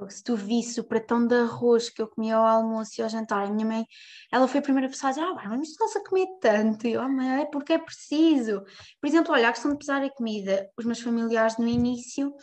Se 0.09 0.25
tu 0.25 0.35
visse 0.35 0.81
o 0.81 0.85
pratão 0.85 1.27
de 1.27 1.35
arroz 1.35 1.91
que 1.91 2.01
eu 2.01 2.09
comia 2.09 2.37
ao 2.37 2.47
almoço 2.47 2.93
e 2.99 3.03
ao 3.03 3.09
jantar, 3.11 3.47
a 3.47 3.51
minha 3.51 3.67
mãe, 3.67 3.87
ela 4.33 4.49
foi 4.49 4.61
a 4.61 4.63
primeira 4.63 4.89
pessoa 4.89 5.11
a 5.11 5.13
dizer: 5.13 5.27
Ah, 5.27 5.49
mas 5.51 5.69
estás 5.69 5.95
a 5.97 6.03
comer 6.03 6.27
tanto? 6.41 6.87
E 6.87 6.93
eu, 6.93 7.03
ah, 7.03 7.09
mãe, 7.09 7.43
é 7.43 7.47
porque 7.47 7.75
é 7.75 7.79
preciso. 7.79 8.63
Por 8.99 9.07
exemplo, 9.07 9.33
olha, 9.35 9.49
a 9.49 9.53
questão 9.53 9.73
de 9.73 9.79
pesar 9.79 10.03
a 10.03 10.09
comida, 10.09 10.71
os 10.79 10.87
meus 10.87 11.01
familiares 11.01 11.59
no 11.59 11.69
início 11.69 12.35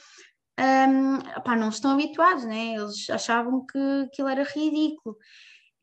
um, 0.60 1.19
pá, 1.43 1.56
não 1.56 1.69
estão 1.69 1.91
habituados, 1.91 2.45
né? 2.45 2.76
Eles 2.76 3.10
achavam 3.10 3.65
que 3.65 3.78
aquilo 4.08 4.28
era 4.28 4.43
ridículo. 4.43 5.17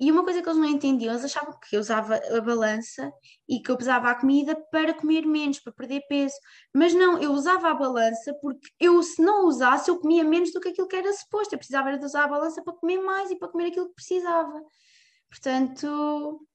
E 0.01 0.11
uma 0.11 0.25
coisa 0.25 0.43
que 0.43 0.49
eles 0.49 0.59
não 0.59 0.69
entendiam, 0.69 1.13
eles 1.13 1.25
achavam 1.25 1.57
que 1.61 1.77
eu 1.77 1.81
usava 1.81 2.17
a 2.17 2.41
balança 2.41 3.13
e 3.49 3.61
que 3.61 3.71
eu 3.71 3.77
pesava 3.77 4.11
a 4.11 4.15
comida 4.15 4.57
para 4.71 4.93
comer 4.93 5.25
menos, 5.25 5.61
para 5.61 5.73
perder 5.73 6.03
peso. 6.09 6.35
Mas 6.75 6.93
não, 6.93 7.19
eu 7.19 7.33
usava 7.33 7.71
a 7.71 7.75
balança 7.75 8.35
porque 8.43 8.69
eu, 8.81 9.01
se 9.03 9.23
não 9.23 9.47
usasse, 9.47 9.89
eu 9.89 9.99
comia 10.01 10.25
menos 10.25 10.53
do 10.53 10.61
que 10.61 10.71
aquilo 10.71 10.89
que 10.89 10.97
era 10.97 11.13
suposto. 11.13 11.55
Eu 11.55 11.59
precisava 11.59 11.97
de 11.97 12.05
usar 12.05 12.25
a 12.25 12.29
balança 12.29 12.63
para 12.63 12.75
comer 12.75 12.99
mais 12.99 13.31
e 13.31 13.39
para 13.39 13.49
comer 13.49 13.67
aquilo 13.69 13.89
que 13.89 13.95
precisava. 13.95 14.61
Portanto, 15.31 16.47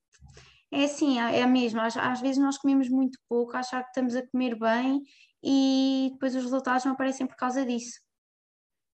é 0.71 0.83
assim, 0.83 1.19
é 1.19 1.41
a 1.41 1.47
mesma. 1.47 1.85
Às, 1.85 1.97
às 1.97 2.21
vezes 2.21 2.37
nós 2.37 2.57
comemos 2.57 2.89
muito 2.89 3.17
pouco, 3.27 3.55
achar 3.55 3.81
que 3.83 3.89
estamos 3.89 4.15
a 4.15 4.27
comer 4.27 4.57
bem 4.59 5.01
e 5.43 6.09
depois 6.13 6.35
os 6.35 6.43
resultados 6.43 6.85
não 6.85 6.93
aparecem 6.93 7.25
por 7.25 7.35
causa 7.35 7.65
disso. 7.65 7.99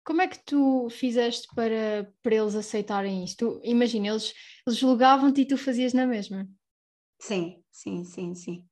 Como 0.05 0.21
é 0.21 0.27
que 0.27 0.39
tu 0.45 0.89
fizeste 0.91 1.47
para, 1.55 2.13
para 2.23 2.35
eles 2.35 2.55
aceitarem 2.55 3.25
isto? 3.25 3.61
Imagina, 3.63 4.09
eles, 4.09 4.33
eles 4.67 4.79
julgavam-te 4.79 5.43
e 5.43 5.47
tu 5.47 5.57
fazias 5.57 5.93
na 5.93 6.07
mesma. 6.07 6.49
Sim, 7.21 7.63
sim, 7.71 8.05
sim, 8.05 8.35
sim. 8.35 8.67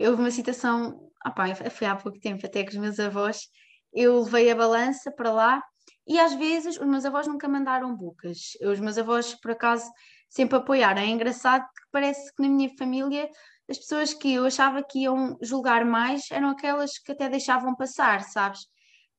Houve 0.00 0.22
uma 0.22 0.30
situação, 0.30 1.10
opa, 1.24 1.54
foi 1.70 1.86
há 1.86 1.94
pouco 1.94 2.18
tempo 2.18 2.44
até 2.46 2.64
que 2.64 2.70
os 2.70 2.78
meus 2.78 2.98
avós, 2.98 3.48
eu 3.92 4.22
levei 4.22 4.50
a 4.50 4.54
balança 4.54 5.10
para 5.10 5.30
lá 5.30 5.62
e 6.06 6.18
às 6.18 6.32
vezes 6.34 6.78
os 6.78 6.86
meus 6.86 7.04
avós 7.04 7.26
nunca 7.26 7.46
mandaram 7.46 7.94
bocas. 7.94 8.56
Os 8.62 8.80
meus 8.80 8.96
avós, 8.96 9.34
por 9.34 9.50
acaso, 9.50 9.90
sempre 10.30 10.56
apoiaram. 10.56 11.02
É 11.02 11.06
engraçado 11.06 11.62
que 11.62 11.82
parece 11.92 12.34
que 12.34 12.42
na 12.42 12.48
minha 12.48 12.70
família 12.78 13.28
as 13.68 13.78
pessoas 13.78 14.14
que 14.14 14.32
eu 14.32 14.46
achava 14.46 14.82
que 14.82 15.00
iam 15.00 15.36
julgar 15.42 15.84
mais 15.84 16.30
eram 16.30 16.48
aquelas 16.48 16.98
que 16.98 17.12
até 17.12 17.28
deixavam 17.28 17.76
passar, 17.76 18.22
sabes? 18.22 18.60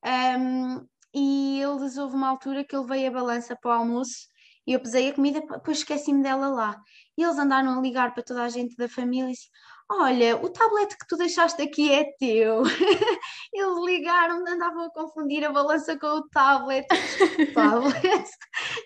Um, 0.04 0.86
e 1.14 1.60
eles 1.60 1.96
houve 1.96 2.14
uma 2.14 2.28
altura 2.28 2.64
que 2.64 2.74
ele 2.74 2.86
veio 2.86 3.08
a 3.08 3.12
balança 3.12 3.56
para 3.56 3.70
o 3.70 3.74
almoço 3.74 4.32
e 4.66 4.72
eu 4.72 4.80
pesei 4.80 5.10
a 5.10 5.14
comida, 5.14 5.40
depois 5.40 5.78
esqueci-me 5.78 6.22
dela 6.22 6.48
lá. 6.48 6.80
E 7.16 7.22
eles 7.22 7.38
andaram 7.38 7.76
a 7.76 7.82
ligar 7.82 8.14
para 8.14 8.22
toda 8.22 8.42
a 8.44 8.48
gente 8.48 8.76
da 8.76 8.88
família 8.88 9.28
e 9.28 9.32
disse, 9.32 9.48
olha, 9.90 10.36
o 10.36 10.48
tablet 10.48 10.96
que 10.96 11.06
tu 11.08 11.16
deixaste 11.16 11.60
aqui 11.60 11.92
é 11.92 12.04
teu. 12.18 12.62
eles 13.52 13.84
ligaram, 13.84 14.46
andavam 14.46 14.84
a 14.84 14.92
confundir 14.92 15.44
a 15.44 15.52
balança 15.52 15.98
com 15.98 16.06
o 16.06 16.28
tablet. 16.28 16.86
o 16.86 17.52
tablet. 17.52 18.30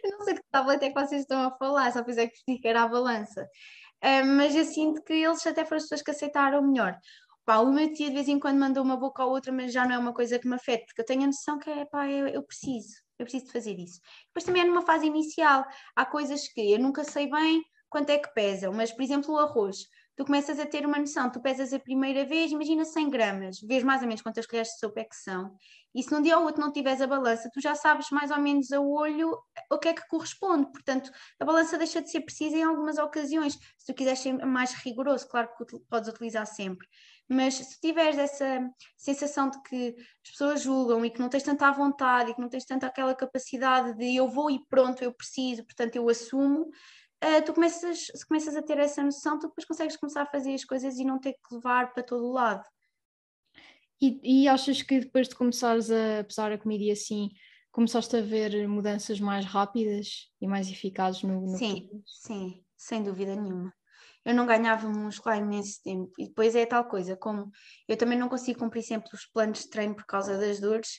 eu 0.03 0.11
não 0.13 0.25
sei 0.25 0.35
de 0.35 0.41
que 0.41 0.47
tablet 0.51 0.83
é 0.83 0.89
que 0.89 1.01
vocês 1.01 1.23
estão 1.23 1.43
a 1.43 1.51
falar, 1.57 1.93
só 1.93 2.03
fiz 2.05 2.17
é 2.17 2.27
que 2.27 2.61
era 2.65 2.83
a 2.83 2.89
balança. 2.89 3.47
Uh, 4.03 4.27
mas 4.37 4.55
eu 4.55 4.65
sinto 4.65 5.03
que 5.03 5.13
eles 5.13 5.47
até 5.47 5.65
foram 5.65 5.79
as 5.79 5.85
pessoas 5.85 6.03
que 6.03 6.11
aceitaram 6.11 6.63
melhor. 6.63 6.99
Pá, 7.47 7.59
o 7.59 7.73
meu 7.73 7.93
tia 7.93 8.09
de 8.09 8.15
vez 8.15 8.27
em 8.27 8.41
quando 8.41 8.59
manda 8.59 8.83
uma 8.83 8.97
boca 8.97 9.23
à 9.23 9.27
outra, 9.27 9.53
mas 9.53 9.73
já 9.73 9.87
não 9.87 9.95
é 9.95 9.99
uma 9.99 10.13
coisa 10.13 10.37
que 10.37 10.49
me 10.49 10.57
afeta, 10.57 10.85
porque 10.87 11.01
eu 11.01 11.07
tenho 11.07 11.23
a 11.23 11.27
noção 11.27 11.61
que 11.61 11.71
é, 11.71 11.85
pá, 11.85 12.09
eu, 12.11 12.27
eu 12.27 12.43
preciso, 12.43 12.97
eu 13.21 13.25
preciso 13.25 13.47
de 13.47 13.53
fazer 13.53 13.79
isso. 13.79 14.01
Depois 14.27 14.45
também 14.45 14.63
é 14.63 14.65
numa 14.65 14.83
fase 14.83 15.07
inicial, 15.07 15.65
há 15.95 16.05
coisas 16.05 16.49
que 16.49 16.73
eu 16.73 16.81
nunca 16.81 17.05
sei 17.05 17.31
bem 17.31 17.63
quanto 17.89 18.11
é 18.11 18.19
que 18.19 18.35
pesam, 18.35 18.73
mas 18.73 18.91
por 18.91 19.01
exemplo 19.03 19.33
o 19.33 19.39
arroz, 19.39 19.87
tu 20.17 20.25
começas 20.25 20.59
a 20.59 20.67
ter 20.67 20.85
uma 20.85 20.99
noção, 20.99 21.31
tu 21.31 21.41
pesas 21.41 21.73
a 21.73 21.79
primeira 21.79 22.25
vez, 22.25 22.51
imagina 22.51 22.85
100 22.85 23.11
gramas, 23.11 23.61
vês 23.61 23.85
mais 23.85 24.01
ou 24.03 24.09
menos 24.09 24.23
quantas 24.23 24.45
colheres 24.45 24.71
de 24.73 24.79
sopa 24.79 25.01
é 25.01 25.05
que 25.05 25.15
são, 25.15 25.55
e 25.95 26.03
se 26.03 26.11
num 26.11 26.21
dia 26.21 26.39
ou 26.39 26.45
outro 26.45 26.61
não 26.61 26.73
tiveres 26.73 27.01
a 27.01 27.07
balança, 27.07 27.51
tu 27.53 27.61
já 27.61 27.75
sabes 27.75 28.11
mais 28.11 28.31
ou 28.31 28.39
menos 28.39 28.73
a 28.73 28.81
olho 28.81 29.39
o 29.71 29.79
que 29.79 29.89
é 29.89 29.95
que 29.95 30.07
corresponde, 30.09 30.71
portanto 30.73 31.11
a 31.39 31.45
balança 31.45 31.79
deixa 31.79 32.03
de 32.03 32.11
ser 32.11 32.23
precisa 32.23 32.57
em 32.57 32.65
algumas 32.65 32.99
ocasiões, 32.99 33.55
se 33.55 33.87
tu 33.87 33.95
quiseres 33.95 34.19
ser 34.19 34.33
mais 34.45 34.73
rigoroso, 34.73 35.29
claro 35.29 35.49
que 35.57 35.79
podes 35.89 36.09
utilizar 36.09 36.47
sempre, 36.47 36.89
mas 37.29 37.55
se 37.55 37.81
tiveres 37.81 38.19
essa 38.19 38.71
sensação 38.97 39.51
de 39.51 39.61
que 39.63 39.97
as 40.25 40.31
pessoas 40.31 40.63
julgam 40.63 41.05
e 41.05 41.11
que 41.11 41.21
não 41.21 41.29
tens 41.29 41.43
tanta 41.43 41.71
vontade 41.73 42.31
e 42.31 42.35
que 42.35 42.41
não 42.41 42.49
tens 42.49 42.65
tanta 42.65 42.87
aquela 42.87 43.15
capacidade 43.15 43.97
de 43.97 44.15
eu 44.15 44.29
vou 44.29 44.51
e 44.51 44.65
pronto, 44.69 45.03
eu 45.03 45.13
preciso, 45.13 45.65
portanto 45.65 45.97
eu 45.97 46.09
assumo, 46.09 46.63
uh, 46.63 47.45
tu 47.45 47.53
começas, 47.53 48.07
se 48.15 48.27
começas 48.27 48.55
a 48.55 48.63
ter 48.63 48.79
essa 48.79 49.03
noção, 49.03 49.39
tu 49.39 49.49
depois 49.49 49.65
consegues 49.65 49.97
começar 49.97 50.23
a 50.23 50.31
fazer 50.31 50.55
as 50.55 50.65
coisas 50.65 50.99
e 50.99 51.05
não 51.05 51.19
ter 51.19 51.33
que 51.33 51.55
levar 51.55 51.93
para 51.93 52.03
todo 52.03 52.25
o 52.25 52.33
lado. 52.33 52.65
E, 54.01 54.43
e 54.43 54.49
achas 54.49 54.83
que 54.83 55.01
depois 55.01 55.29
de 55.29 55.35
começares 55.35 55.91
a 55.91 56.23
pesar 56.23 56.53
a 56.53 56.59
comida 56.59 56.85
e 56.85 56.91
assim, 56.91 57.31
começaste 57.73 58.15
a 58.15 58.21
ver 58.21 58.69
mudanças 58.69 59.19
mais 59.19 59.45
rápidas 59.45 60.31
e 60.41 60.47
mais 60.47 60.71
eficazes 60.71 61.23
no, 61.23 61.41
no 61.41 61.59
Sim, 61.59 61.89
sim, 62.07 62.63
sem 62.77 63.03
dúvida 63.03 63.35
nenhuma 63.35 63.73
eu 64.27 64.35
não 64.35 64.45
ganhava 64.45 64.89
músculo 64.89 65.37
há 65.37 65.39
imenso 65.39 65.81
tempo. 65.85 66.11
E 66.19 66.27
depois 66.27 66.57
é 66.57 66.67
tal 66.67 66.85
coisa, 66.85 67.17
como 67.17 67.49
eu 67.87 67.97
também 67.97 68.19
não 68.19 68.29
consigo 68.29 68.59
cumprir 68.59 68.83
sempre 68.83 69.09
os 69.15 69.25
planos 69.25 69.61
de 69.61 69.71
treino 69.71 69.95
por 69.95 70.05
causa 70.05 70.37
das 70.37 70.59
dores, 70.59 70.97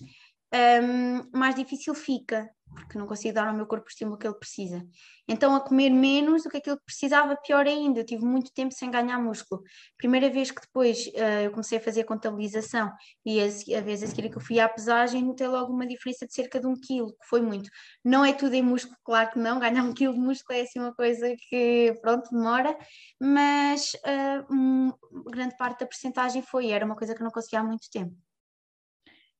um, 0.53 1.37
mais 1.37 1.55
difícil 1.55 1.93
fica 1.93 2.49
porque 2.75 2.97
não 2.97 3.07
consigo 3.07 3.33
dar 3.33 3.47
ao 3.47 3.53
meu 3.53 3.65
corpo 3.65 3.85
o 3.87 3.89
estímulo 3.89 4.17
que 4.17 4.27
ele 4.27 4.35
precisa. 4.35 4.85
Então, 5.27 5.55
a 5.55 5.59
comer 5.59 5.89
menos 5.89 6.43
do 6.43 6.49
que 6.49 6.57
aquilo 6.57 6.77
que 6.77 6.85
precisava, 6.85 7.35
pior 7.35 7.65
ainda, 7.65 7.99
eu 7.99 8.05
tive 8.05 8.23
muito 8.23 8.51
tempo 8.53 8.73
sem 8.73 8.89
ganhar 8.89 9.19
músculo. 9.19 9.61
Primeira 9.97 10.29
vez 10.29 10.51
que 10.51 10.61
depois 10.61 11.07
uh, 11.07 11.43
eu 11.43 11.51
comecei 11.51 11.77
a 11.77 11.81
fazer 11.81 12.03
contabilização 12.03 12.91
e 13.25 13.41
a, 13.41 13.45
a 13.77 13.81
vez 13.81 14.03
a 14.03 14.07
seguir 14.07 14.29
que 14.29 14.37
eu 14.37 14.41
fui 14.41 14.59
à 14.59 14.69
pesagem, 14.69 15.23
notei 15.23 15.47
logo 15.47 15.73
uma 15.73 15.87
diferença 15.87 16.25
de 16.25 16.33
cerca 16.33 16.59
de 16.59 16.67
um 16.67 16.75
quilo, 16.75 17.09
que 17.09 17.27
foi 17.29 17.41
muito. 17.41 17.69
Não 18.03 18.23
é 18.23 18.33
tudo 18.33 18.53
em 18.53 18.61
músculo, 18.61 18.95
claro 19.03 19.31
que 19.31 19.39
não, 19.39 19.59
ganhar 19.59 19.83
um 19.83 19.93
quilo 19.93 20.13
de 20.13 20.19
músculo 20.19 20.57
é 20.57 20.61
assim 20.61 20.79
uma 20.79 20.93
coisa 20.93 21.35
que, 21.49 21.93
pronto, 22.01 22.29
demora, 22.31 22.77
mas 23.19 23.93
uh, 23.95 24.53
um, 24.53 24.93
grande 25.29 25.57
parte 25.57 25.79
da 25.79 25.85
percentagem 25.85 26.41
foi, 26.41 26.69
era 26.69 26.85
uma 26.85 26.95
coisa 26.95 27.13
que 27.13 27.21
eu 27.21 27.25
não 27.25 27.31
conseguia 27.31 27.59
há 27.59 27.63
muito 27.63 27.89
tempo. 27.91 28.15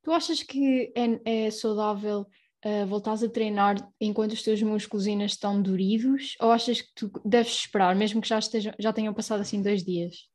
Tu 0.03 0.11
achas 0.11 0.41
que 0.41 0.93
é, 0.95 1.45
é 1.47 1.51
saudável 1.51 2.27
uh, 2.65 2.87
voltares 2.87 3.23
a 3.23 3.29
treinar 3.29 3.75
enquanto 3.99 4.33
os 4.33 4.43
teus 4.43 4.61
músculos 4.61 5.07
ainda 5.07 5.25
estão 5.25 5.61
doridos? 5.61 6.35
Ou 6.39 6.51
achas 6.51 6.81
que 6.81 6.93
tu 6.95 7.11
deves 7.25 7.53
esperar, 7.53 7.95
mesmo 7.95 8.21
que 8.21 8.27
já, 8.27 8.39
já 8.79 8.93
tenham 8.93 9.13
passado 9.13 9.41
assim 9.41 9.61
dois 9.61 9.83
dias? 9.83 10.29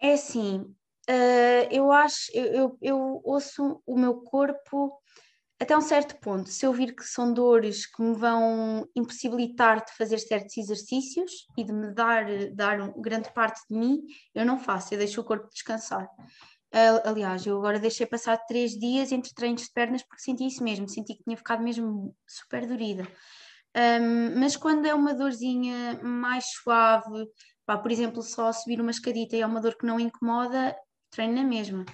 É 0.00 0.12
assim, 0.12 0.58
uh, 1.10 1.68
eu 1.70 1.90
acho, 1.90 2.30
eu, 2.32 2.44
eu, 2.52 2.78
eu 2.80 3.20
ouço 3.24 3.82
o 3.84 3.98
meu 3.98 4.22
corpo 4.22 5.00
até 5.60 5.76
um 5.76 5.80
certo 5.80 6.16
ponto. 6.20 6.48
Se 6.48 6.64
eu 6.64 6.72
vir 6.72 6.94
que 6.94 7.02
são 7.02 7.32
dores 7.32 7.84
que 7.84 8.00
me 8.00 8.14
vão 8.14 8.88
impossibilitar 8.94 9.84
de 9.84 9.92
fazer 9.92 10.18
certos 10.18 10.56
exercícios 10.56 11.46
e 11.56 11.64
de 11.64 11.72
me 11.72 11.92
dar, 11.92 12.24
dar 12.54 12.92
grande 12.96 13.32
parte 13.32 13.60
de 13.68 13.76
mim, 13.76 14.00
eu 14.34 14.46
não 14.46 14.58
faço, 14.58 14.94
eu 14.94 14.98
deixo 14.98 15.20
o 15.20 15.24
corpo 15.24 15.48
descansar. 15.52 16.08
Aliás, 17.04 17.46
eu 17.46 17.56
agora 17.56 17.78
deixei 17.78 18.06
passar 18.06 18.36
três 18.36 18.72
dias 18.72 19.10
entre 19.10 19.32
treinos 19.32 19.62
de 19.62 19.72
pernas 19.72 20.02
porque 20.02 20.22
senti 20.22 20.46
isso 20.46 20.62
mesmo, 20.62 20.88
senti 20.88 21.14
que 21.14 21.24
tinha 21.24 21.36
ficado 21.36 21.62
mesmo 21.62 22.14
super 22.26 22.66
dorida. 22.66 23.06
Um, 23.76 24.40
mas 24.40 24.56
quando 24.56 24.86
é 24.86 24.94
uma 24.94 25.14
dorzinha 25.14 26.00
mais 26.02 26.46
suave, 26.46 27.26
pá, 27.64 27.78
por 27.78 27.90
exemplo, 27.90 28.22
só 28.22 28.52
subir 28.52 28.80
uma 28.80 28.90
escadita 28.90 29.36
e 29.36 29.40
é 29.40 29.46
uma 29.46 29.60
dor 29.60 29.76
que 29.76 29.86
não 29.86 30.00
incomoda, 30.00 30.76
treino 31.10 31.34
na 31.34 31.44
mesma. 31.44 31.84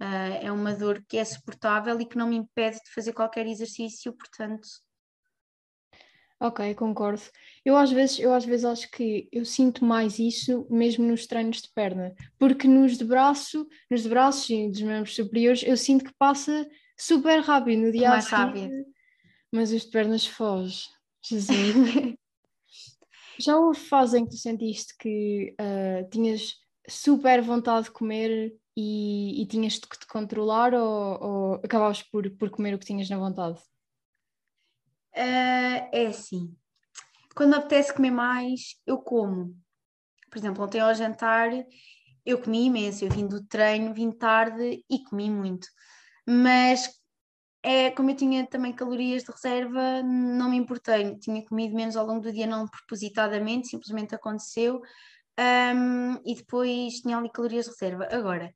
Uh, 0.00 0.38
é 0.42 0.52
uma 0.52 0.74
dor 0.74 1.04
que 1.08 1.16
é 1.16 1.24
suportável 1.24 2.00
e 2.00 2.06
que 2.06 2.16
não 2.16 2.28
me 2.28 2.36
impede 2.36 2.76
de 2.76 2.92
fazer 2.94 3.12
qualquer 3.12 3.46
exercício, 3.46 4.12
portanto, 4.12 4.66
Ok, 6.40 6.74
concordo. 6.76 7.22
Eu 7.64 7.76
às 7.76 7.90
vezes, 7.90 8.20
eu 8.20 8.32
às 8.32 8.44
vezes 8.44 8.64
acho 8.64 8.90
que 8.92 9.28
eu 9.32 9.44
sinto 9.44 9.84
mais 9.84 10.20
isso 10.20 10.66
mesmo 10.70 11.04
nos 11.04 11.26
treinos 11.26 11.60
de 11.62 11.68
perna, 11.74 12.14
porque 12.38 12.68
nos 12.68 12.96
de 12.96 13.04
braço, 13.04 13.66
nos 13.90 14.02
de 14.02 14.08
braços 14.08 14.48
e 14.48 14.68
dos 14.68 14.82
membros 14.82 15.16
superiores, 15.16 15.64
eu 15.64 15.76
sinto 15.76 16.04
que 16.04 16.14
passa 16.16 16.68
super 16.96 17.40
rápido 17.40 17.82
no 17.82 17.92
dia 17.92 18.10
Mais 18.10 18.24
seguir, 18.24 18.36
rápido. 18.36 18.70
mas 19.52 19.72
os 19.72 19.82
de 19.82 19.90
pernas 19.90 20.26
foge. 20.26 20.84
Jesus. 21.24 21.56
Já 23.40 23.56
houve 23.56 23.78
fase 23.78 24.18
em 24.18 24.24
que 24.24 24.30
tu 24.30 24.36
sentiste 24.36 24.96
que 24.98 25.54
ah, 25.58 26.04
tinhas 26.10 26.54
super 26.88 27.42
vontade 27.42 27.86
de 27.86 27.92
comer 27.92 28.52
e, 28.76 29.42
e 29.42 29.46
tinhas 29.46 29.74
de 29.74 29.80
te 29.80 30.06
controlar 30.08 30.72
ou, 30.72 31.20
ou 31.20 31.54
acabavas 31.54 32.02
por, 32.02 32.30
por 32.36 32.50
comer 32.50 32.74
o 32.74 32.78
que 32.78 32.86
tinhas 32.86 33.08
na 33.08 33.18
vontade? 33.18 33.60
Ah, 35.20 35.88
é 35.92 36.06
assim, 36.06 36.56
quando 37.34 37.54
apetece 37.54 37.92
comer 37.92 38.12
mais, 38.12 38.76
eu 38.86 38.98
como. 38.98 39.56
Por 40.30 40.38
exemplo, 40.38 40.64
ontem 40.64 40.80
ao 40.80 40.94
jantar 40.94 41.50
eu 42.24 42.40
comi 42.42 42.66
imenso, 42.66 43.04
eu 43.04 43.10
vim 43.10 43.26
do 43.26 43.44
treino, 43.46 43.94
vim 43.94 44.12
tarde 44.12 44.84
e 44.88 45.04
comi 45.04 45.30
muito. 45.30 45.66
Mas 46.26 46.88
é, 47.62 47.90
como 47.90 48.10
eu 48.10 48.16
tinha 48.16 48.46
também 48.46 48.72
calorias 48.72 49.24
de 49.24 49.32
reserva, 49.32 50.02
não 50.02 50.50
me 50.50 50.56
importei. 50.56 51.18
Tinha 51.18 51.44
comido 51.46 51.74
menos 51.74 51.96
ao 51.96 52.06
longo 52.06 52.20
do 52.20 52.32
dia, 52.32 52.46
não 52.46 52.68
propositadamente, 52.68 53.68
simplesmente 53.68 54.14
aconteceu. 54.14 54.80
Um, 55.38 56.14
e 56.24 56.34
depois 56.36 57.00
tinha 57.00 57.16
ali 57.18 57.30
calorias 57.30 57.66
de 57.66 57.72
reserva. 57.72 58.08
Agora, 58.12 58.54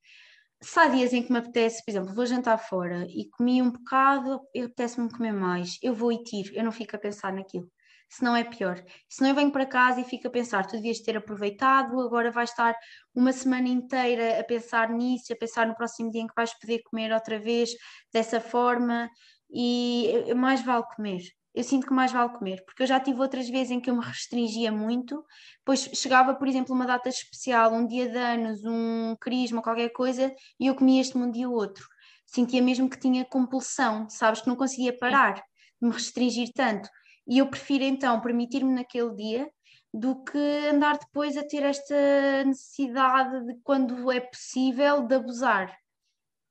se 0.63 0.79
há 0.81 0.89
dias 0.89 1.13
em 1.13 1.23
que 1.23 1.33
me 1.33 1.39
apetece, 1.39 1.85
por 1.85 1.91
exemplo, 1.91 2.15
vou 2.15 2.27
jantar 2.27 2.57
fora 2.59 3.07
e 3.09 3.29
comi 3.31 3.61
um 3.61 3.71
bocado, 3.71 4.41
apetece-me 4.57 5.11
comer 5.11 5.33
mais, 5.33 5.79
eu 5.83 5.95
vou 5.95 6.13
e 6.13 6.23
tiro, 6.23 6.55
eu 6.55 6.65
não 6.65 6.73
fico 6.73 6.97
a 6.97 6.99
pensar 6.99 7.33
naquilo. 7.33 7.69
Se 8.09 8.23
não 8.23 8.37
é 8.37 8.45
pior. 8.45 8.83
Se 9.09 9.23
não 9.23 9.31
eu 9.31 9.35
venho 9.35 9.51
para 9.51 9.67
casa 9.67 10.01
e 10.01 10.05
fico 10.05 10.29
a 10.29 10.31
pensar, 10.31 10.67
tu 10.67 10.73
devias 10.77 11.01
ter 11.01 11.17
aproveitado, 11.17 11.99
agora 12.01 12.31
vais 12.31 12.51
estar 12.51 12.75
uma 13.15 13.33
semana 13.33 13.69
inteira 13.69 14.39
a 14.39 14.45
pensar 14.45 14.91
nisso, 14.91 15.33
a 15.33 15.37
pensar 15.37 15.67
no 15.67 15.75
próximo 15.75 16.11
dia 16.11 16.21
em 16.21 16.27
que 16.27 16.35
vais 16.37 16.53
poder 16.59 16.83
comer 16.85 17.13
outra 17.13 17.39
vez 17.39 17.71
dessa 18.13 18.41
forma, 18.41 19.09
e 19.51 20.33
mais 20.35 20.63
vale 20.63 20.85
comer 20.95 21.23
eu 21.55 21.63
sinto 21.63 21.87
que 21.87 21.93
mais 21.93 22.11
vale 22.11 22.31
comer, 22.31 22.65
porque 22.65 22.83
eu 22.83 22.87
já 22.87 22.99
tive 22.99 23.21
outras 23.21 23.49
vezes 23.49 23.71
em 23.71 23.81
que 23.81 23.91
eu 23.91 23.97
me 23.97 24.05
restringia 24.05 24.73
muito, 24.73 25.23
depois 25.59 25.91
chegava, 25.95 26.35
por 26.35 26.49
exemplo, 26.49 26.75
uma 26.75 26.87
data 26.87 27.09
especial, 27.09 27.73
um 27.73 27.87
dia 27.87 28.09
de 28.09 28.17
anos, 28.17 28.65
um 28.65 29.15
crisma, 29.21 29.63
qualquer 29.63 29.91
coisa, 29.91 30.35
e 30.59 30.67
eu 30.67 30.75
comia 30.75 31.01
este 31.01 31.17
um 31.17 31.31
dia 31.31 31.49
ou 31.49 31.55
outro. 31.55 31.87
Sentia 32.27 32.63
mesmo 32.63 32.89
que 32.89 32.99
tinha 32.99 33.25
compulsão, 33.25 34.09
sabes, 34.09 34.41
que 34.41 34.49
não 34.49 34.57
conseguia 34.57 34.97
parar 34.99 35.35
de 35.35 35.43
me 35.89 35.91
restringir 35.91 36.51
tanto. 36.55 36.89
E 37.27 37.39
eu 37.39 37.47
prefiro 37.49 37.85
então 37.85 38.21
permitir-me 38.21 38.73
naquele 38.73 39.15
dia 39.15 39.51
do 39.93 40.25
que 40.25 40.39
andar 40.71 40.99
depois 40.99 41.37
a 41.37 41.47
ter 41.47 41.63
esta 41.63 42.45
necessidade 42.45 43.45
de, 43.47 43.61
quando 43.63 44.11
é 44.11 44.21
possível, 44.21 45.03
de 45.03 45.15
abusar. 45.15 45.82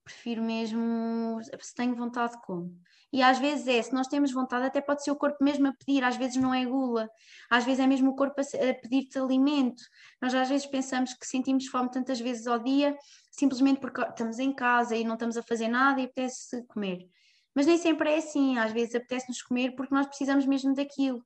Prefiro 0.04 0.41
mesmo, 0.41 1.39
se 1.60 1.76
tenho 1.76 1.95
vontade, 1.95 2.34
como. 2.43 2.76
E 3.14 3.22
às 3.22 3.38
vezes 3.39 3.68
é, 3.68 3.82
se 3.82 3.93
nós 3.93 4.08
temos 4.08 4.32
vontade, 4.32 4.66
até 4.66 4.80
pode 4.82 5.04
ser 5.04 5.12
o 5.12 5.16
corpo 5.16 5.43
mesmo 5.43 5.68
a 5.68 5.74
pedir, 5.74 6.04
às 6.04 6.16
vezes 6.16 6.38
não 6.38 6.54
é 6.54 6.66
gula, 6.66 7.10
às 7.49 7.66
vezes 7.66 7.82
é 7.82 7.88
mesmo 7.88 8.12
o 8.12 8.16
corpo 8.16 8.39
a, 8.39 8.74
pedir-te 8.82 9.20
alimento. 9.20 9.84
Nós 10.22 10.34
às 10.34 10.47
vezes 10.47 10.66
pensamos 10.66 11.14
que 11.14 11.28
sentimos 11.28 11.68
fome 11.68 11.91
tantas 11.91 12.20
vezes 12.20 12.47
ao 12.47 12.58
dia, 12.58 12.97
simplesmente 13.30 13.82
porque 13.82 14.02
estamos 14.02 14.39
em 14.39 14.54
casa 14.54 14.95
e 14.95 15.04
não 15.04 15.16
estamos 15.16 15.36
a 15.38 15.43
fazer 15.43 15.68
nada 15.68 15.99
e 15.99 16.06
apetece 16.06 16.66
comer. 16.68 17.08
Mas 17.54 17.66
nem 17.66 17.78
sempre 17.78 18.12
é 18.12 18.18
assim, 18.18 18.58
às 18.58 18.72
vezes 18.72 18.95
apetece-nos 18.95 19.41
comer 19.41 19.76
porque 19.76 19.93
nós 19.93 20.08
precisamos 20.08 20.45
mesmo 20.45 20.74
daquilo. 20.74 21.22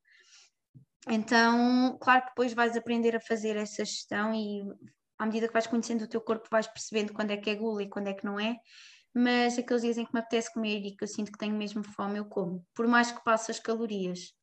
Então, 1.08 1.98
claro 2.02 2.24
que 2.24 2.30
depois 2.30 2.52
vais 2.54 2.76
aprender 2.76 3.16
a 3.16 3.22
fazer 3.22 3.56
essa 3.58 3.86
gestão 3.86 4.34
e 4.34 4.64
à 5.18 5.26
medida 5.26 5.48
que 5.48 5.54
vais 5.54 5.68
conhecendo 5.68 6.04
o 6.04 6.08
teu 6.08 6.22
corpo, 6.22 6.48
vais 6.52 6.68
percebendo 6.68 7.14
quando 7.14 7.32
é 7.32 7.38
que 7.38 7.50
é 7.50 7.56
gula 7.56 7.84
e 7.84 7.90
quando 7.90 8.08
é 8.08 8.14
que 8.14 8.26
não 8.26 8.40
é 8.40 8.58
mas 9.16 9.58
aqueles 9.58 9.82
dias 9.82 9.98
em 9.98 10.06
que 10.06 10.14
me 10.14 10.20
apetece 10.20 10.54
comer 10.54 10.86
e 10.86 10.94
que 10.94 11.06
eu 11.06 11.08
sinto 11.08 11.32
que 11.32 11.38
tenho 11.38 11.56
mesmo 11.56 11.82
fome, 11.82 12.20
eu 12.20 12.26
como, 12.26 12.66
por 12.76 12.86
mais 12.86 13.14
que 13.14 13.24
passe 13.24 13.50
as 13.50 13.60
calorias. 13.60 14.34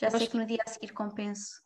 Já 0.00 0.10
sei 0.10 0.26
que 0.26 0.36
no 0.36 0.46
dia 0.46 0.62
a 0.66 0.70
seguir 0.70 0.94
compenso. 0.94 1.60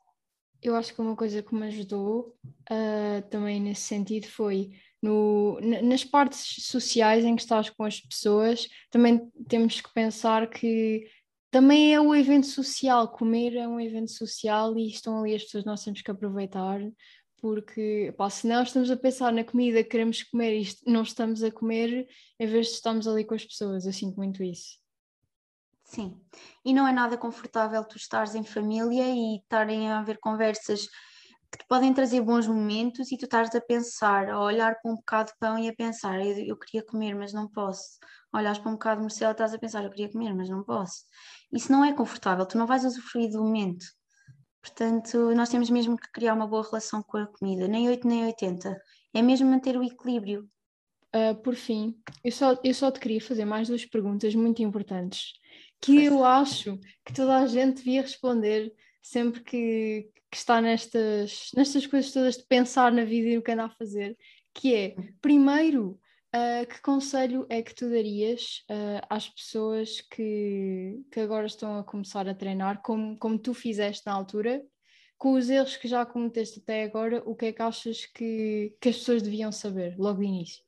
Eu 0.60 0.74
acho 0.74 0.92
que 0.92 1.00
uma 1.00 1.14
coisa 1.14 1.40
que 1.40 1.54
me 1.54 1.68
ajudou 1.68 2.36
uh, 2.68 3.22
também 3.30 3.60
nesse 3.60 3.82
sentido 3.82 4.26
foi 4.26 4.72
no, 5.00 5.60
nas 5.60 6.02
partes 6.02 6.64
sociais 6.64 7.24
em 7.24 7.36
que 7.36 7.42
estás 7.42 7.70
com 7.70 7.84
as 7.84 8.00
pessoas, 8.00 8.66
também 8.90 9.30
temos 9.48 9.80
que 9.80 9.92
pensar 9.94 10.50
que 10.50 11.06
também 11.52 11.94
é 11.94 12.00
um 12.00 12.12
evento 12.12 12.48
social, 12.48 13.12
comer 13.12 13.54
é 13.54 13.68
um 13.68 13.78
evento 13.78 14.10
social 14.10 14.76
e 14.76 14.88
estão 14.88 15.20
ali 15.20 15.36
as 15.36 15.44
pessoas, 15.44 15.64
nós 15.64 15.84
temos 15.84 16.02
que 16.02 16.10
aproveitar 16.10 16.80
porque 17.46 18.12
pá, 18.18 18.28
se 18.28 18.48
nós 18.48 18.66
estamos 18.66 18.90
a 18.90 18.96
pensar 18.96 19.32
na 19.32 19.44
comida 19.44 19.80
que 19.84 19.90
queremos 19.90 20.20
comer 20.24 20.62
e 20.62 20.90
não 20.90 21.02
estamos 21.02 21.44
a 21.44 21.50
comer, 21.52 22.08
em 22.40 22.46
vez 22.48 22.66
de 22.66 22.72
estarmos 22.72 23.06
ali 23.06 23.24
com 23.24 23.36
as 23.36 23.44
pessoas, 23.44 23.86
eu 23.86 23.92
sinto 23.92 24.16
muito 24.16 24.42
isso. 24.42 24.80
Sim, 25.84 26.20
e 26.64 26.74
não 26.74 26.88
é 26.88 26.92
nada 26.92 27.16
confortável 27.16 27.84
tu 27.84 27.98
estares 27.98 28.34
em 28.34 28.42
família 28.42 29.04
e 29.08 29.36
estarem 29.36 29.88
a 29.88 30.00
haver 30.00 30.18
conversas 30.18 30.88
que 31.52 31.58
te 31.58 31.66
podem 31.68 31.94
trazer 31.94 32.20
bons 32.20 32.48
momentos 32.48 33.12
e 33.12 33.16
tu 33.16 33.26
estás 33.26 33.54
a 33.54 33.60
pensar, 33.60 34.28
a 34.28 34.40
olhar 34.40 34.74
para 34.82 34.90
um 34.90 34.96
bocado 34.96 35.30
de 35.30 35.38
pão 35.38 35.56
e 35.56 35.68
a 35.68 35.72
pensar, 35.72 36.20
eu, 36.20 36.36
eu 36.38 36.56
queria 36.56 36.84
comer, 36.84 37.14
mas 37.14 37.32
não 37.32 37.48
posso. 37.48 38.00
Olhas 38.34 38.58
para 38.58 38.70
um 38.70 38.74
bocado 38.74 38.96
de 38.96 39.02
morcela 39.02 39.30
e 39.30 39.34
estás 39.34 39.54
a 39.54 39.58
pensar, 39.58 39.84
eu 39.84 39.90
queria 39.90 40.10
comer, 40.10 40.34
mas 40.34 40.48
não 40.48 40.64
posso. 40.64 41.04
Isso 41.52 41.70
não 41.70 41.84
é 41.84 41.92
confortável, 41.92 42.44
tu 42.44 42.58
não 42.58 42.66
vais 42.66 42.84
usufruir 42.84 43.30
do 43.30 43.38
momento. 43.38 43.86
Portanto, 44.66 45.32
nós 45.34 45.48
temos 45.48 45.70
mesmo 45.70 45.96
que 45.96 46.10
criar 46.10 46.34
uma 46.34 46.46
boa 46.46 46.64
relação 46.64 47.02
com 47.02 47.18
a 47.18 47.26
comida, 47.26 47.68
nem 47.68 47.88
8 47.88 48.06
nem 48.06 48.26
80. 48.26 48.76
É 49.14 49.22
mesmo 49.22 49.48
manter 49.48 49.76
o 49.76 49.84
equilíbrio. 49.84 50.48
Uh, 51.14 51.34
por 51.42 51.54
fim, 51.54 51.96
eu 52.22 52.32
só, 52.32 52.58
eu 52.62 52.74
só 52.74 52.90
te 52.90 52.98
queria 52.98 53.20
fazer 53.20 53.44
mais 53.44 53.68
duas 53.68 53.86
perguntas 53.86 54.34
muito 54.34 54.62
importantes 54.62 55.34
que 55.80 56.04
eu 56.04 56.24
acho 56.24 56.78
que 57.04 57.12
toda 57.12 57.38
a 57.38 57.46
gente 57.46 57.76
devia 57.76 58.02
responder 58.02 58.74
sempre 59.00 59.40
que, 59.42 60.08
que 60.30 60.36
está 60.36 60.60
nestas, 60.60 61.50
nestas 61.54 61.86
coisas 61.86 62.12
todas 62.12 62.36
de 62.36 62.44
pensar 62.44 62.92
na 62.92 63.04
vida 63.04 63.28
e 63.28 63.36
no 63.36 63.42
que 63.42 63.52
anda 63.52 63.64
a 63.64 63.70
fazer, 63.70 64.16
que 64.52 64.74
é, 64.74 64.96
primeiro, 65.20 65.98
Uh, 66.36 66.66
que 66.66 66.82
conselho 66.82 67.46
é 67.48 67.62
que 67.62 67.74
tu 67.74 67.88
darias 67.88 68.62
uh, 68.70 69.00
às 69.08 69.26
pessoas 69.26 70.02
que, 70.02 71.02
que 71.10 71.20
agora 71.20 71.46
estão 71.46 71.78
a 71.78 71.84
começar 71.84 72.28
a 72.28 72.34
treinar, 72.34 72.82
como, 72.82 73.16
como 73.18 73.38
tu 73.38 73.54
fizeste 73.54 74.02
na 74.04 74.12
altura, 74.12 74.62
com 75.16 75.32
os 75.32 75.48
erros 75.48 75.78
que 75.78 75.88
já 75.88 76.04
cometeste 76.04 76.58
até 76.58 76.84
agora, 76.84 77.22
o 77.24 77.34
que 77.34 77.46
é 77.46 77.52
que 77.52 77.62
achas 77.62 78.04
que, 78.04 78.76
que 78.78 78.88
as 78.90 78.98
pessoas 78.98 79.22
deviam 79.22 79.50
saber 79.50 79.96
logo 79.96 80.18
no 80.18 80.24
início? 80.24 80.62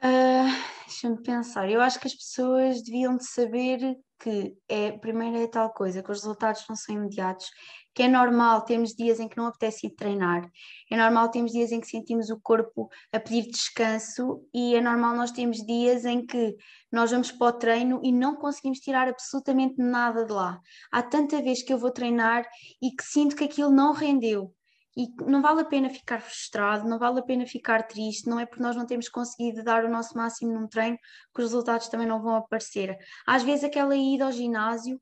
Uh, 0.00 0.52
Deixa-me 0.86 1.22
pensar. 1.22 1.70
Eu 1.70 1.80
acho 1.80 1.98
que 1.98 2.06
as 2.06 2.14
pessoas 2.14 2.82
deviam 2.82 3.16
de 3.16 3.26
saber 3.26 3.98
que 4.18 4.56
é, 4.68 4.92
primeiro 4.92 5.36
é 5.36 5.46
tal 5.46 5.72
coisa, 5.72 6.02
que 6.02 6.10
os 6.10 6.22
resultados 6.22 6.64
não 6.68 6.76
são 6.76 6.94
imediatos, 6.94 7.50
que 7.94 8.02
é 8.02 8.08
normal 8.08 8.64
termos 8.64 8.94
dias 8.94 9.20
em 9.20 9.28
que 9.28 9.36
não 9.36 9.46
apetece 9.46 9.86
ir 9.86 9.90
treinar, 9.94 10.50
é 10.90 10.96
normal 10.96 11.30
termos 11.30 11.52
dias 11.52 11.70
em 11.70 11.80
que 11.80 11.86
sentimos 11.86 12.28
o 12.30 12.40
corpo 12.40 12.88
a 13.12 13.20
pedir 13.20 13.50
descanso 13.50 14.42
e 14.52 14.74
é 14.74 14.80
normal 14.80 15.14
nós 15.14 15.30
termos 15.30 15.58
dias 15.58 16.04
em 16.04 16.26
que 16.26 16.56
nós 16.90 17.10
vamos 17.10 17.30
para 17.30 17.48
o 17.48 17.58
treino 17.58 18.00
e 18.02 18.10
não 18.10 18.36
conseguimos 18.36 18.80
tirar 18.80 19.08
absolutamente 19.08 19.76
nada 19.78 20.24
de 20.24 20.32
lá. 20.32 20.60
Há 20.90 21.02
tanta 21.02 21.40
vez 21.40 21.62
que 21.62 21.72
eu 21.72 21.78
vou 21.78 21.90
treinar 21.90 22.44
e 22.82 22.90
que 22.90 23.04
sinto 23.04 23.36
que 23.36 23.44
aquilo 23.44 23.70
não 23.70 23.92
rendeu. 23.92 24.52
E 24.96 25.08
não 25.24 25.42
vale 25.42 25.62
a 25.62 25.64
pena 25.64 25.90
ficar 25.90 26.20
frustrado, 26.20 26.88
não 26.88 26.98
vale 26.98 27.18
a 27.18 27.22
pena 27.22 27.46
ficar 27.46 27.82
triste, 27.82 28.28
não 28.28 28.38
é 28.38 28.46
porque 28.46 28.62
nós 28.62 28.76
não 28.76 28.86
temos 28.86 29.08
conseguido 29.08 29.64
dar 29.64 29.84
o 29.84 29.90
nosso 29.90 30.16
máximo 30.16 30.52
num 30.52 30.68
treino 30.68 30.96
que 31.34 31.42
os 31.42 31.50
resultados 31.50 31.88
também 31.88 32.06
não 32.06 32.22
vão 32.22 32.36
aparecer. 32.36 32.96
Às 33.26 33.42
vezes 33.42 33.64
aquela 33.64 33.96
ida 33.96 34.24
ao 34.24 34.32
ginásio 34.32 35.00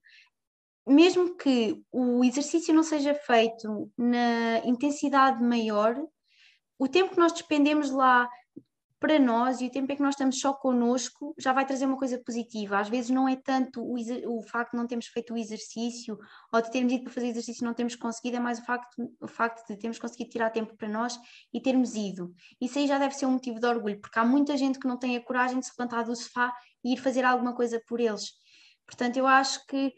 mesmo 0.87 1.37
que 1.37 1.81
o 1.93 2.25
exercício 2.25 2.75
não 2.75 2.83
seja 2.83 3.15
feito 3.15 3.91
na 3.97 4.59
intensidade 4.65 5.43
maior, 5.43 5.97
o 6.79 6.89
tempo 6.89 7.13
que 7.13 7.21
nós 7.21 7.33
despendemos 7.33 7.91
lá 7.91 8.29
para 9.03 9.19
nós 9.19 9.61
e 9.61 9.67
o 9.67 9.71
tempo 9.71 9.91
em 9.91 9.97
que 9.97 10.03
nós 10.03 10.15
estamos 10.15 10.39
só 10.39 10.55
connosco 10.55 11.35
já 11.37 11.53
vai 11.53 11.67
trazer 11.67 11.87
uma 11.87 11.99
coisa 11.99 12.23
positiva. 12.25 12.79
Às 12.79 12.89
vezes 12.89 13.11
não 13.11 13.29
é 13.29 13.35
tanto 13.35 13.83
o, 13.83 13.97
o 14.39 14.43
facto 14.43 14.71
de 14.71 14.77
não 14.77 14.87
termos 14.87 15.09
feito 15.09 15.35
o 15.35 15.37
exercício 15.37 16.17
ou 16.53 16.63
de 16.63 16.71
termos 16.71 16.93
ido 16.93 17.03
para 17.03 17.13
fazer 17.13 17.27
exercício 17.27 17.65
e 17.65 17.67
não 17.67 17.75
termos 17.75 17.97
conseguido, 17.97 18.37
é 18.37 18.41
mais 18.41 18.61
o 18.61 18.65
facto, 18.65 19.13
o 19.21 19.27
facto 19.27 19.67
de 19.67 19.77
termos 19.77 19.99
conseguido 19.99 20.31
tirar 20.31 20.51
tempo 20.51 20.77
para 20.77 20.89
nós 20.89 21.19
e 21.53 21.61
termos 21.61 21.97
ido. 21.97 22.33
Isso 22.61 22.79
aí 22.79 22.87
já 22.87 22.97
deve 22.97 23.17
ser 23.17 23.27
um 23.27 23.33
motivo 23.33 23.59
de 23.59 23.67
orgulho, 23.67 24.01
porque 24.01 24.21
há 24.21 24.25
muita 24.25 24.57
gente 24.57 24.79
que 24.79 24.87
não 24.87 24.97
tem 24.97 25.17
a 25.17 25.21
coragem 25.21 25.59
de 25.59 25.67
se 25.67 25.73
levantar 25.77 26.05
do 26.05 26.15
sofá 26.15 26.55
e 26.85 26.93
ir 26.93 26.97
fazer 26.97 27.25
alguma 27.25 27.57
coisa 27.57 27.83
por 27.89 27.99
eles. 27.99 28.31
Portanto, 28.87 29.17
eu 29.17 29.27
acho 29.27 29.67
que 29.67 29.93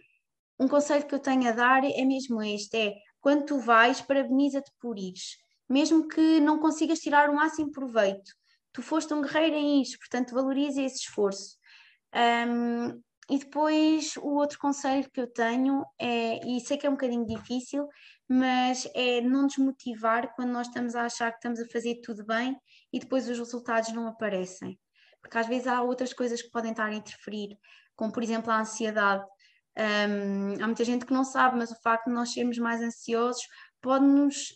um 0.59 0.67
conselho 0.67 1.07
que 1.07 1.15
eu 1.15 1.19
tenho 1.19 1.47
a 1.47 1.53
dar 1.53 1.85
é 1.85 2.05
mesmo 2.07 2.43
este: 2.43 2.75
é 2.75 2.95
quando 3.21 3.45
tu 3.45 3.59
vais, 3.59 4.01
parabeniza-te 4.01 4.73
por 4.81 4.99
ires, 4.99 5.37
mesmo 5.69 6.09
que 6.09 6.41
não 6.41 6.59
consigas 6.59 7.01
tirar 7.01 7.29
o 7.29 7.35
máximo 7.35 7.71
proveito. 7.71 8.33
Tu 8.75 8.83
foste 8.83 9.15
um 9.15 9.23
guerreiro 9.23 9.55
em 9.55 9.81
isso, 9.81 9.97
portanto 9.99 10.35
valoriza 10.35 10.83
esse 10.83 10.97
esforço. 10.97 11.57
Um, 12.13 13.01
e 13.31 13.39
depois 13.39 14.17
o 14.19 14.35
outro 14.35 14.59
conselho 14.59 15.09
que 15.11 15.21
eu 15.21 15.27
tenho 15.27 15.85
é, 15.99 16.47
e 16.47 16.61
sei 16.61 16.77
que 16.77 16.87
é 16.87 16.91
um 16.91 16.95
bocadinho 16.95 17.25
difícil, 17.25 17.89
mas 18.29 18.87
é 18.95 19.21
não 19.21 19.47
desmotivar 19.47 20.35
quando 20.35 20.51
nós 20.51 20.67
estamos 20.67 20.95
a 20.95 21.05
achar 21.05 21.31
que 21.31 21.39
estamos 21.39 21.61
a 21.61 21.69
fazer 21.69 22.01
tudo 22.03 22.27
bem 22.27 22.57
e 22.93 22.99
depois 22.99 23.29
os 23.29 23.39
resultados 23.39 23.93
não 23.93 24.09
aparecem. 24.09 24.79
Porque 25.23 25.39
às 25.39 25.47
vezes 25.47 25.69
há 25.69 25.81
outras 25.81 26.13
coisas 26.13 26.43
que 26.43 26.51
podem 26.51 26.73
estar 26.73 26.87
a 26.87 26.95
interferir, 26.95 27.57
como 27.97 28.13
por 28.13 28.23
exemplo 28.23 28.51
a 28.51 28.61
ansiedade. 28.61 29.25
Um, 29.79 30.63
há 30.63 30.67
muita 30.67 30.85
gente 30.85 31.07
que 31.07 31.13
não 31.13 31.25
sabe, 31.25 31.57
mas 31.57 31.71
o 31.71 31.81
facto 31.81 32.07
de 32.07 32.13
nós 32.13 32.33
sermos 32.33 32.59
mais 32.59 32.83
ansiosos 32.83 33.43
pode-nos 33.81 34.53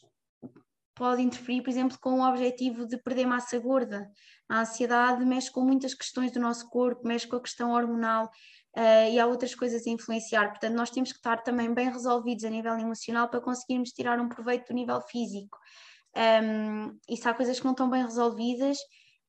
pode 0.99 1.23
interferir, 1.23 1.63
por 1.63 1.71
exemplo, 1.71 1.97
com 2.01 2.21
o 2.21 2.29
objetivo 2.29 2.87
de 2.87 2.99
perder 2.99 3.25
massa 3.25 3.59
gorda. 3.59 4.11
A 4.49 4.61
ansiedade 4.61 5.25
mexe 5.25 5.51
com 5.51 5.61
muitas 5.61 5.95
questões 5.95 6.33
do 6.33 6.41
nosso 6.41 6.69
corpo, 6.69 7.07
mexe 7.07 7.27
com 7.27 7.37
a 7.37 7.41
questão 7.41 7.71
hormonal 7.71 8.27
uh, 8.77 9.11
e 9.11 9.19
há 9.19 9.27
outras 9.27 9.55
coisas 9.55 9.87
a 9.87 9.91
influenciar. 9.91 10.49
Portanto, 10.51 10.75
nós 10.75 10.91
temos 10.91 11.13
que 11.13 11.19
estar 11.19 11.43
também 11.43 11.73
bem 11.73 11.91
resolvidos 11.91 12.45
a 12.45 12.51
nível 12.51 12.77
emocional 12.79 13.29
para 13.29 13.41
conseguirmos 13.41 13.91
tirar 13.91 14.21
um 14.21 14.29
proveito 14.29 14.69
do 14.69 14.75
nível 14.75 15.01
físico. 15.03 15.57
Um, 16.17 16.99
e 17.09 17.17
se 17.17 17.29
há 17.29 17.33
coisas 17.33 17.59
que 17.59 17.65
não 17.65 17.73
estão 17.73 17.89
bem 17.89 18.03
resolvidas, 18.03 18.77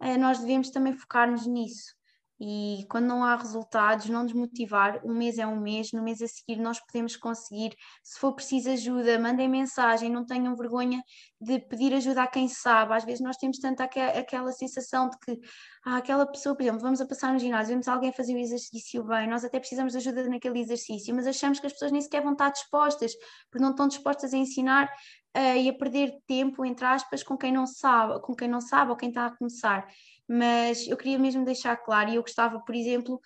uh, 0.02 0.18
nós 0.18 0.40
devemos 0.40 0.72
também 0.72 0.94
focar-nos 0.98 1.46
nisso 1.46 1.99
e 2.40 2.86
quando 2.90 3.06
não 3.06 3.24
há 3.24 3.36
resultados, 3.36 4.08
não 4.08 4.26
desmotivar, 4.26 5.02
um 5.06 5.14
mês 5.14 5.38
é 5.38 5.46
um 5.46 5.60
mês, 5.60 5.92
no 5.92 6.02
mês 6.02 6.22
a 6.22 6.28
seguir 6.28 6.62
nós 6.62 6.80
podemos 6.80 7.18
conseguir, 7.18 7.76
se 8.02 8.18
for 8.18 8.34
preciso 8.34 8.70
ajuda, 8.70 9.20
mandem 9.20 9.50
mensagem, 9.50 10.10
não 10.10 10.26
tenham 10.26 10.56
vergonha 10.56 11.04
de 11.42 11.60
pedir 11.60 11.94
ajuda 11.94 12.24
a 12.24 12.28
quem 12.28 12.48
sabe, 12.48 12.94
às 12.94 13.04
vezes 13.04 13.20
nós 13.20 13.36
temos 13.36 13.60
tanto 13.60 13.82
aquela 13.82 14.54
sensação 14.54 15.10
de 15.10 15.18
que 15.20 15.40
ah, 15.86 15.98
aquela 15.98 16.26
pessoa, 16.26 16.56
por 16.56 16.64
exemplo, 16.64 16.80
vamos 16.80 17.02
a 17.02 17.06
passar 17.06 17.34
no 17.34 17.40
ginásio, 17.40 17.72
vemos 17.72 17.88
alguém 17.88 18.14
fazer 18.14 18.34
o 18.34 18.38
exercício 18.38 19.04
bem, 19.04 19.28
nós 19.28 19.44
até 19.44 19.60
precisamos 19.60 19.92
de 19.92 19.98
ajuda 19.98 20.30
naquele 20.30 20.60
exercício, 20.60 21.14
mas 21.14 21.28
achamos 21.28 21.60
que 21.60 21.68
as 21.68 21.74
pessoas 21.74 21.92
nem 21.92 22.02
sequer 22.02 22.24
vão 22.24 22.34
estar 22.34 22.52
dispostas, 22.52 23.12
porque 23.52 23.64
não 23.64 23.72
estão 23.72 23.88
dispostas 23.88 24.34
a 24.34 24.38
ensinar 24.38 24.90
uh, 25.36 25.58
e 25.58 25.68
a 25.68 25.74
perder 25.74 26.14
tempo, 26.26 26.64
entre 26.64 26.86
aspas, 26.86 27.22
com 27.22 27.38
quem 27.38 27.52
não 27.52 27.68
sabe, 27.68 28.22
com 28.22 28.34
quem 28.34 28.48
não 28.48 28.62
sabe 28.62 28.92
ou 28.92 28.98
quem 28.98 29.10
está 29.10 29.26
a 29.26 29.38
começar 29.38 29.86
mas 30.30 30.88
eu 30.88 30.96
queria 30.96 31.18
mesmo 31.18 31.44
deixar 31.44 31.76
claro, 31.76 32.12
e 32.12 32.16
eu 32.16 32.22
gostava, 32.22 32.60
por 32.60 32.76
exemplo, 32.76 33.20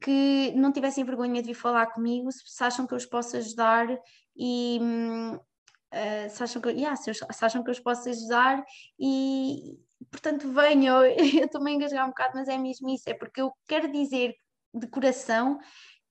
que 0.00 0.52
não 0.54 0.70
tivessem 0.70 1.04
vergonha 1.04 1.42
de 1.42 1.48
vir 1.48 1.54
falar 1.54 1.86
comigo 1.86 2.30
se 2.30 2.62
acham 2.62 2.86
que 2.86 2.94
eu 2.94 2.98
os 2.98 3.06
posso 3.06 3.36
ajudar 3.36 3.88
e 4.36 4.78
uh, 4.80 6.30
se, 6.30 6.42
acham 6.42 6.62
que, 6.62 6.68
yeah, 6.68 6.94
se, 6.94 7.12
se, 7.12 7.44
acham 7.44 7.64
que 7.64 7.70
eu 7.70 7.72
os 7.72 7.80
posso 7.80 8.08
ajudar 8.08 8.64
e 9.00 9.76
portanto 10.08 10.52
venham, 10.52 11.02
eu 11.04 11.46
estou-me 11.46 11.72
a 11.72 11.74
engasgar 11.74 12.04
um 12.04 12.10
bocado, 12.10 12.34
mas 12.36 12.46
é 12.46 12.56
mesmo 12.56 12.88
isso, 12.90 13.10
é 13.10 13.14
porque 13.14 13.40
eu 13.40 13.52
quero 13.66 13.90
dizer 13.90 14.36
de 14.72 14.86
coração 14.86 15.58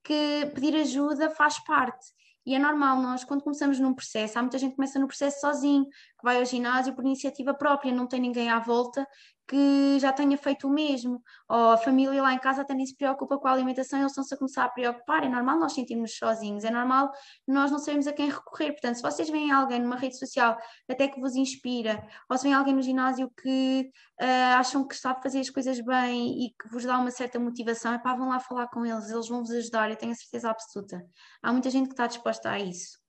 que 0.03 0.51
pedir 0.53 0.75
ajuda 0.75 1.29
faz 1.29 1.63
parte. 1.63 2.13
E 2.45 2.53
é 2.53 2.59
normal, 2.59 3.01
nós, 3.01 3.23
quando 3.23 3.43
começamos 3.43 3.79
num 3.79 3.93
processo, 3.93 4.37
há 4.37 4.41
muita 4.41 4.59
gente 4.59 4.71
que 4.71 4.75
começa 4.75 4.99
no 4.99 5.07
processo 5.07 5.39
sozinho, 5.39 5.85
que 5.85 6.23
vai 6.23 6.37
ao 6.37 6.45
ginásio 6.45 6.93
por 6.93 7.03
iniciativa 7.03 7.55
própria, 7.55 7.91
não 7.91 8.05
tem 8.05 8.19
ninguém 8.19 8.49
à 8.49 8.59
volta 8.59 9.07
que 9.47 9.99
já 9.99 10.11
tenha 10.11 10.37
feito 10.37 10.67
o 10.67 10.69
mesmo, 10.69 11.21
ou 11.47 11.71
a 11.71 11.77
família 11.77 12.21
lá 12.21 12.33
em 12.33 12.39
casa 12.39 12.61
até 12.61 12.73
nem 12.73 12.85
se 12.85 12.95
preocupa 12.95 13.37
com 13.37 13.47
a 13.47 13.51
alimentação, 13.51 13.99
eles 13.99 14.11
estão-se 14.11 14.33
a 14.33 14.37
começar 14.37 14.65
a 14.65 14.69
preocupar, 14.69 15.23
é 15.23 15.29
normal 15.29 15.59
nós 15.59 15.73
sentirmos 15.73 16.17
sozinhos, 16.17 16.63
é 16.63 16.71
normal 16.71 17.11
nós 17.47 17.69
não 17.69 17.77
sabermos 17.77 18.07
a 18.07 18.13
quem 18.13 18.29
recorrer, 18.29 18.71
portanto, 18.71 18.95
se 18.95 19.01
vocês 19.01 19.29
veem 19.29 19.51
alguém 19.51 19.79
numa 19.79 19.95
rede 19.95 20.17
social 20.17 20.57
até 20.89 21.07
que 21.07 21.19
vos 21.19 21.35
inspira, 21.35 22.07
ou 22.29 22.37
se 22.37 22.43
vem 22.43 22.53
alguém 22.53 22.73
no 22.73 22.81
ginásio 22.81 23.31
que 23.41 23.91
uh, 24.21 24.57
acham 24.57 24.87
que 24.87 24.95
a 25.05 25.15
fazer 25.15 25.39
as 25.39 25.49
coisas 25.49 25.79
bem 25.79 26.45
e 26.45 26.49
que 26.49 26.67
vos 26.69 26.83
dá 26.83 26.97
uma 26.97 27.11
certa 27.11 27.39
motivação, 27.39 27.93
é 27.93 27.99
pá, 27.99 28.15
vão 28.15 28.29
lá 28.29 28.39
falar 28.39 28.67
com 28.67 28.85
eles, 28.85 29.09
eles 29.09 29.27
vão 29.27 29.41
vos 29.41 29.51
ajudar, 29.51 29.89
eu 29.89 29.95
tenho 29.95 30.11
a 30.11 30.15
certeza 30.15 30.49
absoluta. 30.49 31.05
Há 31.43 31.51
muita 31.51 31.69
gente 31.69 31.87
que 31.87 31.93
está 31.93 32.07
disposta 32.07 32.49
a 32.49 32.59
isso. 32.59 33.05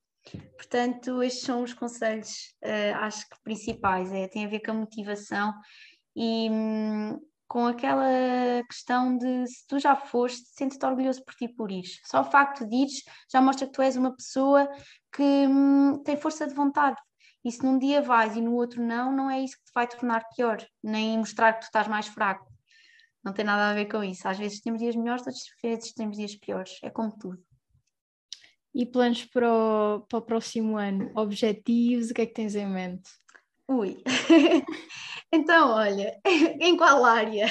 Portanto, 0.56 1.22
estes 1.22 1.44
são 1.44 1.62
os 1.62 1.72
conselhos, 1.72 2.54
uh, 2.64 2.96
acho 3.00 3.28
que 3.28 3.36
principais, 3.44 4.12
é, 4.12 4.26
tem 4.26 4.44
a 4.44 4.48
ver 4.48 4.60
com 4.60 4.72
a 4.72 4.74
motivação 4.74 5.54
e 6.16 6.48
hum, 6.50 7.20
com 7.46 7.66
aquela 7.66 8.62
questão 8.68 9.16
de 9.16 9.46
se 9.46 9.66
tu 9.68 9.78
já 9.78 9.94
foste, 9.94 10.46
sente-te 10.48 10.84
orgulhoso 10.84 11.22
por 11.24 11.34
ti 11.34 11.46
por 11.46 11.70
ir. 11.70 11.84
Só 12.04 12.22
o 12.22 12.24
facto 12.24 12.66
de 12.66 12.74
ires 12.74 13.02
já 13.30 13.40
mostra 13.40 13.66
que 13.66 13.72
tu 13.72 13.82
és 13.82 13.96
uma 13.96 14.16
pessoa 14.16 14.68
que 15.12 15.22
hum, 15.22 16.02
tem 16.02 16.16
força 16.16 16.46
de 16.46 16.54
vontade. 16.54 16.96
E 17.44 17.52
se 17.52 17.62
num 17.62 17.78
dia 17.78 18.02
vais 18.02 18.34
e 18.34 18.40
no 18.40 18.54
outro 18.54 18.82
não, 18.82 19.12
não 19.12 19.30
é 19.30 19.40
isso 19.40 19.56
que 19.58 19.66
te 19.66 19.72
vai 19.74 19.86
tornar 19.86 20.24
pior, 20.34 20.58
nem 20.82 21.18
mostrar 21.18 21.52
que 21.52 21.60
tu 21.60 21.64
estás 21.64 21.86
mais 21.86 22.08
fraco. 22.08 22.50
Não 23.22 23.32
tem 23.32 23.44
nada 23.44 23.70
a 23.70 23.74
ver 23.74 23.86
com 23.86 24.02
isso. 24.02 24.26
Às 24.26 24.38
vezes 24.38 24.60
temos 24.60 24.80
dias 24.80 24.96
melhores, 24.96 25.26
outras 25.26 25.44
vezes 25.62 25.92
temos 25.92 26.16
dias 26.16 26.34
piores. 26.34 26.78
É 26.82 26.90
como 26.90 27.16
tudo. 27.16 27.44
E 28.74 28.84
planos 28.84 29.24
para 29.24 29.52
o, 29.52 30.00
para 30.08 30.18
o 30.18 30.22
próximo 30.22 30.76
ano? 30.76 31.10
Objetivos? 31.14 32.10
O 32.10 32.14
que 32.14 32.22
é 32.22 32.26
que 32.26 32.34
tens 32.34 32.54
em 32.54 32.66
mente? 32.66 33.08
Ui. 33.68 34.02
então, 35.32 35.70
olha, 35.70 36.18
em 36.60 36.76
qual 36.76 37.04
área? 37.04 37.46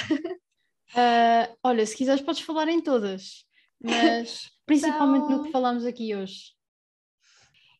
Uh, 0.92 1.56
olha, 1.62 1.84
se 1.84 1.96
quiseres 1.96 2.22
podes 2.22 2.40
falar 2.40 2.68
em 2.68 2.80
todas, 2.80 3.44
mas 3.82 4.50
principalmente 4.64 5.24
então... 5.24 5.38
no 5.38 5.44
que 5.44 5.52
falamos 5.52 5.84
aqui 5.84 6.14
hoje. 6.14 6.54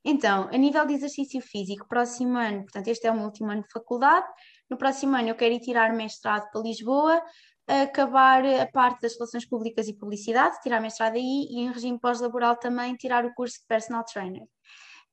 Então, 0.05 0.49
a 0.53 0.57
nível 0.57 0.87
de 0.87 0.95
exercício 0.95 1.41
físico, 1.41 1.89
próximo 1.89 2.37
ano, 2.39 2.62
portanto, 2.62 2.87
este 2.89 3.07
é 3.07 3.11
o 3.11 3.14
meu 3.14 3.24
último 3.24 3.51
ano 3.51 3.62
de 3.62 3.72
faculdade, 3.72 4.26
no 4.70 4.76
próximo 4.76 5.16
ano 5.16 5.30
eu 5.30 5.34
quero 5.34 5.55
ir 5.55 5.61
tirar 5.61 5.93
mestrado 5.93 6.49
para 6.53 6.61
Lisboa, 6.61 7.20
acabar 7.66 8.45
a 8.45 8.66
parte 8.66 9.01
das 9.01 9.14
relações 9.14 9.45
públicas 9.45 9.89
e 9.89 9.95
publicidade, 9.95 10.61
tirar 10.62 10.80
mestrado 10.80 11.16
aí 11.16 11.49
e 11.51 11.59
em 11.59 11.72
regime 11.72 11.99
pós-laboral 11.99 12.57
também 12.57 12.95
tirar 12.95 13.24
o 13.24 13.34
curso 13.34 13.61
de 13.61 13.66
personal 13.66 14.05
trainer. 14.05 14.47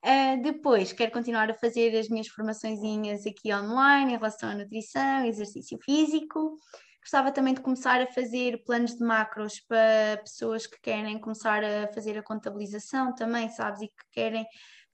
Uh, 0.03 0.41
depois, 0.41 0.91
quero 0.91 1.13
continuar 1.13 1.49
a 1.49 1.53
fazer 1.53 1.97
as 1.97 2.09
minhas 2.09 2.27
formaçõezinhas 2.27 3.25
aqui 3.25 3.53
online 3.53 4.13
em 4.13 4.17
relação 4.17 4.49
à 4.49 4.55
nutrição, 4.55 5.25
exercício 5.25 5.79
físico. 5.81 6.57
Gostava 7.01 7.31
também 7.31 7.53
de 7.53 7.61
começar 7.61 8.01
a 8.01 8.07
fazer 8.07 8.61
planos 8.65 8.95
de 8.95 9.03
macros 9.03 9.61
para 9.61 10.17
pessoas 10.21 10.67
que 10.67 10.77
querem 10.81 11.19
começar 11.19 11.63
a 11.63 11.87
fazer 11.93 12.17
a 12.17 12.23
contabilização 12.23 13.15
também, 13.15 13.49
sabes, 13.49 13.81
e 13.81 13.87
que 13.87 14.03
querem 14.11 14.45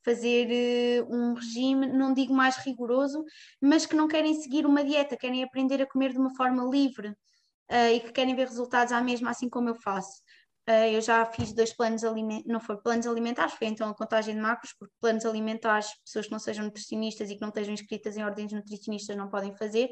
fazer 0.05 1.01
uh, 1.01 1.11
um 1.11 1.33
regime, 1.33 1.87
não 1.87 2.13
digo 2.13 2.33
mais 2.33 2.57
rigoroso, 2.57 3.23
mas 3.59 3.87
que 3.87 3.95
não 3.95 4.07
querem 4.07 4.35
seguir 4.35 4.63
uma 4.65 4.83
dieta, 4.83 5.17
querem 5.17 5.43
aprender 5.43 5.81
a 5.81 5.87
comer 5.87 6.11
de 6.11 6.19
uma 6.19 6.35
forma 6.35 6.63
livre 6.65 7.09
uh, 7.09 7.93
e 7.95 7.99
que 7.99 8.11
querem 8.11 8.35
ver 8.35 8.47
resultados 8.47 8.93
à 8.93 9.01
mesma, 9.01 9.31
assim 9.31 9.49
como 9.49 9.69
eu 9.69 9.75
faço. 9.75 10.21
Uh, 10.69 10.93
eu 10.93 11.01
já 11.01 11.25
fiz 11.25 11.51
dois 11.51 11.73
planos 11.73 12.03
alimentares, 12.03 12.45
não 12.45 12.59
foi 12.59 12.77
planos 12.77 13.07
alimentares, 13.07 13.55
foi 13.55 13.65
então 13.65 13.89
a 13.89 13.95
contagem 13.95 14.35
de 14.35 14.39
macros, 14.39 14.71
porque 14.77 14.93
planos 15.01 15.25
alimentares, 15.25 15.87
pessoas 16.05 16.27
que 16.27 16.31
não 16.31 16.37
sejam 16.37 16.63
nutricionistas 16.63 17.31
e 17.31 17.35
que 17.35 17.41
não 17.41 17.49
estejam 17.49 17.73
inscritas 17.73 18.15
em 18.15 18.23
ordens 18.23 18.53
nutricionistas 18.53 19.17
não 19.17 19.27
podem 19.29 19.55
fazer, 19.57 19.89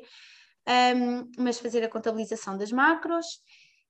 um, 0.96 1.32
mas 1.40 1.58
fazer 1.58 1.84
a 1.84 1.90
contabilização 1.90 2.56
das 2.56 2.72
macros. 2.72 3.26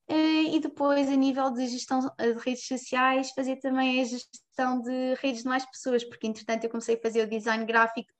Uh, 0.10 0.56
e 0.56 0.62
depois, 0.62 1.10
a 1.10 1.16
nível 1.18 1.52
de 1.52 1.68
gestão 1.68 2.00
de 2.00 2.34
redes 2.40 2.66
sociais, 2.66 3.32
fazer 3.32 3.58
também 3.58 4.00
a 4.00 4.06
gestão 4.06 4.82
de 4.82 5.16
redes 5.16 5.44
de 5.44 5.50
mais 5.50 5.66
pessoas, 5.66 6.06
porque 6.06 6.26
entretanto 6.26 6.64
eu 6.64 6.70
comecei 6.70 6.96
a 6.96 7.02
fazer 7.02 7.22
o 7.24 7.30
design 7.30 7.66
gráfico 7.66 8.14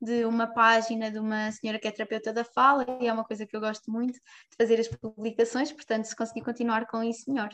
de 0.00 0.24
uma 0.24 0.46
página 0.46 1.10
de 1.10 1.18
uma 1.18 1.50
senhora 1.50 1.80
que 1.80 1.88
é 1.88 1.90
terapeuta 1.90 2.32
da 2.32 2.44
fala 2.44 2.86
e 3.00 3.08
é 3.08 3.12
uma 3.12 3.24
coisa 3.24 3.44
que 3.44 3.56
eu 3.56 3.60
gosto 3.60 3.90
muito 3.90 4.14
de 4.14 4.56
fazer 4.56 4.78
as 4.78 4.86
publicações, 4.86 5.72
portanto, 5.72 6.04
se 6.04 6.14
conseguir 6.14 6.42
continuar 6.42 6.86
com 6.86 7.02
isso, 7.02 7.28
melhor. 7.28 7.50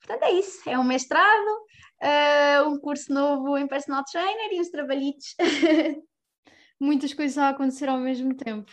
Portanto, 0.00 0.22
é 0.24 0.32
isso. 0.32 0.68
É 0.68 0.78
um 0.78 0.84
mestrado, 0.84 1.64
uh, 2.02 2.68
um 2.68 2.78
curso 2.78 3.12
novo 3.12 3.56
em 3.56 3.66
personal 3.66 4.04
trainer 4.04 4.52
e 4.52 4.60
uns 4.60 4.70
trabalhitos. 4.70 5.34
Muitas 6.80 7.12
coisas 7.12 7.36
a 7.36 7.50
acontecer 7.50 7.88
ao 7.88 7.98
mesmo 7.98 8.34
tempo. 8.34 8.72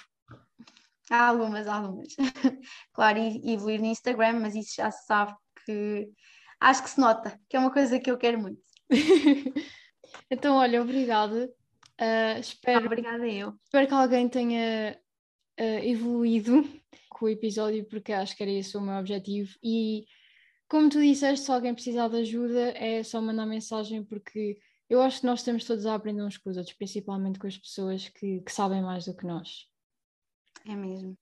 Há 1.09 1.27
algumas, 1.27 1.67
algumas. 1.67 2.15
claro, 2.93 3.19
e, 3.19 3.53
evoluir 3.53 3.79
no 3.79 3.87
Instagram, 3.87 4.39
mas 4.39 4.55
isso 4.55 4.75
já 4.75 4.91
se 4.91 5.05
sabe 5.05 5.33
que 5.65 6.09
acho 6.59 6.83
que 6.83 6.89
se 6.89 6.99
nota, 6.99 7.39
que 7.49 7.55
é 7.55 7.59
uma 7.59 7.71
coisa 7.71 7.99
que 7.99 8.09
eu 8.09 8.17
quero 8.17 8.39
muito. 8.39 8.61
então, 10.31 10.55
olha, 10.55 10.81
obrigada. 10.81 11.49
Uh, 11.99 12.39
espero, 12.39 12.83
ah, 12.83 12.85
obrigada 12.85 13.27
eu. 13.27 13.53
Espero 13.63 13.87
que 13.87 13.93
alguém 13.93 14.29
tenha 14.29 14.99
uh, 15.59 15.79
evoluído 15.83 16.67
com 17.09 17.25
o 17.25 17.29
episódio, 17.29 17.85
porque 17.85 18.13
acho 18.13 18.35
que 18.35 18.43
era 18.43 18.51
esse 18.51 18.77
o 18.77 18.81
meu 18.81 18.95
objetivo. 18.95 19.49
E 19.63 20.05
como 20.67 20.89
tu 20.89 20.99
disseste, 21.01 21.45
se 21.45 21.51
alguém 21.51 21.73
precisar 21.73 22.09
de 22.09 22.17
ajuda, 22.17 22.71
é 22.77 23.01
só 23.01 23.21
mandar 23.21 23.45
mensagem, 23.45 24.03
porque 24.03 24.59
eu 24.89 25.01
acho 25.01 25.21
que 25.21 25.25
nós 25.25 25.39
estamos 25.39 25.63
todos 25.63 25.85
a 25.85 25.95
aprender 25.95 26.23
uns 26.23 26.37
com 26.37 26.49
os 26.49 26.57
outros, 26.57 26.75
principalmente 26.75 27.39
com 27.39 27.47
as 27.47 27.57
pessoas 27.57 28.09
que, 28.09 28.41
que 28.41 28.51
sabem 28.51 28.81
mais 28.81 29.05
do 29.05 29.15
que 29.15 29.25
nós. 29.25 29.67
É 30.65 30.75
mesmo. 30.75 31.17